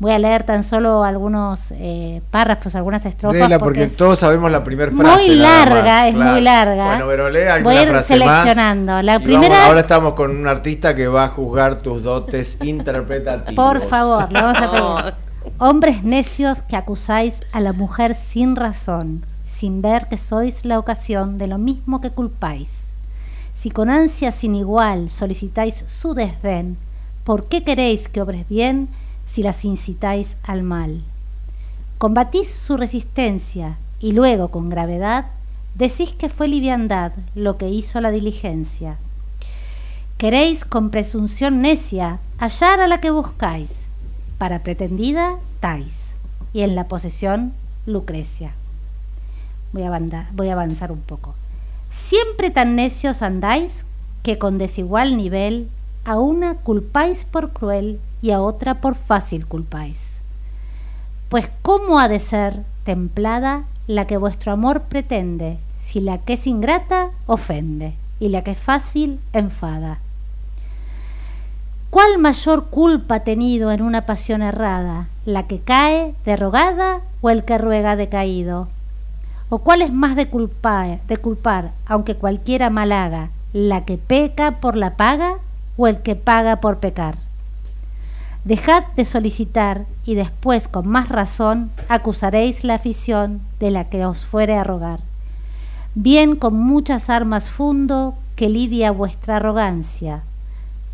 Voy 0.00 0.12
a 0.12 0.18
leer 0.18 0.44
tan 0.44 0.64
solo 0.64 1.04
algunos 1.04 1.72
eh, 1.72 2.22
párrafos, 2.30 2.74
algunas 2.74 3.04
estrofas. 3.04 3.38
Léela 3.38 3.58
porque, 3.58 3.86
todos 3.88 4.18
sabemos 4.18 4.50
la 4.50 4.64
primera 4.64 4.90
frase. 4.90 5.26
Muy 5.26 5.36
larga, 5.36 6.08
es 6.08 6.14
muy 6.14 6.40
larga. 6.40 6.86
Bueno, 6.86 7.04
pero 7.06 7.26
alguna 7.26 7.58
Voy 7.62 7.76
a 7.76 7.82
ir 7.82 7.88
frase 7.90 8.14
seleccionando. 8.14 8.92
Más 8.94 9.04
la 9.04 9.20
primera. 9.20 9.48
vamos- 9.54 9.68
ahora 9.68 9.80
estamos 9.80 10.14
con 10.14 10.30
un 10.30 10.48
artista 10.48 10.94
que 10.94 11.06
va 11.06 11.24
a 11.24 11.28
juzgar 11.28 11.82
tus 11.82 12.02
dotes 12.02 12.56
interpretativos. 12.62 13.54
Por 13.54 13.86
favor, 13.88 14.32
lo 14.32 14.40
vamos 14.40 14.58
a 14.62 14.70
pedir. 14.70 15.14
Hombres 15.58 16.02
necios 16.02 16.62
que 16.62 16.76
acusáis 16.76 17.40
a 17.52 17.60
la 17.60 17.74
mujer 17.74 18.14
sin 18.14 18.56
razón, 18.56 19.22
sin 19.44 19.82
ver 19.82 20.06
que 20.08 20.16
sois 20.16 20.64
la 20.64 20.78
ocasión 20.78 21.36
de 21.36 21.46
lo 21.46 21.58
mismo 21.58 22.00
que 22.00 22.08
culpáis. 22.10 22.94
Si 23.54 23.70
con 23.70 23.90
ansia 23.90 24.32
sin 24.32 24.54
igual 24.54 25.10
solicitáis 25.10 25.84
su 25.86 26.14
desdén, 26.14 26.78
¿por 27.24 27.48
qué 27.48 27.62
queréis 27.64 28.08
que 28.08 28.22
obres 28.22 28.48
bien 28.48 28.88
si 29.30 29.44
las 29.44 29.64
incitáis 29.64 30.36
al 30.42 30.64
mal? 30.64 31.02
Combatís 31.98 32.50
su 32.52 32.76
resistencia 32.76 33.76
y 34.00 34.10
luego 34.10 34.48
con 34.48 34.68
gravedad 34.70 35.26
decís 35.76 36.12
que 36.14 36.28
fue 36.28 36.48
liviandad 36.48 37.12
lo 37.36 37.56
que 37.56 37.68
hizo 37.68 38.00
la 38.00 38.10
diligencia. 38.10 38.96
Queréis 40.18 40.64
con 40.64 40.90
presunción 40.90 41.62
necia 41.62 42.18
hallar 42.38 42.80
a 42.80 42.88
la 42.88 43.00
que 43.00 43.10
buscáis, 43.10 43.86
para 44.36 44.64
pretendida 44.64 45.36
Tais, 45.60 46.16
y 46.52 46.62
en 46.62 46.74
la 46.74 46.88
posesión 46.88 47.52
Lucrecia. 47.86 48.52
Voy 49.72 49.84
a, 49.84 49.90
banda- 49.90 50.28
voy 50.32 50.48
a 50.48 50.54
avanzar 50.54 50.90
un 50.90 51.00
poco. 51.00 51.34
Siempre 51.92 52.50
tan 52.50 52.74
necios 52.74 53.22
andáis 53.22 53.86
que 54.24 54.38
con 54.38 54.58
desigual 54.58 55.16
nivel 55.16 55.68
a 56.04 56.18
una 56.18 56.54
culpáis 56.56 57.24
por 57.24 57.52
cruel 57.52 58.00
y 58.22 58.30
a 58.32 58.40
otra 58.40 58.80
por 58.80 58.94
fácil 58.94 59.46
culpáis. 59.46 60.20
Pues 61.28 61.48
¿cómo 61.62 61.98
ha 61.98 62.08
de 62.08 62.18
ser 62.18 62.64
templada 62.84 63.64
la 63.86 64.06
que 64.06 64.16
vuestro 64.16 64.52
amor 64.52 64.82
pretende, 64.82 65.58
si 65.80 66.00
la 66.00 66.18
que 66.18 66.34
es 66.34 66.46
ingrata 66.46 67.10
ofende 67.26 67.94
y 68.18 68.28
la 68.28 68.42
que 68.42 68.52
es 68.52 68.58
fácil 68.58 69.20
enfada? 69.32 69.98
¿Cuál 71.90 72.18
mayor 72.18 72.66
culpa 72.66 73.16
ha 73.16 73.20
tenido 73.20 73.72
en 73.72 73.82
una 73.82 74.06
pasión 74.06 74.42
errada, 74.42 75.08
la 75.24 75.48
que 75.48 75.58
cae 75.58 76.14
derrogada 76.24 77.00
o 77.20 77.30
el 77.30 77.44
que 77.44 77.58
ruega 77.58 77.96
decaído? 77.96 78.68
¿O 79.48 79.58
cuál 79.58 79.82
es 79.82 79.92
más 79.92 80.14
de 80.14 80.28
culpar, 80.28 81.00
de 81.08 81.16
culpar, 81.16 81.72
aunque 81.86 82.14
cualquiera 82.14 82.70
mal 82.70 82.92
haga, 82.92 83.30
la 83.52 83.84
que 83.84 83.98
peca 83.98 84.60
por 84.60 84.76
la 84.76 84.96
paga 84.96 85.38
o 85.76 85.88
el 85.88 86.02
que 86.02 86.14
paga 86.14 86.56
por 86.60 86.78
pecar? 86.78 87.18
Dejad 88.44 88.84
de 88.96 89.04
solicitar 89.04 89.84
y 90.06 90.14
después 90.14 90.66
con 90.66 90.88
más 90.88 91.10
razón 91.10 91.70
acusaréis 91.88 92.64
la 92.64 92.74
afición 92.74 93.42
de 93.58 93.70
la 93.70 93.84
que 93.84 94.06
os 94.06 94.24
fuere 94.24 94.54
a 94.54 94.64
rogar. 94.64 95.00
Bien 95.94 96.36
con 96.36 96.54
muchas 96.54 97.10
armas 97.10 97.50
fundo 97.50 98.14
que 98.36 98.48
lidia 98.48 98.92
vuestra 98.92 99.36
arrogancia, 99.36 100.22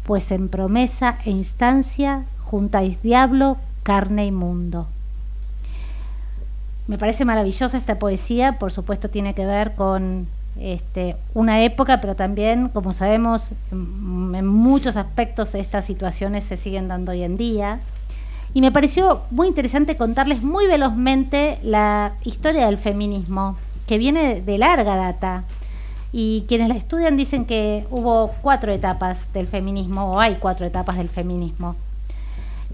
pues 0.05 0.33
en 0.33 0.49
promesa 0.49 1.19
e 1.25 1.31
instancia 1.31 2.25
juntáis 2.41 3.01
diablo, 3.03 3.59
carne 3.85 4.27
y 4.27 4.33
mundo. 4.33 4.89
Me 6.89 6.99
parece 6.99 7.25
maravillosa 7.25 7.77
esta 7.77 7.99
poesía, 7.99 8.59
por 8.59 8.73
supuesto 8.73 9.11
tiene 9.11 9.35
que 9.35 9.47
ver 9.47 9.75
con 9.75 10.27
este, 10.61 11.17
una 11.35 11.63
época, 11.63 12.01
pero 12.01 12.17
también, 12.17 12.69
como 12.69 12.93
sabemos, 12.93 13.53
en, 13.71 14.47
muchos 14.47 14.97
aspectos 14.97 15.55
estas 15.55 15.85
situaciones 15.85 16.45
se 16.45 16.57
siguen 16.57 16.89
dando 16.89 17.13
hoy 17.13 17.23
en 17.23 17.37
día. 17.37 17.81
Y 18.55 18.61
me 18.61 18.73
pareció 18.73 19.23
muy 19.31 19.49
interesante 19.49 19.97
contarles 19.97 20.43
muy 20.43 20.67
velozmente 20.67 21.59
la 21.63 22.15
historia 22.25 22.67
del 22.67 22.79
feminismo, 22.79 23.57
que 23.87 23.99
viene 23.99 24.35
de, 24.35 24.43
de 24.43 24.59
larga 24.59 24.97
data. 24.97 25.45
Y 26.13 26.45
quienes 26.49 26.69
la 26.69 26.77
estudian 26.77 27.17
dicen 27.17 27.45
que 27.45 27.87
hubo 27.91 28.33
cuatro 28.41 28.73
etapas 28.73 29.33
del 29.35 29.47
feminismo, 29.49 30.13
o 30.13 30.21
hay 30.21 30.37
cuatro 30.37 30.65
etapas 30.65 30.97
del 30.97 31.11
feminismo. 31.11 31.77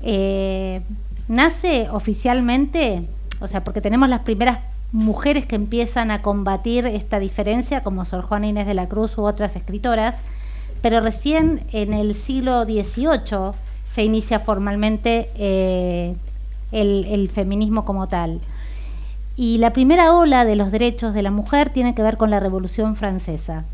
Eh, 0.02 0.82
nace 1.28 1.88
oficialmente, 1.90 3.04
o 3.40 3.48
sea, 3.48 3.64
porque 3.64 3.80
tenemos 3.80 4.08
las 4.08 4.20
primeras 4.20 4.58
mujeres 4.92 5.46
que 5.46 5.56
empiezan 5.56 6.10
a 6.10 6.22
combatir 6.22 6.86
esta 6.86 7.18
diferencia, 7.18 7.82
como 7.82 8.04
Sor 8.04 8.22
Juana 8.22 8.46
Inés 8.46 8.66
de 8.66 8.74
la 8.74 8.88
Cruz 8.88 9.16
u 9.16 9.22
otras 9.22 9.56
escritoras, 9.56 10.18
pero 10.82 11.00
recién 11.00 11.64
en 11.72 11.94
el 11.94 12.14
siglo 12.14 12.64
XVIII 12.64 13.52
se 13.84 14.04
inicia 14.04 14.40
formalmente 14.40 15.30
eh, 15.36 16.14
el, 16.72 17.30
feminismo 17.30 17.84
como 17.84 18.08
tal. 18.08 18.40
Y 19.36 19.58
la 19.58 19.72
primera 19.72 20.14
ola 20.14 20.44
de 20.44 20.56
los 20.56 20.70
derechos 20.70 21.14
de 21.14 21.22
la 21.22 21.30
mujer 21.30 21.70
tiene 21.70 21.94
que 21.94 22.02
ver 22.02 22.18
con 22.18 22.30
la 22.30 22.40
Revolución 22.40 22.96
Francesa. 22.96 23.64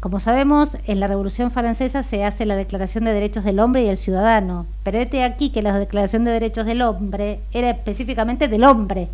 Como 0.00 0.18
sabemos, 0.18 0.78
en 0.86 0.98
la 1.00 1.08
Revolución 1.08 1.50
Francesa 1.50 2.02
se 2.02 2.24
hace 2.24 2.46
la 2.46 2.56
Declaración 2.56 3.04
de 3.04 3.12
Derechos 3.12 3.44
del 3.44 3.60
Hombre 3.60 3.82
y 3.82 3.86
del 3.86 3.98
Ciudadano, 3.98 4.66
pero 4.82 4.98
este 4.98 5.24
aquí 5.24 5.50
que 5.50 5.62
la 5.62 5.78
Declaración 5.78 6.24
de 6.24 6.32
Derechos 6.32 6.66
del 6.66 6.82
Hombre 6.82 7.40
era 7.52 7.70
específicamente 7.70 8.48
del 8.48 8.64
hombre, 8.64 9.08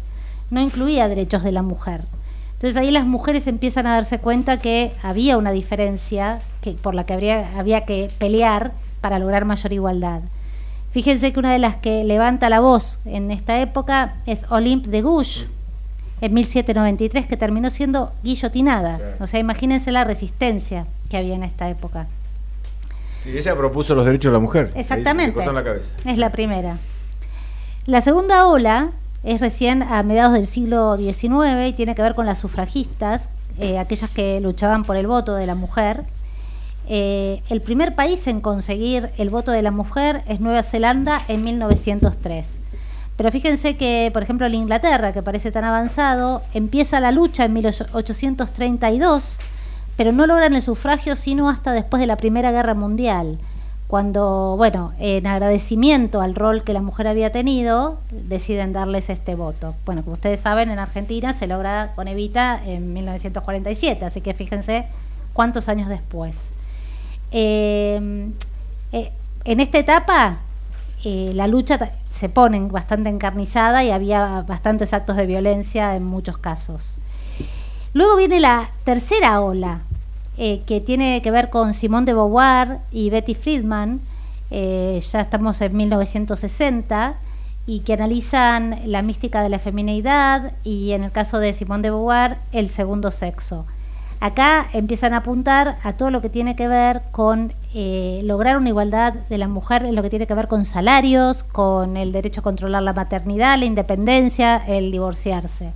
no 0.51 0.61
incluía 0.61 1.09
derechos 1.09 1.43
de 1.43 1.53
la 1.53 1.63
mujer. 1.63 2.03
Entonces 2.55 2.77
ahí 2.77 2.91
las 2.91 3.05
mujeres 3.05 3.47
empiezan 3.47 3.87
a 3.87 3.95
darse 3.95 4.19
cuenta 4.19 4.61
que 4.61 4.93
había 5.03 5.37
una 5.37 5.53
diferencia 5.53 6.41
que, 6.63 6.73
por 6.73 6.95
la 6.95 7.05
que 7.05 7.13
habría, 7.13 7.59
había 7.59 7.85
que 7.85 8.11
pelear 8.19 8.73
para 9.01 9.19
lograr 9.19 9.45
mayor 9.45 9.73
igualdad. 9.73 10.23
Fíjense 10.91 11.33
que 11.33 11.39
una 11.39 11.53
de 11.53 11.59
las 11.59 11.77
que 11.77 12.05
levanta 12.05 12.49
la 12.49 12.61
voz 12.61 12.99
en 13.05 13.31
esta 13.31 13.61
época 13.61 14.15
es 14.25 14.47
Olympe 14.49 14.89
de 14.89 15.03
Gouges, 15.03 15.47
en 16.23 16.33
1793, 16.33 17.27
que 17.27 17.37
terminó 17.37 17.69
siendo 17.69 18.13
guillotinada. 18.23 18.99
O 19.21 19.27
sea, 19.27 19.39
imagínense 19.39 19.93
la 19.93 20.05
resistencia 20.05 20.87
que 21.11 21.19
había 21.19 21.35
en 21.35 21.43
esta 21.43 21.69
época. 21.69 22.07
Sí, 23.23 23.37
ella 23.37 23.55
propuso 23.55 23.95
los 23.95 24.07
derechos 24.07 24.31
de 24.31 24.33
la 24.33 24.41
mujer. 24.41 24.73
Exactamente. 24.75 25.45
La 25.45 25.63
cabeza. 25.63 25.95
Es 26.07 26.17
la 26.17 26.31
primera. 26.33 26.79
La 27.85 28.01
segunda 28.01 28.47
ola 28.47 28.93
es 29.27 29.41
recién 29.41 29.83
a 29.83 30.05
mediados 30.05 30.35
del 30.35 30.47
siglo 30.47 30.97
XIX 30.97 31.67
y 31.69 31.73
tiene 31.73 31.97
que 31.97 32.03
ver 32.03 32.15
con 32.15 32.27
las 32.27 32.39
sufragistas, 32.39 33.29
eh, 33.59 33.77
aquellas 33.77 34.09
que 34.09 34.41
luchaban 34.41 34.85
por 34.85 34.97
el 34.97 35.09
voto 35.09 35.35
de 35.35 35.47
la 35.49 35.57
mujer. 35.57 36.05
Eh, 36.89 37.43
el 37.49 37.61
primer 37.61 37.97
país 37.97 38.25
en 38.29 38.41
conseguir 38.41 39.11
el 39.19 39.29
voto 39.31 39.51
de 39.51 39.63
la 39.63 39.73
mujer 39.73 40.23
es 40.29 40.39
Nueva 40.39 40.63
Zelanda 40.63 41.23
en 41.27 41.43
1903. 41.43 42.61
Pero 43.17 43.33
fíjense 43.33 43.77
que, 43.77 44.11
por 44.13 44.23
ejemplo, 44.23 44.47
en 44.47 44.55
Inglaterra, 44.55 45.13
que 45.13 45.25
parece 45.25 45.51
tan 45.51 45.65
avanzado, 45.65 46.43
empieza 46.55 47.01
la 47.01 47.11
lucha 47.11 47.47
en 47.47 47.55
1832, 47.55 49.39
pero 49.97 50.13
no 50.13 50.29
logran 50.29 50.55
el 50.55 50.63
sufragio 50.63 51.17
sino 51.17 51.49
hasta 51.49 51.73
después 51.73 51.99
de 51.99 52.07
la 52.07 52.17
Primera 52.17 52.53
Guerra 52.53 52.75
Mundial, 52.75 53.39
cuando, 53.89 54.55
bueno, 54.57 54.93
en 54.99 55.27
agradecimiento 55.27 56.21
al 56.21 56.35
rol 56.35 56.65
que 56.65 56.73
la 56.73 56.83
mujer 56.83 57.07
había 57.07 57.31
tenido, 57.31 58.01
deciden 58.11 58.73
darles 58.73 59.11
este 59.11 59.35
voto. 59.35 59.75
Bueno, 59.85 60.03
como 60.03 60.15
ustedes 60.15 60.41
saben, 60.41 60.71
en 60.71 60.79
Argentina 60.79 61.33
se 61.33 61.47
logra 61.47 61.93
con 61.95 62.09
Evita 62.09 62.61
en 62.65 62.93
1947, 62.93 64.05
así 64.05 64.21
que 64.21 64.35
fíjense 64.35 64.87
cuántos 65.33 65.69
años 65.69 65.89
después. 65.89 66.53
Eh, 67.31 68.31
eh, 68.93 69.13
en 69.45 69.61
esta 69.61 69.79
etapa 69.79 70.39
eh, 71.05 71.31
la 71.35 71.47
lucha 71.47 71.93
se 72.09 72.29
pone 72.29 72.59
bastante 72.61 73.09
encarnizada 73.09 73.85
y 73.85 73.91
había 73.93 74.43
bastantes 74.43 74.93
actos 74.93 75.17
de 75.17 75.27
violencia 75.27 75.95
en 75.95 76.05
muchos 76.05 76.39
casos. 76.39 76.97
Luego 77.93 78.17
viene 78.17 78.41
la 78.41 78.71
tercera 78.85 79.41
ola, 79.41 79.83
eh, 80.39 80.63
que 80.67 80.81
tiene 80.81 81.23
que 81.23 81.31
ver 81.31 81.51
con 81.51 81.73
Simone 81.73 82.07
de 82.07 82.13
Beauvoir 82.13 82.79
y 82.91 83.11
Betty 83.11 83.35
Friedman. 83.35 84.01
Eh, 84.51 85.01
ya 85.01 85.21
estamos 85.23 85.61
en 85.61 85.77
1960 85.77 87.15
y 87.67 87.81
que 87.81 87.95
analizan 87.95 88.81
la 88.85 89.03
mística 89.03 89.43
de 89.43 89.49
la 89.49 89.59
femineidad 89.59 90.53
y 90.63 90.93
en 90.93 91.05
el 91.05 91.13
caso 91.13 91.39
de 91.39 91.53
Simone 91.53 91.83
de 91.83 91.91
Beauvoir, 91.91 92.39
el 92.53 92.71
segundo 92.71 93.11
sexo. 93.11 93.65
Acá 94.21 94.69
empiezan 94.73 95.13
a 95.13 95.19
apuntar 95.19 95.77
a 95.83 95.93
todo 95.93 96.11
lo 96.11 96.23
que 96.23 96.31
tiene 96.31 96.57
que 96.57 96.69
ver 96.69 97.03
con 97.13 97.53
eh, 97.75 98.23
lograr 98.25 98.57
una 98.57 98.71
igualdad 98.71 99.13
de 99.13 99.37
la 99.37 99.47
mujer 99.47 99.85
en 99.85 99.95
lo 99.95 100.03
que 100.03 100.09
tiene 100.09 100.27
que 100.27 100.35
ver 100.35 100.49
con 100.49 100.65
salarios, 100.65 101.43
con 101.43 101.99
el 101.99 102.13
derecho 102.13 102.41
a 102.41 102.45
controlar 102.45 102.83
la 102.83 102.95
maternidad, 102.95 103.59
la 103.59 103.67
independencia, 103.67 104.57
el 104.67 104.91
divorciarse. 104.91 105.73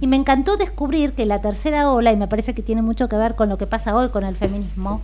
Y 0.00 0.06
me 0.06 0.16
encantó 0.16 0.56
descubrir 0.56 1.12
que 1.12 1.26
la 1.26 1.40
tercera 1.40 1.90
ola, 1.90 2.12
y 2.12 2.16
me 2.16 2.28
parece 2.28 2.54
que 2.54 2.62
tiene 2.62 2.82
mucho 2.82 3.08
que 3.08 3.16
ver 3.16 3.34
con 3.34 3.48
lo 3.48 3.58
que 3.58 3.66
pasa 3.66 3.94
hoy 3.94 4.08
con 4.08 4.24
el 4.24 4.36
feminismo, 4.36 5.02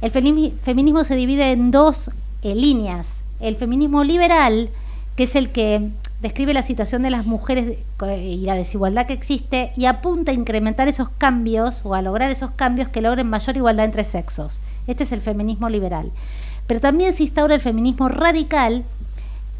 el 0.00 0.10
feminismo 0.10 1.04
se 1.04 1.14
divide 1.14 1.52
en 1.52 1.70
dos 1.70 2.10
eh, 2.42 2.54
líneas. 2.54 3.18
El 3.38 3.56
feminismo 3.56 4.02
liberal, 4.02 4.70
que 5.14 5.24
es 5.24 5.36
el 5.36 5.50
que 5.50 5.90
describe 6.22 6.54
la 6.54 6.62
situación 6.62 7.02
de 7.02 7.10
las 7.10 7.26
mujeres 7.26 7.78
y 8.18 8.38
la 8.44 8.54
desigualdad 8.54 9.06
que 9.06 9.12
existe 9.14 9.72
y 9.76 9.86
apunta 9.86 10.32
a 10.32 10.34
incrementar 10.34 10.88
esos 10.88 11.08
cambios 11.08 11.80
o 11.84 11.94
a 11.94 12.02
lograr 12.02 12.30
esos 12.30 12.50
cambios 12.52 12.88
que 12.88 13.00
logren 13.00 13.28
mayor 13.28 13.56
igualdad 13.56 13.86
entre 13.86 14.04
sexos. 14.04 14.60
Este 14.86 15.04
es 15.04 15.12
el 15.12 15.20
feminismo 15.20 15.68
liberal. 15.68 16.10
Pero 16.66 16.80
también 16.80 17.14
se 17.14 17.24
instaura 17.24 17.54
el 17.54 17.60
feminismo 17.60 18.08
radical 18.08 18.84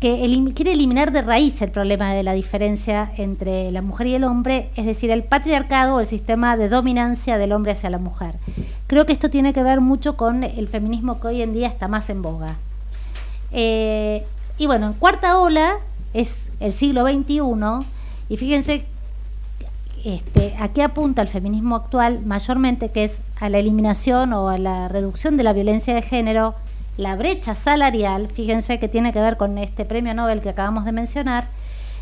que 0.00 0.52
quiere 0.54 0.72
eliminar 0.72 1.12
de 1.12 1.20
raíz 1.20 1.60
el 1.60 1.70
problema 1.70 2.14
de 2.14 2.22
la 2.22 2.32
diferencia 2.32 3.12
entre 3.18 3.70
la 3.70 3.82
mujer 3.82 4.06
y 4.06 4.14
el 4.14 4.24
hombre, 4.24 4.70
es 4.74 4.86
decir, 4.86 5.10
el 5.10 5.22
patriarcado 5.22 5.96
o 5.96 6.00
el 6.00 6.06
sistema 6.06 6.56
de 6.56 6.70
dominancia 6.70 7.36
del 7.36 7.52
hombre 7.52 7.72
hacia 7.72 7.90
la 7.90 7.98
mujer. 7.98 8.36
Creo 8.86 9.04
que 9.04 9.12
esto 9.12 9.28
tiene 9.28 9.52
que 9.52 9.62
ver 9.62 9.82
mucho 9.82 10.16
con 10.16 10.42
el 10.42 10.68
feminismo 10.68 11.20
que 11.20 11.28
hoy 11.28 11.42
en 11.42 11.52
día 11.52 11.68
está 11.68 11.86
más 11.86 12.08
en 12.08 12.22
boga. 12.22 12.56
Eh, 13.52 14.24
y 14.56 14.66
bueno, 14.66 14.86
en 14.86 14.94
cuarta 14.94 15.38
ola 15.38 15.76
es 16.14 16.50
el 16.60 16.72
siglo 16.72 17.02
XXI 17.06 17.86
y 18.30 18.36
fíjense 18.38 18.86
este, 20.02 20.54
a 20.58 20.68
qué 20.68 20.82
apunta 20.82 21.20
el 21.20 21.28
feminismo 21.28 21.76
actual 21.76 22.24
mayormente, 22.24 22.88
que 22.88 23.04
es 23.04 23.20
a 23.38 23.50
la 23.50 23.58
eliminación 23.58 24.32
o 24.32 24.48
a 24.48 24.56
la 24.56 24.88
reducción 24.88 25.36
de 25.36 25.42
la 25.42 25.52
violencia 25.52 25.94
de 25.94 26.00
género, 26.00 26.54
la 27.00 27.16
brecha 27.16 27.54
salarial, 27.54 28.28
fíjense 28.28 28.78
que 28.78 28.88
tiene 28.88 29.12
que 29.12 29.20
ver 29.20 29.36
con 29.36 29.56
este 29.58 29.84
premio 29.84 30.14
Nobel 30.14 30.42
que 30.42 30.50
acabamos 30.50 30.84
de 30.84 30.92
mencionar, 30.92 31.48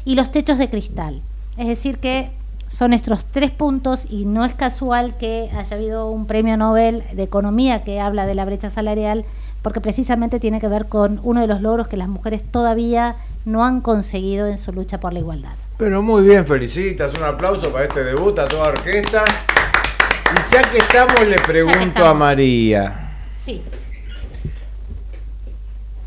y 0.04 0.16
los 0.16 0.30
techos 0.32 0.58
de 0.58 0.68
cristal. 0.68 1.22
Es 1.56 1.68
decir, 1.68 1.98
que 1.98 2.30
son 2.66 2.92
estos 2.92 3.24
tres 3.24 3.50
puntos 3.50 4.06
y 4.10 4.24
no 4.24 4.44
es 4.44 4.54
casual 4.54 5.16
que 5.16 5.50
haya 5.56 5.76
habido 5.76 6.10
un 6.10 6.26
premio 6.26 6.56
Nobel 6.56 7.04
de 7.12 7.22
Economía 7.22 7.84
que 7.84 8.00
habla 8.00 8.26
de 8.26 8.34
la 8.34 8.44
brecha 8.44 8.70
salarial, 8.70 9.24
porque 9.62 9.80
precisamente 9.80 10.40
tiene 10.40 10.60
que 10.60 10.68
ver 10.68 10.86
con 10.86 11.20
uno 11.22 11.40
de 11.40 11.46
los 11.46 11.60
logros 11.60 11.88
que 11.88 11.96
las 11.96 12.08
mujeres 12.08 12.42
todavía 12.42 13.16
no 13.44 13.64
han 13.64 13.80
conseguido 13.80 14.46
en 14.46 14.58
su 14.58 14.72
lucha 14.72 14.98
por 14.98 15.12
la 15.12 15.20
igualdad. 15.20 15.54
Pero 15.78 16.02
muy 16.02 16.22
bien, 16.22 16.44
felicitas, 16.44 17.14
un 17.14 17.22
aplauso 17.22 17.72
para 17.72 17.84
este 17.84 18.02
debut 18.02 18.38
a 18.38 18.48
toda 18.48 18.68
orquesta. 18.68 19.24
Y 20.32 20.52
ya 20.52 20.62
que 20.70 20.78
estamos, 20.78 21.26
le 21.26 21.36
pregunto 21.36 22.04
a 22.04 22.14
María. 22.14 23.10
Sí. 23.38 23.62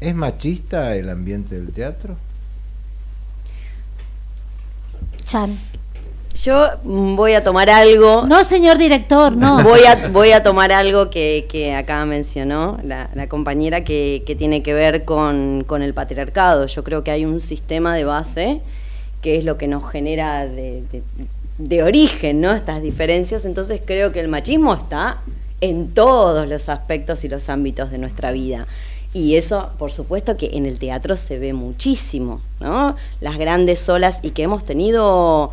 ¿Es 0.02 0.16
machista 0.16 0.95
el 0.95 1.12
ambiente 1.12 1.54
del 1.54 1.72
teatro? 1.72 2.18
Chan. 5.26 5.60
Yo 6.43 6.70
voy 6.84 7.34
a 7.34 7.43
tomar 7.43 7.70
algo. 7.70 8.26
No, 8.26 8.43
señor 8.43 8.80
director, 8.80 9.32
no. 9.32 9.62
Voy 9.64 9.82
a, 9.82 10.08
voy 10.08 10.32
a 10.32 10.41
tomar 10.41 10.72
algo 10.72 11.12
que, 11.12 11.45
que 11.47 11.76
acá 11.76 12.04
mencionó 12.06 12.80
la, 12.84 13.28
compañera 13.28 13.84
que, 13.84 14.24
tiene 14.39 14.64
que 14.64 14.74
ver 14.74 15.06
con, 15.06 15.66
el 15.70 15.93
patriarcado. 15.93 16.66
Yo 16.66 16.84
creo 16.84 17.04
que 17.04 17.12
hay 17.12 17.26
un 17.26 17.39
sistema 17.39 17.95
de 17.95 18.04
base 18.04 18.62
que 19.22 19.38
es 19.38 19.43
lo 19.45 19.60
que 19.60 19.68
nos 19.68 19.88
genera 19.88 20.47
de, 20.47 20.84
de 21.60 21.84
origen, 21.84 22.41
¿no? 22.41 22.54
Estas 22.54 22.82
diferencias. 22.82 23.45
Entonces 23.45 23.82
creo 23.86 24.12
que 24.12 24.20
el 24.20 24.30
machismo 24.30 24.74
está 24.74 25.22
en 25.60 25.93
todos 25.93 26.47
los 26.47 26.70
aspectos 26.70 27.24
y 27.24 27.30
los 27.30 27.49
ámbitos 27.49 27.91
de 27.91 27.99
nuestra 27.99 28.32
vida. 28.32 28.66
Y 29.14 29.36
eso, 29.36 29.72
por 29.78 29.91
supuesto, 29.91 30.38
que 30.38 30.51
en 30.53 30.66
el 30.66 30.80
teatro 30.80 31.18
se 31.18 31.38
ve 31.38 31.53
muchísimo, 31.53 32.41
¿no? 32.59 32.95
Las 33.20 33.38
grandes 33.38 33.88
olas 33.89 34.20
y 34.24 34.32
que 34.32 34.43
hemos 34.43 34.64
tenido 34.64 35.51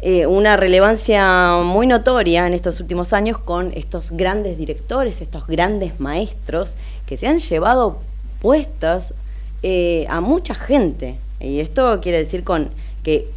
eh, 0.00 0.26
una 0.26 0.56
relevancia 0.56 1.56
muy 1.64 1.86
notoria 1.86 2.46
en 2.46 2.52
estos 2.52 2.80
últimos 2.80 3.12
años 3.12 3.38
con 3.38 3.72
estos 3.74 4.12
grandes 4.12 4.58
directores, 4.58 5.20
estos 5.20 5.46
grandes 5.46 5.98
maestros 5.98 6.76
que 7.06 7.16
se 7.16 7.26
han 7.26 7.38
llevado 7.38 7.98
puestas 8.40 9.14
eh, 9.62 10.06
a 10.08 10.20
mucha 10.20 10.54
gente. 10.54 11.16
Y 11.40 11.60
esto 11.60 12.00
quiere 12.00 12.18
decir 12.18 12.44
con 12.44 12.70
que 13.02 13.28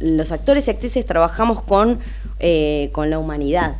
los 0.00 0.32
actores 0.32 0.66
y 0.66 0.70
actrices 0.70 1.04
trabajamos 1.04 1.62
con, 1.62 2.00
eh, 2.40 2.90
con 2.92 3.10
la 3.10 3.18
humanidad, 3.18 3.76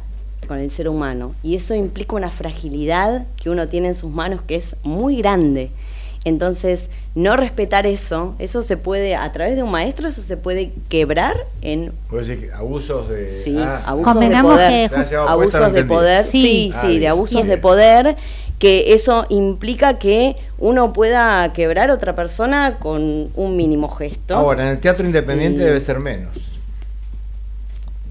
con 0.47 0.59
el 0.59 0.71
ser 0.71 0.89
humano. 0.89 1.35
Y 1.43 1.55
eso 1.55 1.75
implica 1.75 2.17
una 2.17 2.31
fragilidad 2.31 3.27
que 3.37 3.51
uno 3.51 3.69
tiene 3.69 3.89
en 3.89 3.95
sus 3.95 4.11
manos 4.11 4.43
que 4.43 4.57
es 4.57 4.77
muy 4.83 5.17
grande. 5.17 5.71
Entonces, 6.25 6.89
no 7.15 7.37
respetar 7.37 7.87
eso, 7.87 8.35
eso 8.39 8.63
se 8.63 8.79
puede, 8.79 9.15
a 9.15 9.31
través 9.33 9.57
de 9.57 9.63
un 9.63 9.71
maestro, 9.71 10.09
eso 10.09 10.23
se 10.23 10.39
puede 10.39 10.73
quebrar 10.89 11.37
en... 11.61 11.93
¿Puede 12.09 12.25
decir 12.25 12.51
abusos 12.55 13.11
de... 13.11 13.29
Sí, 13.29 13.57
ah. 13.61 13.83
abusos 13.85 14.21
de 14.21 14.41
poder. 14.41 14.91
abusos 15.29 15.73
de 15.73 15.85
poder, 15.85 16.25
sí, 16.25 16.73
sí, 16.81 16.99
de 16.99 17.09
abusos 17.09 17.47
de 17.47 17.59
poder, 17.59 18.17
que 18.59 18.95
eso 18.95 19.27
implica 19.29 19.99
que 19.99 20.37
uno 20.59 20.95
pueda 20.95 21.53
quebrar 21.53 21.91
a 21.91 21.95
otra 21.95 22.15
persona 22.15 22.79
con 22.79 23.29
un 23.35 23.57
mínimo 23.57 23.91
gesto. 23.91 24.35
Ahora, 24.35 24.63
en 24.63 24.69
el 24.71 24.81
teatro 24.81 25.05
independiente 25.05 25.63
debe 25.63 25.81
ser 25.81 26.01
menos. 26.01 26.54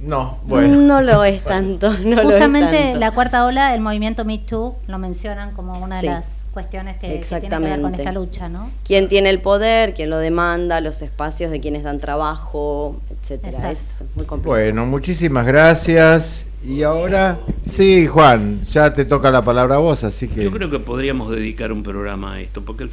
No, 0.03 0.39
bueno. 0.45 0.75
No 0.75 1.01
lo 1.01 1.23
es 1.23 1.43
tanto. 1.43 1.93
No 2.03 2.21
Justamente 2.21 2.95
la 2.95 3.11
cuarta 3.11 3.45
ola, 3.45 3.73
el 3.73 3.81
movimiento 3.81 4.25
Me 4.25 4.37
Too, 4.39 4.75
lo 4.87 4.97
mencionan 4.97 5.53
como 5.53 5.79
una 5.79 6.01
de 6.01 6.07
las 6.07 6.45
cuestiones 6.51 6.97
que, 6.97 7.21
que 7.21 7.39
tienen 7.39 7.49
que 7.49 7.69
ver 7.69 7.81
con 7.81 7.95
esta 7.95 8.11
lucha, 8.11 8.49
¿no? 8.49 8.69
¿Quién 8.85 9.07
tiene 9.07 9.29
el 9.29 9.39
poder? 9.39 9.93
¿Quién 9.93 10.09
lo 10.09 10.17
demanda? 10.19 10.81
Los 10.81 11.01
espacios 11.01 11.51
de 11.51 11.61
quienes 11.61 11.83
dan 11.83 11.99
trabajo, 11.99 12.99
etcétera. 13.21 13.71
Es 13.71 14.03
muy 14.15 14.25
complicado. 14.25 14.61
Bueno, 14.61 14.85
muchísimas 14.85 15.47
gracias. 15.47 16.45
Y 16.65 16.83
ahora, 16.83 17.39
sí, 17.65 18.07
Juan, 18.07 18.63
ya 18.65 18.93
te 18.93 19.05
toca 19.05 19.31
la 19.31 19.41
palabra 19.41 19.75
a 19.75 19.79
vos, 19.79 20.03
así 20.03 20.27
que... 20.27 20.43
Yo 20.43 20.51
creo 20.51 20.69
que 20.69 20.79
podríamos 20.79 21.29
dedicar 21.29 21.73
un 21.73 21.83
programa 21.83 22.35
a 22.35 22.39
esto, 22.41 22.63
porque 22.63 22.87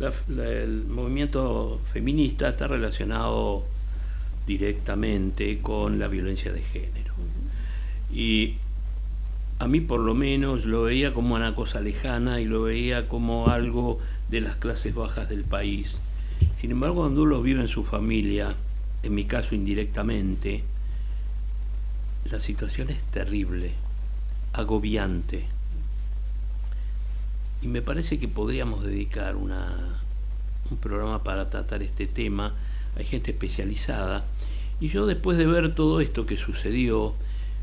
el 0.00 0.84
movimiento 0.88 1.80
feminista 1.92 2.50
está 2.50 2.66
relacionado 2.66 3.64
directamente 4.46 5.60
con 5.60 5.98
la 5.98 6.08
violencia 6.08 6.52
de 6.52 6.62
género. 6.62 7.14
Y 8.12 8.56
a 9.58 9.68
mí 9.68 9.80
por 9.80 10.00
lo 10.00 10.14
menos 10.14 10.64
lo 10.64 10.82
veía 10.82 11.12
como 11.12 11.34
una 11.34 11.54
cosa 11.54 11.80
lejana 11.80 12.40
y 12.40 12.46
lo 12.46 12.62
veía 12.62 13.08
como 13.08 13.48
algo 13.48 13.98
de 14.30 14.40
las 14.40 14.56
clases 14.56 14.94
bajas 14.94 15.28
del 15.28 15.44
país. 15.44 15.96
Sin 16.56 16.70
embargo, 16.70 17.02
cuando 17.02 17.22
uno 17.22 17.30
lo 17.30 17.42
vive 17.42 17.60
en 17.60 17.68
su 17.68 17.84
familia, 17.84 18.54
en 19.02 19.14
mi 19.14 19.24
caso 19.24 19.54
indirectamente, 19.54 20.64
la 22.30 22.40
situación 22.40 22.90
es 22.90 23.02
terrible, 23.04 23.72
agobiante. 24.52 25.46
Y 27.62 27.68
me 27.68 27.82
parece 27.82 28.18
que 28.18 28.28
podríamos 28.28 28.84
dedicar 28.84 29.36
una, 29.36 30.00
un 30.70 30.76
programa 30.78 31.22
para 31.22 31.50
tratar 31.50 31.82
este 31.82 32.06
tema. 32.06 32.54
Hay 32.96 33.04
gente 33.04 33.30
especializada 33.30 34.24
y 34.80 34.88
yo 34.88 35.06
después 35.06 35.36
de 35.36 35.46
ver 35.46 35.74
todo 35.74 36.00
esto 36.00 36.26
que 36.26 36.36
sucedió, 36.36 37.14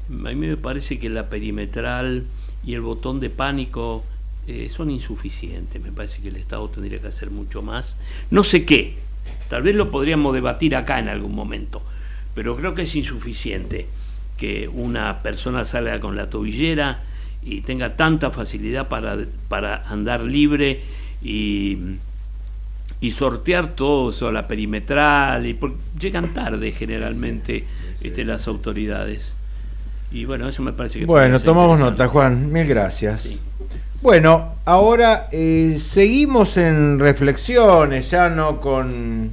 a 0.09 0.29
mí 0.29 0.35
me 0.35 0.57
parece 0.57 0.99
que 0.99 1.09
la 1.09 1.29
perimetral 1.29 2.25
y 2.63 2.73
el 2.73 2.81
botón 2.81 3.19
de 3.19 3.29
pánico 3.29 4.03
eh, 4.47 4.69
son 4.69 4.91
insuficientes. 4.91 5.81
Me 5.81 5.91
parece 5.91 6.21
que 6.21 6.29
el 6.29 6.35
Estado 6.37 6.69
tendría 6.69 7.01
que 7.01 7.07
hacer 7.07 7.31
mucho 7.31 7.61
más. 7.61 7.97
No 8.29 8.43
sé 8.43 8.65
qué, 8.65 8.95
tal 9.49 9.63
vez 9.63 9.75
lo 9.75 9.91
podríamos 9.91 10.33
debatir 10.33 10.75
acá 10.75 10.99
en 10.99 11.09
algún 11.09 11.35
momento, 11.35 11.81
pero 12.35 12.55
creo 12.55 12.73
que 12.73 12.83
es 12.83 12.95
insuficiente 12.95 13.87
que 14.37 14.67
una 14.67 15.23
persona 15.23 15.65
salga 15.65 15.99
con 15.99 16.15
la 16.15 16.29
tobillera 16.29 17.03
y 17.41 17.61
tenga 17.61 17.95
tanta 17.95 18.29
facilidad 18.29 18.87
para, 18.87 19.17
para 19.49 19.83
andar 19.89 20.21
libre 20.21 20.83
y 21.21 21.77
y 22.99 23.11
sortear 23.11 23.75
todo 23.75 24.09
eso, 24.09 24.31
la 24.31 24.47
perimetral, 24.47 25.45
y 25.45 25.57
llegan 25.99 26.33
tarde 26.33 26.71
generalmente 26.71 27.65
este, 28.01 28.25
las 28.25 28.47
autoridades. 28.47 29.33
Y 30.11 30.25
bueno, 30.25 30.47
eso 30.47 30.61
me 30.63 30.73
parece 30.73 30.99
que... 30.99 31.05
Bueno, 31.05 31.39
tomamos 31.39 31.79
nota, 31.79 32.07
Juan, 32.07 32.51
mil 32.51 32.65
gracias. 32.65 33.39
Bueno, 34.01 34.55
ahora 34.65 35.27
eh, 35.31 35.77
seguimos 35.81 36.57
en 36.57 36.99
reflexiones, 36.99 38.09
ya 38.09 38.29
no 38.29 38.61
con 38.61 39.31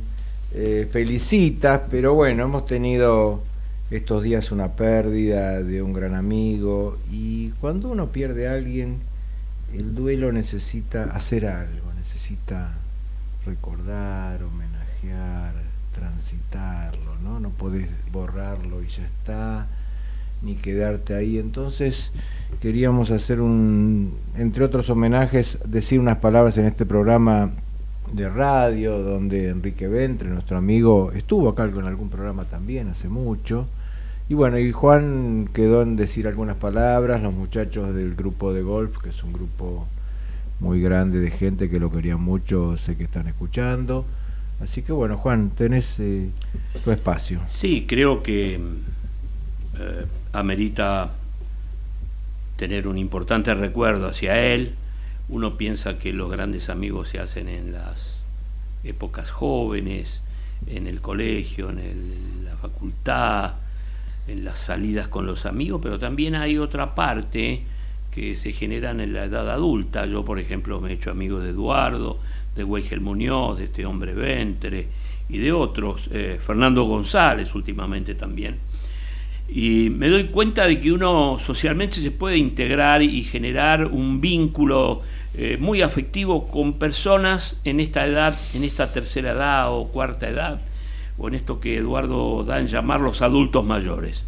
eh, 0.55 0.89
felicitas, 0.91 1.83
pero 1.91 2.15
bueno, 2.15 2.45
hemos 2.45 2.67
tenido 2.67 3.43
estos 3.91 4.23
días 4.23 4.51
una 4.51 4.73
pérdida 4.73 5.63
de 5.63 5.83
un 5.83 5.93
gran 5.93 6.15
amigo 6.15 6.99
y 7.11 7.51
cuando 7.61 7.91
uno 7.91 8.09
pierde 8.09 8.49
a 8.49 8.53
alguien, 8.53 9.01
el 9.73 9.95
duelo 9.95 10.33
necesita 10.33 11.05
hacer 11.05 11.47
algo, 11.47 11.93
necesita 11.97 12.73
recordar, 13.47 14.43
homenajear, 14.43 15.55
transitarlo, 15.95 17.17
¿no? 17.23 17.41
No 17.41 17.51
podés 17.51 17.89
borrarlo 18.13 18.83
y 18.83 18.89
ya 18.89 19.05
está, 19.05 19.67
ni 20.43 20.57
quedarte 20.57 21.15
ahí. 21.15 21.39
Entonces 21.39 22.13
queríamos 22.61 23.11
hacer 23.11 23.41
un, 23.41 24.17
entre 24.37 24.65
otros 24.65 24.91
homenajes, 24.91 25.59
decir 25.67 26.01
unas 26.01 26.19
palabras 26.19 26.59
en 26.59 26.67
este 26.67 26.87
programa 26.87 27.51
de 28.13 28.29
radio, 28.29 28.99
donde 28.99 29.49
Enrique 29.49 29.89
Ventre, 29.89 30.29
nuestro 30.29 30.57
amigo, 30.57 31.13
estuvo 31.13 31.49
acá 31.49 31.65
en 31.65 31.87
algún 31.87 32.11
programa 32.11 32.45
también 32.45 32.89
hace 32.89 33.09
mucho. 33.09 33.67
Y 34.29 34.35
bueno, 34.35 34.59
y 34.59 34.73
Juan 34.73 35.49
quedó 35.53 35.83
en 35.83 35.97
decir 35.97 36.27
algunas 36.27 36.57
palabras, 36.57 37.23
los 37.23 37.35
muchachos 37.35 37.95
del 37.95 38.15
grupo 38.15 38.53
de 38.53 38.63
golf, 38.63 38.99
que 38.99 39.11
es 39.11 39.23
un 39.23 39.33
grupo 39.33 39.87
muy 40.61 40.81
grande 40.81 41.19
de 41.21 41.31
gente 41.31 41.69
que 41.69 41.79
lo 41.79 41.91
querían 41.91 42.21
mucho, 42.21 42.77
sé 42.77 42.97
que 42.97 43.05
están 43.05 43.27
escuchando. 43.29 44.05
Así 44.61 44.83
que 44.83 44.93
bueno, 44.93 45.17
Juan, 45.17 45.51
tenés 45.51 45.99
eh, 45.99 46.31
tu 46.85 46.91
espacio. 46.91 47.41
Sí, 47.47 47.85
creo 47.87 48.23
que 48.23 48.55
eh, 48.55 50.07
amerita 50.33 51.13
tener 52.57 52.87
un 52.87 52.99
importante 52.99 53.53
recuerdo 53.55 54.09
hacia 54.09 54.39
él. 54.39 54.75
Uno 55.29 55.57
piensa 55.57 55.99
que 55.99 56.13
los 56.13 56.31
grandes 56.31 56.69
amigos 56.69 57.09
se 57.09 57.19
hacen 57.19 57.49
en 57.49 57.73
las 57.73 58.23
épocas 58.85 59.31
jóvenes, 59.31 60.23
en 60.67 60.87
el 60.87 61.01
colegio, 61.01 61.71
en 61.71 62.45
la 62.45 62.57
facultad, 62.57 63.55
en 64.29 64.45
las 64.45 64.59
salidas 64.59 65.09
con 65.09 65.27
los 65.27 65.47
amigos, 65.47 65.81
pero 65.83 65.99
también 65.99 66.35
hay 66.35 66.59
otra 66.59 66.95
parte 66.95 67.65
que 68.15 68.37
se 68.37 68.53
generan 68.53 69.01
en 69.01 69.13
la 69.13 69.25
edad 69.25 69.51
adulta. 69.51 70.07
Yo, 70.07 70.25
por 70.25 70.39
ejemplo, 70.39 70.81
me 70.81 70.91
he 70.91 70.95
hecho 70.95 71.11
amigo 71.11 71.41
de 71.41 71.51
Eduardo, 71.51 72.21
de 72.55 72.63
Weigel 72.63 73.01
Muñoz, 73.01 73.59
de 73.59 73.65
este 73.65 73.85
hombre 73.85 74.15
Ventre 74.15 74.87
y 75.29 75.39
de 75.39 75.53
otros, 75.53 76.09
eh, 76.13 76.39
Fernando 76.41 76.85
González 76.85 77.55
últimamente 77.55 78.15
también. 78.15 78.59
Y 79.49 79.91
me 79.91 80.09
doy 80.09 80.25
cuenta 80.25 80.67
de 80.67 80.81
que 80.81 80.93
uno 80.93 81.39
socialmente 81.41 81.97
se 82.01 82.11
puede 82.11 82.39
integrar 82.39 83.03
y 83.03 83.25
generar 83.25 83.87
un 83.87 84.21
vínculo 84.21 85.03
eh, 85.35 85.59
muy 85.61 85.83
afectivo 85.83 86.47
con 86.47 86.75
personas 86.75 87.61
en 87.65 87.81
esta 87.81 88.07
edad, 88.07 88.39
en 88.55 88.65
esta 88.65 88.93
tercera 88.93 89.33
edad 89.33 89.73
o 89.73 89.89
cuarta 89.89 90.29
edad, 90.29 90.61
o 91.19 91.29
en 91.29 91.35
esto 91.35 91.59
que 91.59 91.77
Eduardo 91.77 92.45
da 92.45 92.61
en 92.61 92.69
llamar 92.69 93.01
los 93.01 93.23
adultos 93.23 93.65
mayores. 93.65 94.25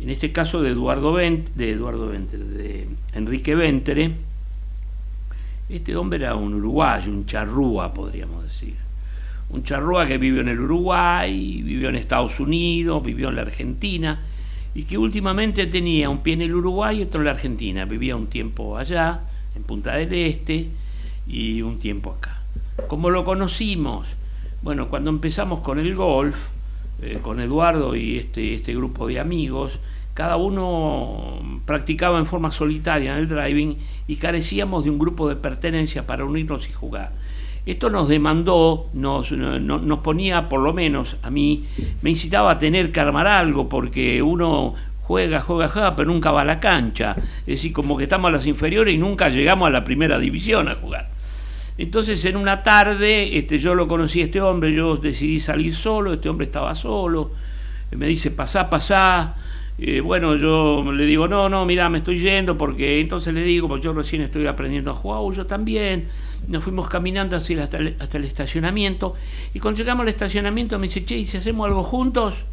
En 0.00 0.10
este 0.10 0.32
caso 0.32 0.60
de 0.60 0.70
Eduardo 0.70 1.16
de 1.16 1.70
Eduardo 1.70 2.08
Ventre, 2.08 2.38
de 2.38 2.88
Enrique 3.14 3.54
Ventre, 3.54 4.16
este 5.68 5.96
hombre 5.96 6.18
era 6.18 6.34
un 6.34 6.54
uruguayo, 6.54 7.10
un 7.10 7.26
charrúa, 7.26 7.94
podríamos 7.94 8.44
decir. 8.44 8.74
Un 9.48 9.62
charrúa 9.62 10.06
que 10.06 10.18
vivió 10.18 10.40
en 10.40 10.48
el 10.48 10.60
Uruguay, 10.60 11.62
vivió 11.62 11.88
en 11.88 11.96
Estados 11.96 12.40
Unidos, 12.40 13.02
vivió 13.02 13.28
en 13.28 13.36
la 13.36 13.42
Argentina, 13.42 14.20
y 14.74 14.82
que 14.82 14.98
últimamente 14.98 15.66
tenía 15.66 16.10
un 16.10 16.18
pie 16.18 16.34
en 16.34 16.42
el 16.42 16.54
Uruguay 16.54 16.98
y 16.98 17.02
otro 17.02 17.20
en 17.20 17.26
la 17.26 17.30
Argentina. 17.32 17.84
Vivía 17.84 18.16
un 18.16 18.26
tiempo 18.26 18.76
allá, 18.76 19.20
en 19.54 19.62
Punta 19.62 19.94
del 19.94 20.12
Este, 20.12 20.68
y 21.26 21.62
un 21.62 21.78
tiempo 21.78 22.10
acá. 22.10 22.42
¿Cómo 22.88 23.10
lo 23.10 23.24
conocimos? 23.24 24.16
Bueno, 24.62 24.88
cuando 24.88 25.10
empezamos 25.10 25.60
con 25.60 25.78
el 25.78 25.94
golf, 25.94 26.36
eh, 27.02 27.18
con 27.20 27.40
Eduardo 27.40 27.96
y 27.96 28.18
este, 28.18 28.54
este 28.54 28.74
grupo 28.74 29.06
de 29.08 29.20
amigos, 29.20 29.80
cada 30.14 30.36
uno 30.36 31.40
practicaba 31.66 32.18
en 32.18 32.26
forma 32.26 32.52
solitaria 32.52 33.12
en 33.12 33.18
el 33.18 33.28
driving 33.28 33.76
y 34.06 34.16
carecíamos 34.16 34.84
de 34.84 34.90
un 34.90 34.98
grupo 34.98 35.28
de 35.28 35.36
pertenencia 35.36 36.06
para 36.06 36.24
unirnos 36.24 36.68
y 36.68 36.72
jugar. 36.72 37.12
Esto 37.66 37.88
nos 37.88 38.08
demandó, 38.08 38.90
nos, 38.92 39.32
nos 39.32 39.98
ponía, 40.00 40.48
por 40.48 40.60
lo 40.60 40.74
menos 40.74 41.16
a 41.22 41.30
mí, 41.30 41.64
me 42.02 42.10
incitaba 42.10 42.52
a 42.52 42.58
tener 42.58 42.92
que 42.92 43.00
armar 43.00 43.26
algo, 43.26 43.70
porque 43.70 44.22
uno 44.22 44.74
juega, 45.00 45.40
juega, 45.40 45.68
juega, 45.68 45.96
pero 45.96 46.12
nunca 46.12 46.30
va 46.30 46.42
a 46.42 46.44
la 46.44 46.60
cancha. 46.60 47.16
Es 47.40 47.46
decir, 47.46 47.72
como 47.72 47.96
que 47.96 48.04
estamos 48.04 48.28
a 48.28 48.32
las 48.32 48.46
inferiores 48.46 48.94
y 48.94 48.98
nunca 48.98 49.30
llegamos 49.30 49.66
a 49.66 49.70
la 49.70 49.82
primera 49.82 50.18
división 50.18 50.68
a 50.68 50.74
jugar. 50.74 51.13
Entonces 51.76 52.24
en 52.24 52.36
una 52.36 52.62
tarde 52.62 53.36
este, 53.36 53.58
yo 53.58 53.74
lo 53.74 53.88
conocí 53.88 54.22
a 54.22 54.26
este 54.26 54.40
hombre, 54.40 54.72
yo 54.72 54.96
decidí 54.96 55.40
salir 55.40 55.74
solo, 55.74 56.12
este 56.12 56.28
hombre 56.28 56.46
estaba 56.46 56.74
solo, 56.74 57.32
me 57.90 58.06
dice, 58.06 58.30
pasá, 58.30 58.70
pasá, 58.70 59.34
eh, 59.78 60.00
bueno, 60.00 60.36
yo 60.36 60.84
le 60.92 61.04
digo, 61.04 61.26
no, 61.26 61.48
no, 61.48 61.66
mira, 61.66 61.88
me 61.88 61.98
estoy 61.98 62.20
yendo 62.20 62.56
porque 62.56 63.00
entonces 63.00 63.34
le 63.34 63.42
digo, 63.42 63.66
pues 63.66 63.82
yo 63.82 63.92
recién 63.92 64.22
estoy 64.22 64.46
aprendiendo 64.46 64.92
a 64.92 64.94
jugar, 64.94 65.20
yo 65.36 65.46
también, 65.46 66.08
nos 66.46 66.62
fuimos 66.62 66.88
caminando 66.88 67.36
así 67.36 67.58
hasta 67.58 67.78
el, 67.78 67.96
hasta 67.98 68.18
el 68.18 68.24
estacionamiento 68.24 69.14
y 69.52 69.58
cuando 69.58 69.78
llegamos 69.78 70.02
al 70.02 70.08
estacionamiento 70.08 70.78
me 70.78 70.86
dice, 70.86 71.04
che, 71.04 71.16
¿y 71.16 71.26
si 71.26 71.38
hacemos 71.38 71.66
algo 71.66 71.82
juntos? 71.82 72.46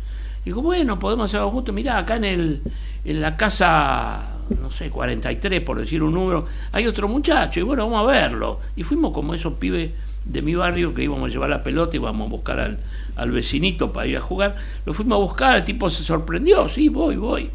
Digo, 0.44 0.62
bueno, 0.62 0.98
podemos 0.98 1.26
hacer 1.26 1.40
algo 1.40 1.52
juntos, 1.52 1.74
mirá, 1.74 2.00
acá 2.00 2.16
en, 2.16 2.26
el, 2.26 2.62
en 3.06 3.22
la 3.22 3.38
casa 3.38 4.32
no 4.60 4.72
sé, 4.72 4.90
43 4.90 5.62
por 5.62 5.80
decir 5.80 6.04
un 6.04 6.14
número, 6.14 6.46
hay 6.72 6.88
otro 6.88 7.08
muchacho 7.08 7.60
y 7.60 7.64
bueno, 7.64 7.90
vamos 7.90 8.08
a 8.08 8.12
verlo. 8.12 8.60
Y 8.76 8.84
fuimos 8.84 9.12
como 9.14 9.34
esos 9.34 9.54
pibes 9.54 9.92
de 10.26 10.42
mi 10.42 10.56
barrio 10.56 10.94
que 10.94 11.04
íbamos 11.04 11.30
a 11.30 11.32
llevar 11.32 11.50
la 11.50 11.64
pelota 11.64 11.96
y 11.96 12.00
íbamos 12.00 12.28
a 12.28 12.30
buscar 12.30 12.60
al, 12.60 12.80
al 13.16 13.32
vecinito 13.32 13.92
para 13.92 14.08
ir 14.08 14.18
a 14.18 14.22
jugar. 14.22 14.56
Lo 14.86 14.94
fuimos 14.94 15.16
a 15.16 15.20
buscar, 15.20 15.56
el 15.58 15.64
tipo 15.64 15.90
se 15.90 16.04
sorprendió, 16.04 16.68
sí, 16.68 16.90
voy, 16.90 17.16
voy. 17.16 17.50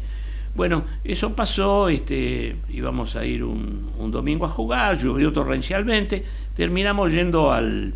Bueno, 0.55 0.85
eso 1.03 1.33
pasó, 1.33 1.87
este, 1.87 2.55
íbamos 2.69 3.15
a 3.15 3.23
ir 3.25 3.43
un, 3.43 3.91
un 3.99 4.11
domingo 4.11 4.45
a 4.45 4.49
jugar, 4.49 4.97
llovió 4.97 5.31
torrencialmente, 5.31 6.25
terminamos 6.55 7.13
yendo 7.13 7.51
al, 7.51 7.93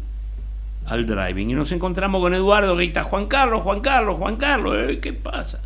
al 0.85 1.05
driving 1.05 1.51
y 1.51 1.53
nos 1.53 1.71
encontramos 1.71 2.21
con 2.21 2.33
Eduardo 2.33 2.75
que 2.77 2.85
está 2.85 3.03
Juan 3.03 3.27
Carlos, 3.27 3.61
Juan 3.61 3.81
Carlos, 3.81 4.17
Juan 4.17 4.35
Carlos, 4.35 4.75
¿eh? 4.77 4.99
¿qué 4.99 5.13
pasa? 5.13 5.61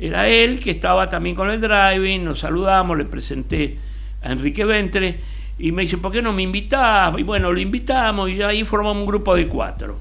era 0.00 0.28
él 0.28 0.58
que 0.60 0.70
estaba 0.70 1.10
también 1.10 1.36
con 1.36 1.50
el 1.50 1.60
driving, 1.60 2.24
nos 2.24 2.40
saludamos, 2.40 2.96
le 2.96 3.04
presenté 3.04 3.76
a 4.22 4.32
Enrique 4.32 4.64
Ventre 4.64 5.20
y 5.58 5.72
me 5.72 5.82
dice, 5.82 5.98
¿por 5.98 6.10
qué 6.10 6.22
no 6.22 6.32
me 6.32 6.42
invitás? 6.42 7.12
Y 7.18 7.22
bueno, 7.22 7.52
lo 7.52 7.60
invitamos 7.60 8.30
y 8.30 8.36
ya 8.36 8.48
ahí 8.48 8.64
formamos 8.64 9.02
un 9.02 9.06
grupo 9.06 9.36
de 9.36 9.46
cuatro. 9.46 9.98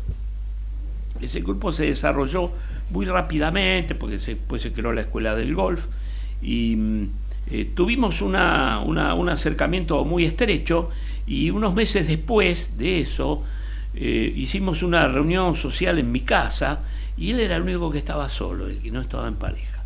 Ese 1.21 1.41
grupo 1.41 1.73
se 1.73 1.87
desarrolló 1.87 2.49
muy 2.91 3.05
rápidamente 3.05 3.93
porque 3.93 4.17
después 4.17 4.61
se 4.61 4.71
creó 4.71 4.93
la 4.93 5.01
escuela 5.01 5.35
del 5.35 5.53
golf 5.53 5.87
y 6.41 6.77
mm, 6.77 7.09
eh, 7.51 7.69
tuvimos 7.75 8.21
una, 8.21 8.79
un 8.79 9.29
acercamiento 9.29 10.05
muy 10.05 10.23
estrecho 10.23 10.91
y 11.27 11.49
unos 11.49 11.73
meses 11.73 12.07
después 12.07 12.77
de 12.77 13.01
eso 13.01 13.43
eh, 14.01 14.33
hicimos 14.33 14.81
una 14.81 15.09
reunión 15.09 15.55
social 15.55 15.99
en 15.99 16.09
mi 16.09 16.21
casa 16.21 16.79
y 17.17 17.31
él 17.31 17.41
era 17.41 17.57
el 17.57 17.63
único 17.63 17.91
que 17.91 17.97
estaba 17.97 18.29
solo, 18.29 18.67
el 18.67 18.81
que 18.81 18.91
no 18.91 19.01
estaba 19.01 19.27
en 19.27 19.35
pareja. 19.35 19.83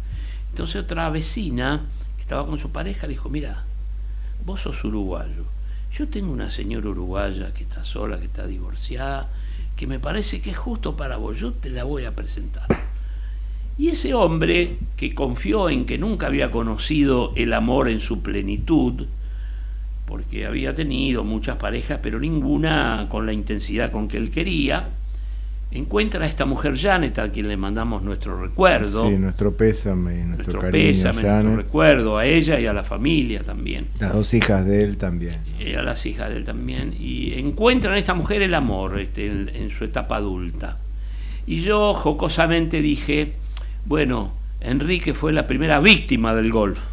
Entonces 0.51 0.84
otra 0.84 1.09
vecina 1.09 1.82
que 2.16 2.22
estaba 2.22 2.45
con 2.45 2.59
su 2.59 2.72
pareja 2.72 3.07
le 3.07 3.14
dijo, 3.14 3.30
mira, 3.30 3.64
vos 4.45 4.61
sos 4.61 4.84
uruguayo, 4.84 5.45
yo 5.91 6.07
tengo 6.09 6.32
una 6.32 6.51
señora 6.51 6.89
uruguaya 6.89 7.51
que 7.53 7.64
está 7.64 7.84
sola, 7.84 8.20
que 8.20 8.26
está 8.26 8.45
divorciada, 8.45 9.32
que 9.76 9.88
me 9.88 9.99
parece 9.99 10.41
que 10.41 10.51
es 10.51 10.57
justo 10.57 10.95
para 10.95 11.18
vos, 11.18 11.39
yo 11.39 11.51
te 11.51 11.72
la 11.72 11.84
voy 11.84 12.05
a 12.05 12.16
presentar. 12.16 12.68
Y 13.80 13.88
ese 13.88 14.14
hombre 14.14 14.78
que 14.95 15.16
confió 15.16 15.72
en 15.72 15.88
que 15.88 15.97
nunca 15.97 16.28
había 16.28 16.51
conocido 16.51 17.34
el 17.36 17.51
amor 17.51 17.89
en 17.89 17.99
su 17.99 18.22
plenitud, 18.22 19.07
porque 20.05 20.45
había 20.45 20.75
tenido 20.75 21.23
muchas 21.23 21.57
parejas, 21.57 21.99
pero 22.01 22.19
ninguna 22.19 23.07
con 23.09 23.25
la 23.25 23.33
intensidad 23.33 23.91
con 23.91 24.07
que 24.07 24.17
él 24.17 24.29
quería, 24.29 24.89
encuentra 25.73 26.23
a 26.23 26.27
esta 26.27 26.45
mujer 26.45 26.77
Janet, 26.77 27.17
a 27.17 27.29
quien 27.29 27.47
le 27.47 27.57
mandamos 27.57 28.03
nuestro 28.03 28.39
recuerdo. 28.39 29.07
Sí, 29.07 29.15
nuestro 29.15 29.55
pésame, 29.57 30.23
nuestro, 30.23 30.53
nuestro 30.53 30.71
pésame, 30.71 31.21
nuestro 31.23 31.55
recuerdo 31.55 32.17
a 32.17 32.25
ella 32.25 32.59
y 32.59 32.67
a 32.67 32.73
la 32.73 32.83
familia 32.83 33.41
también. 33.41 33.87
Las 33.99 34.13
dos 34.13 34.33
hijas 34.33 34.65
de 34.65 34.83
él 34.83 34.97
también. 34.97 35.37
Y 35.59 35.73
a 35.73 35.81
las 35.81 36.05
hijas 36.05 36.29
de 36.29 36.37
él 36.37 36.43
también. 36.43 36.93
Y 36.99 37.33
encuentran 37.39 37.95
a 37.95 37.97
esta 37.97 38.13
mujer 38.13 38.43
el 38.43 38.53
amor 38.53 38.99
este, 38.99 39.25
en, 39.25 39.69
su 39.71 39.83
etapa 39.83 40.17
adulta. 40.17 40.77
Y 41.47 41.61
yo 41.61 41.93
jocosamente 41.95 42.81
dije, 42.81 43.33
bueno, 43.85 44.33
Enrique 44.61 45.13
fue 45.13 45.33
la 45.33 45.47
primera 45.47 45.79
víctima 45.79 46.35
del 46.35 46.51
golf. 46.51 46.92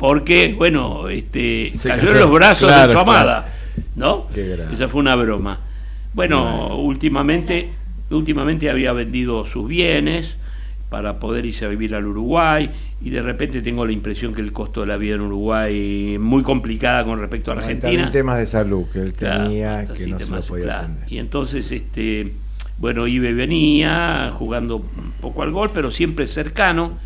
Porque, 0.00 0.54
bueno, 0.56 1.10
este, 1.10 1.70
cayó 1.82 2.12
en 2.12 2.18
los 2.20 2.30
brazos 2.30 2.70
de 2.70 2.90
su 2.90 2.98
amada. 2.98 3.52
¿No? 3.94 4.28
Esa 4.72 4.88
fue 4.88 5.02
una 5.02 5.14
broma. 5.14 5.60
Bueno, 6.14 6.78
últimamente, 6.78 7.68
últimamente 8.08 8.70
había 8.70 8.94
vendido 8.94 9.44
sus 9.44 9.68
bienes 9.68 10.38
para 10.88 11.20
poder 11.20 11.44
irse 11.44 11.66
a 11.66 11.68
vivir 11.68 11.94
al 11.94 12.06
Uruguay 12.06 12.70
y 13.02 13.10
de 13.10 13.20
repente 13.20 13.60
tengo 13.60 13.84
la 13.84 13.92
impresión 13.92 14.32
que 14.32 14.40
el 14.40 14.52
costo 14.52 14.80
de 14.80 14.86
la 14.86 14.96
vida 14.96 15.16
en 15.16 15.20
Uruguay 15.20 16.14
es 16.14 16.20
muy 16.20 16.42
complicada 16.42 17.04
con 17.04 17.20
respecto 17.20 17.50
a 17.50 17.56
Argentina. 17.56 17.80
También 17.80 18.10
temas 18.10 18.38
de 18.38 18.46
salud 18.46 18.86
que 18.90 19.00
él 19.00 19.12
tenía 19.12 19.86
que 19.86 20.06
no 20.06 20.18
se 20.18 20.26
lo 20.26 20.40
podía 20.40 20.88
Y 21.08 21.18
entonces, 21.18 21.70
este, 21.70 22.32
bueno, 22.78 23.06
iba 23.06 23.28
y 23.28 23.34
venía 23.34 24.32
jugando 24.32 24.76
un 24.76 25.12
poco 25.20 25.42
al 25.42 25.52
gol, 25.52 25.70
pero 25.74 25.90
siempre 25.90 26.26
cercano. 26.26 26.98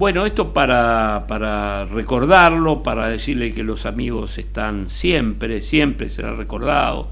Bueno, 0.00 0.24
esto 0.24 0.54
para, 0.54 1.26
para 1.28 1.84
recordarlo, 1.84 2.82
para 2.82 3.08
decirle 3.08 3.52
que 3.52 3.62
los 3.62 3.84
amigos 3.84 4.38
están 4.38 4.88
siempre, 4.88 5.60
siempre 5.60 6.08
será 6.08 6.34
recordado 6.34 7.08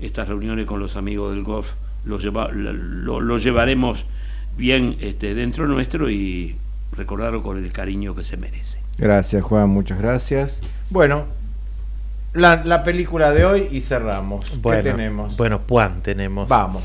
estas 0.00 0.26
reuniones 0.26 0.66
con 0.66 0.80
los 0.80 0.96
amigos 0.96 1.32
del 1.32 1.44
golf 1.44 1.74
lo, 2.04 2.18
lleva, 2.18 2.48
lo, 2.50 3.20
lo 3.20 3.38
llevaremos 3.38 4.06
bien 4.56 4.96
este, 4.98 5.36
dentro 5.36 5.68
nuestro 5.68 6.10
y 6.10 6.56
recordarlo 6.96 7.44
con 7.44 7.58
el 7.58 7.72
cariño 7.72 8.16
que 8.16 8.24
se 8.24 8.36
merece. 8.36 8.80
Gracias, 8.98 9.40
Juan, 9.44 9.70
muchas 9.70 10.00
gracias. 10.00 10.62
Bueno, 10.90 11.26
la, 12.32 12.64
la 12.64 12.82
película 12.82 13.32
de 13.32 13.44
hoy 13.44 13.68
y 13.70 13.82
cerramos. 13.82 14.60
Bueno, 14.60 14.82
¿Qué 14.82 14.90
tenemos? 14.90 15.36
Bueno, 15.36 15.60
Juan 15.68 16.02
tenemos. 16.02 16.48
Vamos. 16.48 16.82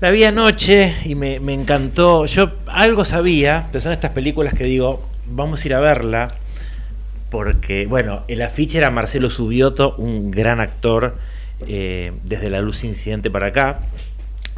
La 0.00 0.12
vi 0.12 0.22
anoche 0.22 0.94
y 1.04 1.16
me, 1.16 1.34
encantó. 1.52 2.26
Yo 2.26 2.52
algo 2.68 3.04
sabía, 3.04 3.66
pero 3.72 3.82
son 3.82 3.90
estas 3.90 4.12
películas 4.12 4.54
que 4.54 4.62
digo, 4.62 5.02
vamos 5.26 5.64
a 5.64 5.66
ir 5.66 5.74
a 5.74 5.80
verla. 5.80 6.34
Porque, 7.30 7.86
bueno, 7.86 8.22
el 8.28 8.42
afiche 8.42 8.78
era 8.78 8.92
Marcelo 8.92 9.28
Subioto, 9.28 9.96
un 9.96 10.30
gran 10.30 10.60
actor 10.60 11.16
eh, 11.66 12.12
desde 12.22 12.48
La 12.48 12.60
Luz 12.60 12.84
Incidente 12.84 13.28
para 13.28 13.48
acá, 13.48 13.80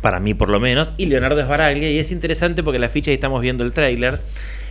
para 0.03 0.21
mí 0.21 0.35
por 0.35 0.51
lo 0.51 0.61
menos, 0.61 0.93
y 0.99 1.07
Leonardo 1.07 1.43
Sbaraglia. 1.43 1.91
Y 1.91 1.99
es 1.99 2.13
interesante 2.13 2.63
porque 2.63 2.77
el 2.77 2.85
afiche, 2.85 3.11
ahí 3.11 3.15
estamos 3.15 3.41
viendo 3.41 3.65
el 3.65 3.73
tráiler, 3.73 4.21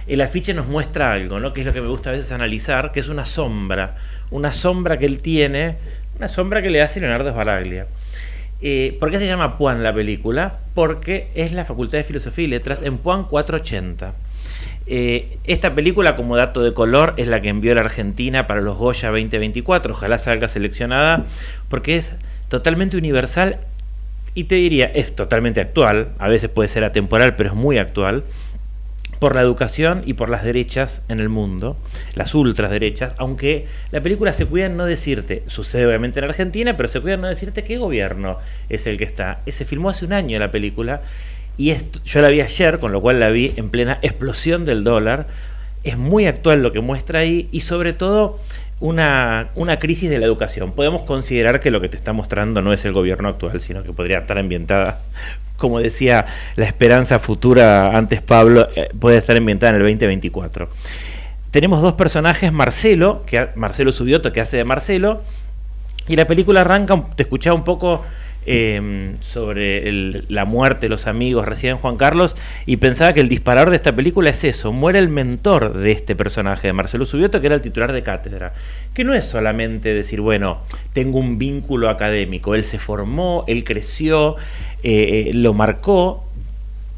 el 0.06 0.22
afiche 0.22 0.54
nos 0.54 0.68
muestra 0.68 1.14
algo, 1.14 1.40
¿no? 1.40 1.52
Que 1.52 1.62
es 1.62 1.66
lo 1.66 1.74
que 1.74 1.82
me 1.82 1.88
gusta 1.88 2.12
a 2.12 2.14
veces 2.14 2.32
analizar, 2.32 2.92
que 2.92 3.00
es 3.00 3.10
una 3.10 3.26
sombra. 3.26 3.98
Una 4.30 4.54
sombra 4.54 5.00
que 5.00 5.08
él 5.08 5.20
tiene, 5.20 5.78
una 6.16 6.28
sombra 6.28 6.62
que 6.62 6.70
le 6.70 6.84
hace 6.84 7.00
Leonardo 7.00 7.32
Sbaraglia. 7.32 7.88
Eh, 8.62 8.98
¿Por 9.00 9.10
qué 9.10 9.20
se 9.20 9.28
llama 9.28 9.58
Puan 9.58 9.84
la 9.84 9.94
película? 9.94 10.60
Porque 10.74 11.30
es 11.36 11.54
la 11.54 11.66
Facultad 11.66 11.98
de 11.98 12.04
Filosofía 12.04 12.46
y 12.46 12.48
Letras 12.48 12.82
en 12.82 12.98
Puan 12.98 13.24
480. 13.24 14.14
Eh, 14.86 15.38
esta 15.46 15.76
película, 15.76 16.16
como 16.16 16.36
dato 16.36 16.62
de 16.62 16.74
color, 16.74 17.14
es 17.18 17.28
la 17.28 17.42
que 17.42 17.50
envió 17.50 17.74
la 17.76 17.82
Argentina 17.82 18.48
para 18.48 18.62
los 18.62 18.78
Goya 18.78 19.10
2024. 19.10 19.94
Ojalá 19.94 20.18
salga 20.18 20.48
seleccionada, 20.48 21.26
porque 21.70 21.98
es 21.98 22.16
totalmente 22.50 22.98
universal 22.98 23.60
y 24.34 24.46
te 24.46 24.56
diría, 24.56 24.86
es 24.86 25.16
totalmente 25.16 25.62
actual. 25.62 26.10
A 26.18 26.28
veces 26.28 26.50
puede 26.50 26.70
ser 26.70 26.84
atemporal, 26.84 27.36
pero 27.36 27.50
es 27.50 27.56
muy 27.56 27.78
actual. 27.78 28.24
Por 29.20 29.36
la 29.36 29.42
educación 29.42 30.04
y 30.06 30.14
por 30.14 30.30
las 30.30 30.44
derechas 30.44 31.02
en 31.10 31.20
el 31.20 31.28
mundo, 31.28 31.76
las 32.16 32.34
ultraderechas, 32.34 33.14
aunque 33.18 33.68
la 33.92 34.02
película 34.02 34.32
se 34.32 34.46
cuida 34.46 34.68
en 34.68 34.78
no 34.78 34.86
decirte, 34.86 35.44
sucede 35.48 35.86
obviamente 35.86 36.20
en 36.20 36.26
Argentina, 36.26 36.78
pero 36.78 36.88
se 36.88 37.02
cuida 37.02 37.16
en 37.16 37.22
no 37.22 37.28
decirte 37.28 37.64
qué 37.66 37.78
gobierno 37.78 38.38
es 38.70 38.88
el 38.88 38.98
que 38.98 39.04
está. 39.04 39.42
Se 39.48 39.66
filmó 39.66 39.90
hace 39.90 40.06
un 40.06 40.14
año 40.14 40.40
la 40.40 40.52
película 40.52 41.02
y 41.60 41.72
esto, 41.72 42.00
yo 42.06 42.22
la 42.22 42.30
vi 42.30 42.40
ayer, 42.40 42.80
con 42.80 42.94
lo 42.94 43.02
cual 43.02 43.20
la 43.20 43.30
vi 43.30 43.54
en 43.58 43.70
plena 43.70 44.00
explosión 44.02 44.64
del 44.64 44.86
dólar. 44.86 45.28
Es 45.84 45.98
muy 45.98 46.26
actual 46.26 46.64
lo 46.64 46.72
que 46.72 46.80
muestra 46.80 47.20
ahí 47.20 47.50
y 47.52 47.62
sobre 47.62 47.92
todo 47.92 48.40
una, 48.80 49.50
una, 49.56 49.78
crisis 49.78 50.10
de 50.10 50.20
la 50.20 50.26
educación. 50.26 50.72
Podemos 50.72 51.02
considerar 51.02 51.60
que 51.60 51.70
lo 51.70 51.82
que 51.82 51.90
te 51.90 51.98
está 51.98 52.14
mostrando 52.14 52.62
no 52.62 52.72
es 52.72 52.86
el 52.86 52.94
gobierno 52.94 53.28
actual, 53.28 53.60
sino 53.60 53.84
que 53.84 53.92
podría 53.92 54.20
estar 54.20 54.38
ambientada, 54.38 55.00
como 55.60 55.80
decía 55.80 56.26
la 56.56 56.66
esperanza 56.66 57.20
futura 57.20 57.96
antes 57.96 58.22
Pablo, 58.22 58.68
eh, 58.76 58.90
puede 59.00 59.18
estar 59.18 59.38
ambientada 59.38 59.72
en 59.72 59.76
el 59.76 59.82
2024. 59.84 60.70
Tenemos 61.52 61.82
dos 61.82 61.94
personajes, 61.94 62.52
Marcelo, 62.52 63.24
que 63.26 63.50
Marcelo 63.56 63.92
Subioto, 63.92 64.32
que 64.32 64.42
hace 64.42 64.58
de 64.58 64.64
Marcelo, 64.64 65.22
y 66.08 66.16
la 66.16 66.26
película 66.26 66.62
arranca, 66.62 67.04
te 67.16 67.24
escuchaba 67.24 67.56
un 67.56 67.64
poco 67.64 68.04
eh, 68.46 69.16
sobre 69.22 69.92
la 70.30 70.46
muerte 70.46 70.86
de 70.86 70.90
los 70.90 71.08
amigos 71.08 71.46
recién 71.46 71.78
Juan 71.78 71.98
Carlos 71.98 72.36
y 72.66 72.78
pensaba 72.78 73.14
que 73.14 73.20
el 73.20 73.30
disparador 73.30 73.70
de 73.70 73.76
esta 73.76 73.96
película 73.96 74.30
es 74.30 74.44
eso, 74.44 74.72
muere 74.72 75.00
el 75.00 75.10
mentor 75.10 75.74
de 75.74 75.92
este 75.92 76.16
personaje, 76.16 76.68
de 76.68 76.74
Marcelo 76.74 77.06
Subioto, 77.06 77.42
que 77.42 77.48
era 77.48 77.56
el 77.56 77.62
titular 77.62 77.92
de 77.92 78.02
cátedra, 78.02 78.54
que 78.94 79.04
no 79.04 79.14
es 79.14 79.26
solamente 79.26 79.94
decir, 79.94 80.22
bueno, 80.22 80.62
tengo 80.94 81.20
un 81.20 81.38
vínculo 81.38 81.90
académico, 81.90 82.56
él 82.56 82.64
se 82.64 82.80
formó, 82.80 83.44
él 83.48 83.64
creció, 83.64 84.36
eh, 84.84 85.32
lo 85.34 85.54
marcó, 85.54 86.29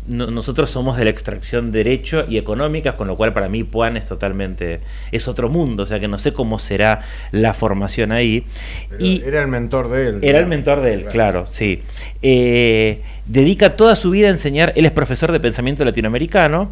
no, 0.07 0.27
nosotros 0.27 0.69
somos 0.69 0.97
de 0.97 1.03
la 1.03 1.09
extracción 1.11 1.71
derecho 1.71 2.25
y 2.27 2.37
económicas, 2.37 2.95
con 2.95 3.07
lo 3.07 3.15
cual 3.15 3.33
para 3.33 3.49
mí 3.49 3.63
Puan 3.63 3.97
es 3.97 4.07
totalmente, 4.07 4.79
es 5.11 5.27
otro 5.27 5.49
mundo, 5.49 5.83
o 5.83 5.85
sea 5.85 5.99
que 5.99 6.07
no 6.07 6.17
sé 6.19 6.33
cómo 6.33 6.59
será 6.59 7.01
la 7.31 7.53
formación 7.53 8.11
ahí. 8.11 8.45
Pero 8.89 9.05
y 9.05 9.21
era 9.25 9.41
el 9.41 9.47
mentor 9.47 9.89
de 9.89 10.07
él. 10.07 10.19
Era 10.21 10.39
el 10.39 10.47
mentor 10.47 10.81
de 10.81 10.93
él, 10.93 11.05
claro, 11.05 11.47
sí. 11.51 11.83
Eh, 12.21 13.01
dedica 13.25 13.75
toda 13.75 13.95
su 13.95 14.11
vida 14.11 14.27
a 14.27 14.31
enseñar, 14.31 14.73
él 14.75 14.85
es 14.85 14.91
profesor 14.91 15.31
de 15.31 15.39
pensamiento 15.39 15.85
latinoamericano, 15.85 16.71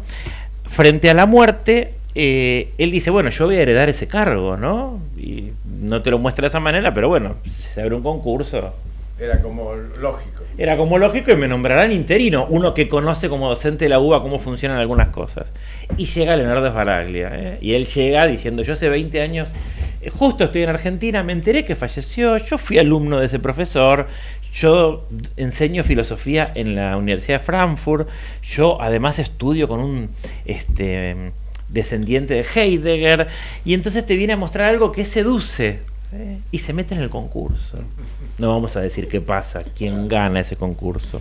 frente 0.68 1.10
a 1.10 1.14
la 1.14 1.26
muerte, 1.26 1.94
eh, 2.14 2.70
él 2.78 2.90
dice, 2.90 3.10
bueno, 3.10 3.30
yo 3.30 3.46
voy 3.46 3.56
a 3.56 3.62
heredar 3.62 3.88
ese 3.88 4.08
cargo, 4.08 4.56
¿no? 4.56 5.00
Y 5.16 5.50
no 5.80 6.02
te 6.02 6.10
lo 6.10 6.18
muestra 6.18 6.42
de 6.42 6.48
esa 6.48 6.60
manera, 6.60 6.92
pero 6.92 7.08
bueno, 7.08 7.36
se 7.74 7.80
abre 7.80 7.94
un 7.94 8.02
concurso. 8.02 8.74
Era 9.20 9.42
como 9.42 9.74
lógico. 9.74 10.44
Era 10.56 10.78
como 10.78 10.96
lógico 10.96 11.30
y 11.30 11.36
me 11.36 11.46
nombrarán 11.46 11.92
interino, 11.92 12.46
uno 12.48 12.72
que 12.72 12.88
conoce 12.88 13.28
como 13.28 13.50
docente 13.50 13.84
de 13.84 13.90
la 13.90 13.98
UBA 14.00 14.22
cómo 14.22 14.38
funcionan 14.38 14.78
algunas 14.78 15.08
cosas. 15.08 15.46
Y 15.98 16.06
llega 16.06 16.36
Leonardo 16.36 16.70
Sbaraglia, 16.70 17.30
¿eh? 17.34 17.58
y 17.60 17.74
él 17.74 17.86
llega 17.86 18.26
diciendo, 18.26 18.62
yo 18.62 18.72
hace 18.72 18.88
20 18.88 19.20
años, 19.20 19.48
eh, 20.00 20.08
justo 20.08 20.44
estoy 20.44 20.62
en 20.62 20.70
Argentina, 20.70 21.22
me 21.22 21.34
enteré 21.34 21.66
que 21.66 21.76
falleció, 21.76 22.38
yo 22.38 22.56
fui 22.56 22.78
alumno 22.78 23.20
de 23.20 23.26
ese 23.26 23.38
profesor, 23.38 24.06
yo 24.54 25.06
enseño 25.36 25.84
filosofía 25.84 26.50
en 26.54 26.74
la 26.74 26.96
Universidad 26.96 27.40
de 27.40 27.44
Frankfurt, 27.44 28.08
yo 28.42 28.80
además 28.80 29.18
estudio 29.18 29.68
con 29.68 29.80
un 29.80 30.08
este, 30.46 31.32
descendiente 31.68 32.32
de 32.32 32.46
Heidegger, 32.54 33.28
y 33.66 33.74
entonces 33.74 34.06
te 34.06 34.16
viene 34.16 34.32
a 34.32 34.38
mostrar 34.38 34.70
algo 34.70 34.92
que 34.92 35.04
seduce, 35.04 35.80
y 36.50 36.58
se 36.58 36.72
mete 36.72 36.94
en 36.94 37.02
el 37.02 37.10
concurso. 37.10 37.78
No 38.38 38.50
vamos 38.50 38.76
a 38.76 38.80
decir 38.80 39.08
qué 39.08 39.20
pasa, 39.20 39.62
quién 39.76 40.08
gana 40.08 40.40
ese 40.40 40.56
concurso. 40.56 41.20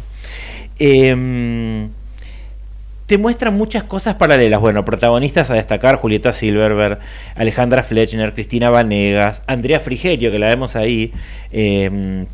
Eh, 0.80 1.88
te 3.06 3.18
muestran 3.18 3.56
muchas 3.56 3.84
cosas 3.84 4.16
paralelas. 4.16 4.60
Bueno, 4.60 4.86
protagonistas 4.86 5.50
a 5.50 5.56
destacar: 5.56 5.96
Julieta 5.96 6.32
Silverberg, 6.32 7.00
Alejandra 7.36 7.84
Fletcher, 7.84 8.34
Cristina 8.34 8.70
Vanegas, 8.70 9.42
Andrea 9.48 9.80
Frigerio, 9.80 10.32
que 10.32 10.40
la 10.40 10.50
vemos 10.50 10.76
ahí. 10.76 11.12
Eh, 11.52 12.26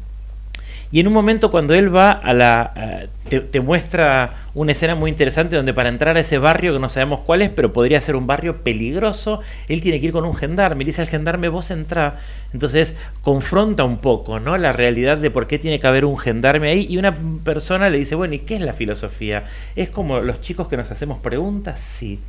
y 0.91 0.99
en 0.99 1.07
un 1.07 1.13
momento 1.13 1.51
cuando 1.51 1.73
él 1.73 1.93
va 1.93 2.11
a 2.11 2.33
la... 2.33 3.07
te, 3.29 3.59
muestra 3.59 4.45
una 4.53 4.71
escena 4.71 4.95
muy 4.95 5.11
interesante 5.11 5.55
donde 5.55 5.73
para 5.73 5.89
entrar 5.89 6.15
a 6.15 6.21
ese 6.21 6.37
barrio, 6.37 6.73
que 6.73 6.79
no 6.79 6.89
sabemos 6.89 7.21
cuál 7.21 7.41
es, 7.41 7.49
pero 7.49 7.73
podría 7.73 7.99
ser 8.01 8.15
un 8.15 8.27
barrio 8.27 8.57
peligroso, 8.63 9.41
él 9.67 9.81
tiene 9.81 9.99
que 9.99 10.07
ir 10.07 10.11
con 10.11 10.25
un 10.25 10.35
gendarme, 10.35 10.83
y 10.83 10.85
dice 10.85 11.01
al 11.01 11.09
gendarme, 11.09 11.49
vos 11.49 11.71
entrá. 11.71 12.19
Entonces 12.53 12.93
confronta 13.21 13.83
un 13.83 13.97
poco 13.97 14.39
¿no? 14.39 14.57
la 14.57 14.71
realidad 14.71 15.17
de 15.17 15.31
por 15.31 15.47
qué 15.47 15.59
tiene 15.59 15.79
que 15.79 15.87
haber 15.87 16.05
un 16.05 16.17
gendarme 16.17 16.69
ahí 16.69 16.87
y 16.89 16.97
una 16.97 17.15
persona 17.43 17.89
le 17.89 17.97
dice, 17.97 18.15
bueno, 18.15 18.35
¿y 18.35 18.39
qué 18.39 18.55
es 18.55 18.61
la 18.61 18.73
filosofía? 18.73 19.45
¿Es 19.75 19.89
como 19.89 20.19
los 20.19 20.41
chicos 20.41 20.67
que 20.67 20.77
nos 20.77 20.89
hacemos 20.91 21.19
preguntas? 21.19 21.81
Sí. 21.81 22.19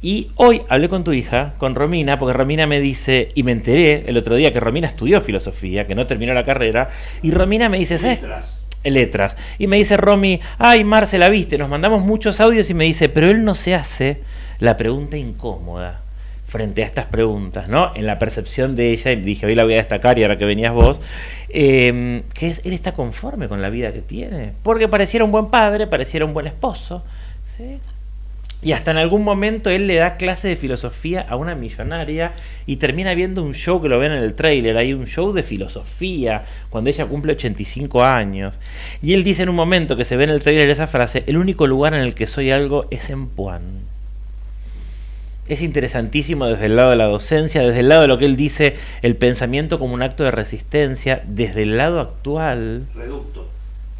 Y 0.00 0.30
hoy 0.36 0.62
hablé 0.68 0.88
con 0.88 1.02
tu 1.02 1.12
hija, 1.12 1.54
con 1.58 1.74
Romina, 1.74 2.18
porque 2.18 2.32
Romina 2.32 2.66
me 2.68 2.80
dice, 2.80 3.30
y 3.34 3.42
me 3.42 3.50
enteré 3.50 4.04
el 4.06 4.16
otro 4.16 4.36
día 4.36 4.52
que 4.52 4.60
Romina 4.60 4.86
estudió 4.86 5.20
filosofía, 5.20 5.88
que 5.88 5.96
no 5.96 6.06
terminó 6.06 6.34
la 6.34 6.44
carrera, 6.44 6.88
y 7.20 7.32
Romina 7.32 7.68
me 7.68 7.78
dice, 7.78 7.98
¿sabes? 7.98 8.22
Letras. 8.22 8.64
Letras. 8.84 9.36
Y 9.58 9.66
me 9.66 9.76
dice 9.76 9.96
Romy, 9.96 10.40
ay, 10.58 10.84
Marce, 10.84 11.18
la 11.18 11.28
viste, 11.28 11.58
nos 11.58 11.68
mandamos 11.68 12.02
muchos 12.04 12.40
audios 12.40 12.70
y 12.70 12.74
me 12.74 12.84
dice, 12.84 13.08
pero 13.08 13.28
él 13.28 13.44
no 13.44 13.56
se 13.56 13.74
hace 13.74 14.22
la 14.60 14.76
pregunta 14.76 15.16
incómoda 15.16 16.02
frente 16.46 16.84
a 16.84 16.86
estas 16.86 17.06
preguntas, 17.06 17.68
¿no? 17.68 17.92
En 17.96 18.06
la 18.06 18.20
percepción 18.20 18.76
de 18.76 18.92
ella, 18.92 19.10
y 19.10 19.16
dije, 19.16 19.46
hoy 19.46 19.56
la 19.56 19.64
voy 19.64 19.74
a 19.74 19.78
destacar 19.78 20.16
y 20.16 20.22
ahora 20.22 20.38
que 20.38 20.44
venías 20.44 20.72
vos, 20.72 21.00
eh, 21.48 22.22
que 22.34 22.46
es, 22.46 22.64
él 22.64 22.72
está 22.72 22.92
conforme 22.92 23.48
con 23.48 23.60
la 23.60 23.68
vida 23.68 23.92
que 23.92 24.00
tiene, 24.00 24.52
porque 24.62 24.86
pareciera 24.86 25.24
un 25.24 25.32
buen 25.32 25.48
padre, 25.48 25.88
pareciera 25.88 26.24
un 26.24 26.32
buen 26.32 26.46
esposo, 26.46 27.02
¿sí? 27.56 27.80
Y 28.60 28.72
hasta 28.72 28.90
en 28.90 28.96
algún 28.96 29.22
momento 29.22 29.70
él 29.70 29.86
le 29.86 29.94
da 29.94 30.16
clase 30.16 30.48
de 30.48 30.56
filosofía 30.56 31.20
a 31.28 31.36
una 31.36 31.54
millonaria 31.54 32.32
y 32.66 32.76
termina 32.76 33.14
viendo 33.14 33.42
un 33.42 33.54
show 33.54 33.80
que 33.80 33.88
lo 33.88 34.00
ven 34.00 34.10
en 34.10 34.22
el 34.22 34.34
trailer, 34.34 34.76
hay 34.76 34.92
un 34.92 35.06
show 35.06 35.32
de 35.32 35.44
filosofía 35.44 36.44
cuando 36.68 36.90
ella 36.90 37.06
cumple 37.06 37.34
85 37.34 38.02
años. 38.02 38.54
Y 39.00 39.14
él 39.14 39.22
dice 39.22 39.44
en 39.44 39.50
un 39.50 39.54
momento 39.54 39.96
que 39.96 40.04
se 40.04 40.16
ve 40.16 40.24
en 40.24 40.30
el 40.30 40.42
trailer 40.42 40.68
esa 40.70 40.88
frase, 40.88 41.22
el 41.28 41.36
único 41.36 41.68
lugar 41.68 41.94
en 41.94 42.00
el 42.00 42.14
que 42.14 42.26
soy 42.26 42.50
algo 42.50 42.86
es 42.90 43.10
en 43.10 43.28
Puan. 43.28 43.62
Es 45.46 45.62
interesantísimo 45.62 46.46
desde 46.46 46.66
el 46.66 46.76
lado 46.76 46.90
de 46.90 46.96
la 46.96 47.06
docencia, 47.06 47.62
desde 47.62 47.80
el 47.80 47.88
lado 47.88 48.02
de 48.02 48.08
lo 48.08 48.18
que 48.18 48.26
él 48.26 48.36
dice, 48.36 48.76
el 49.02 49.14
pensamiento 49.16 49.78
como 49.78 49.94
un 49.94 50.02
acto 50.02 50.24
de 50.24 50.32
resistencia, 50.32 51.22
desde 51.26 51.62
el 51.62 51.76
lado 51.76 52.00
actual. 52.00 52.86
Reducto. 52.94 53.48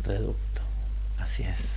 Reducto, 0.05 0.61
así 1.21 1.45
es. 1.45 1.68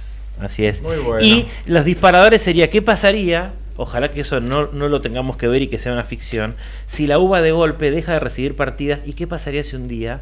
Así 0.42 0.66
es. 0.66 0.82
Bueno. 0.82 1.22
Y 1.22 1.48
los 1.66 1.86
disparadores 1.86 2.42
sería, 2.42 2.70
¿qué 2.70 2.82
pasaría? 2.82 3.54
Ojalá 3.78 4.12
que 4.12 4.22
eso 4.22 4.40
no, 4.42 4.68
no, 4.68 4.90
lo 4.90 5.02
tengamos 5.02 5.38
que 5.38 5.48
ver 5.48 5.62
y 5.62 5.68
que 5.68 5.80
sea 5.80 5.94
una 5.94 6.04
ficción. 6.04 6.56
Si 6.88 7.08
la 7.08 7.20
uva 7.20 7.42
de 7.42 7.52
golpe 7.52 7.92
deja 7.92 8.14
de 8.14 8.20
recibir 8.20 8.56
partidas, 8.56 9.00
¿y 9.06 9.14
qué 9.14 9.28
pasaría 9.28 9.64
si 9.64 9.76
un 9.76 9.88
día 9.88 10.20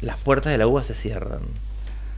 las 0.00 0.16
puertas 0.18 0.52
de 0.52 0.58
la 0.58 0.66
uva 0.66 0.84
se 0.84 0.94
cierran? 0.94 1.40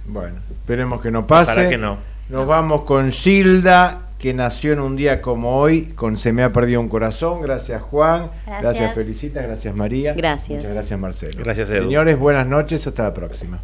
Bueno, 0.07 0.36
esperemos 0.51 1.01
que 1.01 1.11
no 1.11 1.26
pase. 1.26 1.53
Ojalá 1.53 1.68
que 1.68 1.78
no. 1.78 1.99
Nos 2.28 2.47
vamos 2.47 2.82
con 2.82 3.12
Gilda 3.12 4.01
que 4.18 4.32
nació 4.32 4.72
en 4.72 4.80
un 4.80 4.97
día 4.97 5.20
como 5.20 5.59
hoy 5.59 5.86
con 5.95 6.16
Se 6.16 6.32
me 6.32 6.42
ha 6.42 6.53
perdido 6.53 6.80
un 6.80 6.88
corazón. 6.88 7.42
Gracias 7.42 7.82
Juan, 7.82 8.30
Gracias. 8.47 8.62
gracias, 8.62 8.95
Felicita, 8.95 9.42
gracias 9.42 9.76
María. 9.76 10.14
Gracias. 10.14 10.57
Muchas 10.57 10.72
gracias 10.72 11.01
Marcelo. 11.01 11.45
Gracias, 11.45 11.68
Edu. 11.68 11.84
Señores, 11.84 12.18
buenas 12.18 12.47
noches, 12.47 12.86
hasta 12.86 13.05
la 13.05 13.14
próxima. 13.14 13.61